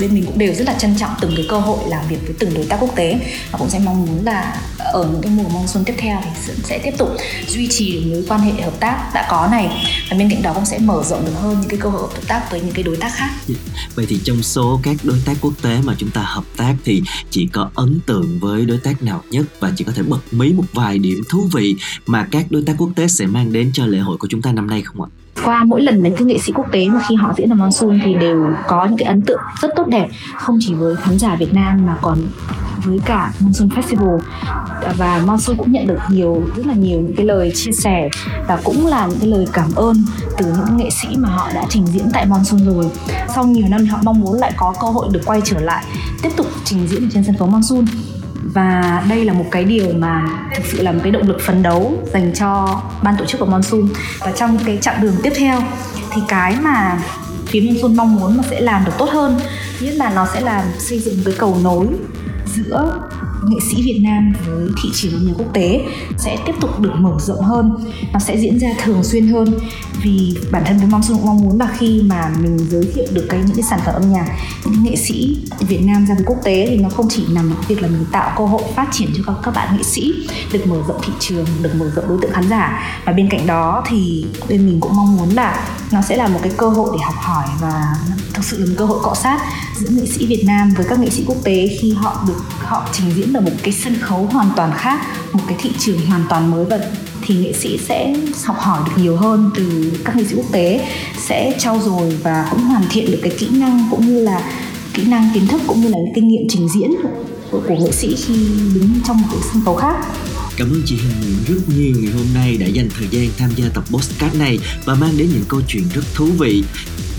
bên 0.00 0.14
mình 0.14 0.26
cũng 0.26 0.38
đều 0.38 0.54
rất 0.54 0.66
là 0.66 0.74
trân 0.74 0.96
trọng 0.98 1.10
từng 1.20 1.32
cái 1.36 1.46
cơ 1.48 1.58
hội 1.58 1.78
làm 1.88 2.08
việc 2.08 2.18
với 2.26 2.34
từng 2.38 2.54
đối 2.54 2.64
tác 2.64 2.76
quốc 2.80 2.96
tế. 2.96 3.18
Và 3.50 3.58
cũng 3.58 3.70
sẽ 3.70 3.78
mong 3.78 4.06
muốn 4.06 4.24
là 4.24 4.60
ở 4.92 5.08
những 5.12 5.22
cái 5.22 5.32
mùa 5.32 5.48
monsoon 5.48 5.84
tiếp 5.84 5.94
theo 5.98 6.20
thì 6.24 6.52
sẽ 6.64 6.78
tiếp 6.78 6.94
tục 6.98 7.08
duy 7.48 7.68
trì 7.68 7.92
được 7.92 8.10
mối 8.10 8.24
quan 8.28 8.40
hệ 8.40 8.62
hợp 8.62 8.80
tác 8.80 9.10
đã 9.14 9.26
có 9.30 9.48
này 9.50 9.86
và 10.10 10.16
bên 10.16 10.30
cạnh 10.30 10.42
đó 10.42 10.52
cũng 10.54 10.66
sẽ 10.66 10.78
mở 10.78 11.02
rộng 11.04 11.24
được 11.24 11.32
hơn 11.40 11.56
những 11.60 11.68
cái 11.68 11.80
cơ 11.82 11.88
hội 11.88 12.08
hợp 12.14 12.28
tác 12.28 12.50
với 12.50 12.60
những 12.60 12.74
cái 12.74 12.82
đối 12.82 12.96
tác 12.96 13.10
khác. 13.14 13.30
Ừ. 13.48 13.54
Vậy 13.94 14.06
thì 14.08 14.18
trong 14.24 14.42
số 14.42 14.80
các 14.82 14.96
đối 15.02 15.18
tác 15.24 15.34
quốc 15.40 15.52
tế 15.62 15.78
mà 15.84 15.94
chúng 15.98 16.10
ta 16.10 16.22
hợp 16.22 16.44
tác 16.56 16.74
thì 16.84 17.02
chỉ 17.30 17.46
có 17.52 17.70
ấn 17.74 18.00
tượng 18.06 18.38
với 18.40 18.66
đối 18.66 18.78
tác 18.78 19.02
nào 19.02 19.22
nhất 19.30 19.46
và 19.60 19.72
chỉ 19.76 19.84
có 19.84 19.92
thể 19.92 20.02
bật 20.02 20.20
mí 20.30 20.52
một 20.52 20.64
vài 20.72 20.98
điểm 20.98 21.22
thú 21.28 21.48
vị 21.52 21.76
mà 22.06 22.28
các 22.30 22.46
đối 22.50 22.62
tác 22.62 22.74
quốc 22.78 22.90
tế 22.96 23.08
sẽ 23.08 23.26
mang 23.26 23.52
đến 23.52 23.70
cho 23.74 23.86
lễ 23.86 23.98
hội 23.98 24.16
của 24.16 24.28
chúng 24.30 24.42
ta 24.42 24.52
năm 24.52 24.66
nay 24.66 24.82
không 24.82 25.02
ạ? 25.02 25.08
Qua 25.44 25.64
mỗi 25.64 25.82
lần 25.82 26.02
đến 26.02 26.14
cái 26.16 26.24
nghệ 26.24 26.38
sĩ 26.38 26.52
quốc 26.52 26.66
tế 26.72 26.88
mà 26.88 27.00
khi 27.08 27.14
họ 27.14 27.32
diễn 27.36 27.52
ở 27.52 27.54
monsoon 27.54 28.00
thì 28.04 28.14
đều 28.14 28.46
có 28.66 28.86
những 28.86 28.98
cái 28.98 29.08
ấn 29.08 29.22
tượng 29.22 29.40
rất 29.60 29.70
tốt 29.76 29.86
đẹp, 29.86 30.08
không 30.36 30.58
chỉ 30.60 30.74
với 30.74 30.96
khán 30.96 31.18
giả 31.18 31.36
Việt 31.36 31.54
Nam 31.54 31.86
mà 31.86 31.96
còn 32.02 32.18
với 32.84 33.00
cả 33.04 33.32
Monsoon 33.40 33.68
Festival. 33.68 34.18
Và 34.96 35.22
Monsoon 35.26 35.56
cũng 35.56 35.72
nhận 35.72 35.86
được 35.86 35.98
nhiều, 36.08 36.42
rất 36.56 36.66
là 36.66 36.74
nhiều 36.74 37.00
những 37.00 37.16
cái 37.16 37.26
lời 37.26 37.52
chia 37.54 37.72
sẻ 37.72 38.08
và 38.48 38.58
cũng 38.64 38.86
là 38.86 39.06
những 39.06 39.18
cái 39.18 39.28
lời 39.28 39.46
cảm 39.52 39.74
ơn 39.74 39.96
từ 40.38 40.46
những 40.46 40.76
nghệ 40.76 40.90
sĩ 40.90 41.08
mà 41.16 41.28
họ 41.28 41.48
đã 41.54 41.64
trình 41.68 41.86
diễn 41.86 42.10
tại 42.12 42.26
Monsoon 42.26 42.64
rồi. 42.64 42.90
Sau 43.34 43.46
nhiều 43.46 43.66
năm 43.68 43.86
họ 43.86 43.98
mong 44.02 44.20
muốn 44.20 44.38
lại 44.38 44.52
có 44.56 44.74
cơ 44.80 44.88
hội 44.88 45.08
được 45.10 45.20
quay 45.24 45.40
trở 45.44 45.60
lại, 45.60 45.84
tiếp 46.22 46.30
tục 46.36 46.46
trình 46.64 46.86
diễn 46.86 47.10
trên 47.10 47.24
sân 47.24 47.36
khấu 47.38 47.48
Monsoon 47.48 47.84
và 48.52 49.02
đây 49.08 49.24
là 49.24 49.32
một 49.32 49.44
cái 49.50 49.64
điều 49.64 49.92
mà 49.92 50.28
thực 50.54 50.66
sự 50.66 50.82
là 50.82 50.92
một 50.92 51.00
cái 51.02 51.12
động 51.12 51.28
lực 51.28 51.40
phấn 51.40 51.62
đấu 51.62 51.92
dành 52.12 52.32
cho 52.34 52.80
ban 53.02 53.16
tổ 53.16 53.24
chức 53.24 53.40
của 53.40 53.46
Monsoon. 53.46 53.88
Và 54.18 54.32
trong 54.32 54.58
cái 54.66 54.78
chặng 54.80 55.00
đường 55.00 55.14
tiếp 55.22 55.32
theo, 55.36 55.62
thì 56.10 56.22
cái 56.28 56.56
mà 56.60 56.98
phía 57.46 57.60
Monsoon 57.60 57.96
mong 57.96 58.16
muốn 58.16 58.36
mà 58.36 58.42
sẽ 58.50 58.60
làm 58.60 58.84
được 58.84 58.92
tốt 58.98 59.08
hơn 59.12 59.40
nhất 59.80 59.94
là 59.94 60.12
nó 60.14 60.26
sẽ 60.34 60.40
làm 60.40 60.64
xây 60.78 60.98
dựng 60.98 61.16
cái 61.24 61.34
cầu 61.38 61.58
nối 61.64 61.86
giữa 62.54 62.98
nghệ 63.48 63.58
sĩ 63.70 63.82
Việt 63.82 64.00
Nam 64.02 64.32
với 64.46 64.68
thị 64.82 64.88
trường 64.94 65.12
âm 65.12 65.26
nhạc 65.26 65.32
quốc 65.38 65.52
tế 65.52 65.80
sẽ 66.18 66.36
tiếp 66.46 66.52
tục 66.60 66.80
được 66.80 66.92
mở 66.98 67.12
rộng 67.20 67.42
hơn. 67.42 67.74
Nó 68.12 68.18
sẽ 68.18 68.36
diễn 68.36 68.58
ra 68.58 68.68
thường 68.82 69.04
xuyên 69.04 69.28
hơn 69.28 69.54
vì 70.02 70.36
bản 70.50 70.62
thân 70.66 70.78
với 70.78 70.86
mong 70.86 71.02
cũng 71.08 71.26
mong 71.26 71.42
muốn 71.42 71.58
là 71.60 71.68
khi 71.78 72.02
mà 72.02 72.30
mình 72.42 72.58
giới 72.58 72.84
thiệu 72.94 73.06
được 73.12 73.26
cái 73.28 73.40
những 73.46 73.56
cái 73.56 73.62
sản 73.62 73.80
phẩm 73.84 73.94
âm 73.94 74.12
nhạc 74.12 74.26
những 74.64 74.82
nghệ 74.82 74.96
sĩ 74.96 75.36
Việt 75.60 75.80
Nam 75.82 76.06
ra 76.06 76.14
với 76.14 76.24
quốc 76.26 76.38
tế 76.44 76.66
thì 76.70 76.76
nó 76.76 76.88
không 76.88 77.08
chỉ 77.08 77.24
nằm 77.30 77.50
ở 77.50 77.56
việc 77.68 77.82
là 77.82 77.88
mình 77.88 78.04
tạo 78.12 78.32
cơ 78.38 78.46
hội 78.46 78.62
phát 78.76 78.88
triển 78.92 79.08
cho 79.16 79.22
các, 79.26 79.34
các 79.42 79.54
bạn 79.54 79.76
nghệ 79.76 79.82
sĩ 79.82 80.12
được 80.52 80.66
mở 80.66 80.76
rộng 80.88 81.00
thị 81.02 81.12
trường 81.20 81.46
được 81.62 81.74
mở 81.74 81.90
rộng 81.96 82.08
đối 82.08 82.18
tượng 82.22 82.32
khán 82.32 82.48
giả. 82.48 82.82
Và 83.04 83.12
bên 83.12 83.28
cạnh 83.28 83.46
đó 83.46 83.84
thì 83.88 84.26
bên 84.48 84.66
mình 84.66 84.80
cũng 84.80 84.96
mong 84.96 85.16
muốn 85.16 85.28
là 85.28 85.68
nó 85.92 86.02
sẽ 86.02 86.16
là 86.16 86.28
một 86.28 86.40
cái 86.42 86.52
cơ 86.56 86.68
hội 86.68 86.90
để 86.92 87.04
học 87.04 87.14
hỏi 87.16 87.44
và 87.60 87.96
thực 88.34 88.44
sự 88.44 88.58
là 88.58 88.66
một 88.66 88.74
cơ 88.78 88.84
hội 88.84 88.98
cọ 89.02 89.14
sát 89.14 89.40
giữa 89.76 89.88
nghệ 89.88 90.06
sĩ 90.06 90.26
Việt 90.26 90.44
Nam 90.46 90.74
với 90.76 90.86
các 90.88 90.98
nghệ 90.98 91.10
sĩ 91.10 91.24
quốc 91.26 91.36
tế 91.44 91.68
khi 91.80 91.92
họ 91.92 92.24
được 92.28 92.42
họ 92.58 92.88
trình 92.92 93.12
diễn 93.16 93.31
là 93.32 93.40
một 93.40 93.52
cái 93.62 93.72
sân 93.72 93.96
khấu 94.00 94.28
hoàn 94.32 94.50
toàn 94.56 94.72
khác 94.76 95.00
một 95.32 95.40
cái 95.48 95.56
thị 95.60 95.70
trường 95.78 96.06
hoàn 96.06 96.22
toàn 96.28 96.50
mới 96.50 96.64
và 96.64 96.78
thì 97.22 97.34
nghệ 97.34 97.52
sĩ 97.52 97.78
sẽ 97.78 98.14
học 98.44 98.56
hỏi 98.58 98.80
được 98.86 99.02
nhiều 99.02 99.16
hơn 99.16 99.50
từ 99.56 99.92
các 100.04 100.16
nghệ 100.16 100.24
sĩ 100.24 100.34
quốc 100.36 100.52
tế 100.52 100.88
sẽ 101.18 101.54
trau 101.58 101.78
dồi 101.78 102.18
và 102.22 102.48
cũng 102.50 102.60
hoàn 102.60 102.84
thiện 102.90 103.10
được 103.10 103.18
cái 103.22 103.32
kỹ 103.38 103.48
năng 103.50 103.88
cũng 103.90 104.06
như 104.06 104.20
là 104.20 104.42
kỹ 104.94 105.04
năng 105.04 105.30
kiến 105.34 105.46
thức 105.46 105.60
cũng 105.66 105.80
như 105.80 105.88
là 105.88 105.98
kinh 106.14 106.28
nghiệm 106.28 106.46
trình 106.48 106.68
diễn 106.68 106.90
của, 107.50 107.60
của 107.68 107.74
nghệ 107.74 107.92
sĩ 107.92 108.16
khi 108.16 108.34
đứng 108.74 108.90
trong 109.04 109.20
một 109.20 109.28
cái 109.30 109.40
sân 109.52 109.62
khấu 109.64 109.76
khác. 109.76 109.94
Cảm 110.62 110.72
ơn 110.72 110.82
chị 110.86 110.96
hình 110.96 111.12
Nguyễn 111.20 111.44
rất 111.48 111.74
nhiều 111.76 111.94
ngày 111.98 112.12
hôm 112.12 112.26
nay 112.34 112.56
đã 112.56 112.66
dành 112.66 112.88
thời 112.98 113.08
gian 113.10 113.28
tham 113.38 113.50
gia 113.56 113.68
tập 113.68 113.84
podcast 113.90 114.34
này 114.34 114.58
và 114.84 114.94
mang 114.94 115.18
đến 115.18 115.28
những 115.32 115.44
câu 115.48 115.60
chuyện 115.68 115.84
rất 115.94 116.02
thú 116.14 116.26
vị. 116.26 116.62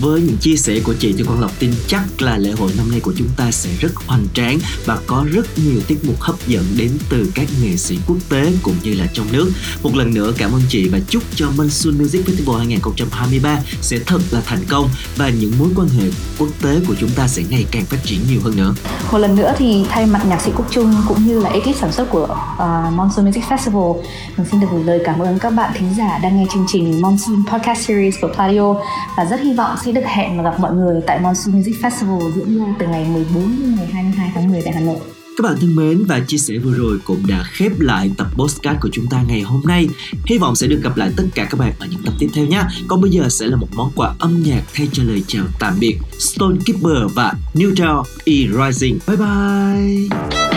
Với 0.00 0.20
những 0.20 0.36
chia 0.36 0.56
sẻ 0.56 0.80
của 0.84 0.94
chị 0.98 1.14
thì 1.18 1.24
Quang 1.24 1.40
Lộc 1.40 1.58
tin 1.58 1.70
chắc 1.86 2.22
là 2.22 2.38
lễ 2.38 2.50
hội 2.50 2.70
năm 2.76 2.90
nay 2.90 3.00
của 3.00 3.12
chúng 3.16 3.28
ta 3.36 3.50
sẽ 3.50 3.70
rất 3.80 3.94
hoành 4.06 4.26
tráng 4.34 4.58
và 4.84 4.98
có 5.06 5.24
rất 5.32 5.46
nhiều 5.58 5.80
tiết 5.86 6.04
mục 6.04 6.20
hấp 6.20 6.46
dẫn 6.46 6.64
đến 6.76 6.90
từ 7.08 7.30
các 7.34 7.46
nghệ 7.62 7.76
sĩ 7.76 7.98
quốc 8.06 8.16
tế 8.28 8.52
cũng 8.62 8.74
như 8.82 8.94
là 8.94 9.06
trong 9.12 9.26
nước. 9.32 9.50
Một 9.82 9.96
lần 9.96 10.14
nữa 10.14 10.32
cảm 10.38 10.52
ơn 10.52 10.60
chị 10.68 10.88
và 10.88 10.98
chúc 11.08 11.22
cho 11.34 11.50
Monsoon 11.56 11.98
Music 11.98 12.26
Festival 12.26 12.56
2023 12.56 13.60
sẽ 13.80 13.98
thật 14.06 14.20
là 14.30 14.40
thành 14.46 14.64
công 14.68 14.88
và 15.16 15.28
những 15.28 15.52
mối 15.58 15.68
quan 15.76 15.88
hệ 15.88 16.10
quốc 16.38 16.48
tế 16.62 16.80
của 16.88 16.94
chúng 17.00 17.10
ta 17.10 17.28
sẽ 17.28 17.42
ngày 17.50 17.66
càng 17.70 17.84
phát 17.84 17.98
triển 18.04 18.20
nhiều 18.30 18.40
hơn 18.44 18.56
nữa. 18.56 18.74
Một 19.12 19.18
lần 19.18 19.36
nữa 19.36 19.54
thì 19.58 19.84
thay 19.88 20.06
mặt 20.06 20.26
nhạc 20.28 20.40
sĩ 20.40 20.50
Quốc 20.56 20.66
Trung 20.70 20.94
cũng 21.08 21.26
như 21.26 21.40
là 21.40 21.50
ekip 21.50 21.76
sản 21.80 21.92
xuất 21.92 22.10
của 22.10 22.24
uh, 22.54 22.92
Monsoon 22.92 23.26
Music 23.26 23.33
Festival, 23.40 24.02
mình 24.36 24.46
xin 24.50 24.60
được 24.60 24.66
gửi 24.72 24.84
lời 24.84 25.00
cảm 25.04 25.18
ơn 25.18 25.38
các 25.38 25.50
bạn 25.50 25.72
thính 25.74 25.94
giả 25.98 26.18
đang 26.22 26.36
nghe 26.36 26.46
chương 26.52 26.66
trình 26.68 27.02
Monsoon 27.02 27.44
Podcast 27.52 27.80
Series 27.80 28.14
của 28.20 28.28
Pladio 28.34 28.74
và 29.16 29.24
rất 29.24 29.40
hy 29.40 29.54
vọng 29.54 29.76
sẽ 29.84 29.92
được 29.92 30.04
hẹn 30.04 30.36
và 30.36 30.42
gặp 30.42 30.60
mọi 30.60 30.72
người 30.72 31.00
tại 31.06 31.20
Monsoon 31.20 31.56
Music 31.56 31.74
Festival 31.82 32.32
diễn 32.32 32.58
ra 32.58 32.74
từ 32.78 32.86
ngày 32.86 33.04
14 33.04 33.42
đến 33.60 33.76
ngày 33.76 33.86
22 33.86 34.30
tháng 34.34 34.50
10 34.50 34.62
tại 34.62 34.72
Hà 34.74 34.80
Nội. 34.80 34.98
Các 35.36 35.42
bạn 35.42 35.56
thân 35.60 35.76
mến 35.76 36.04
và 36.08 36.20
chia 36.20 36.36
sẻ 36.36 36.58
vừa 36.58 36.74
rồi 36.74 36.98
cũng 37.04 37.26
đã 37.28 37.44
khép 37.52 37.80
lại 37.80 38.10
tập 38.18 38.26
postcard 38.34 38.80
của 38.80 38.88
chúng 38.92 39.06
ta 39.06 39.22
ngày 39.28 39.40
hôm 39.40 39.62
nay. 39.64 39.88
Hy 40.26 40.38
vọng 40.38 40.56
sẽ 40.56 40.66
được 40.66 40.80
gặp 40.82 40.96
lại 40.96 41.10
tất 41.16 41.24
cả 41.34 41.46
các 41.50 41.60
bạn 41.60 41.72
ở 41.78 41.86
những 41.90 42.02
tập 42.04 42.14
tiếp 42.18 42.28
theo 42.34 42.46
nhé. 42.46 42.62
Còn 42.88 43.00
bây 43.00 43.10
giờ 43.10 43.28
sẽ 43.28 43.46
là 43.46 43.56
một 43.56 43.68
món 43.74 43.90
quà 43.96 44.14
âm 44.18 44.42
nhạc 44.42 44.62
thay 44.74 44.88
cho 44.92 45.02
lời 45.02 45.22
chào 45.26 45.44
tạm 45.58 45.74
biệt 45.80 45.98
Stone 46.18 46.56
Keeper 46.66 47.14
và 47.14 47.32
Neutral 47.54 47.98
E 48.24 48.34
Rising. 48.34 48.98
Bye 49.06 49.16
bye! 49.16 50.53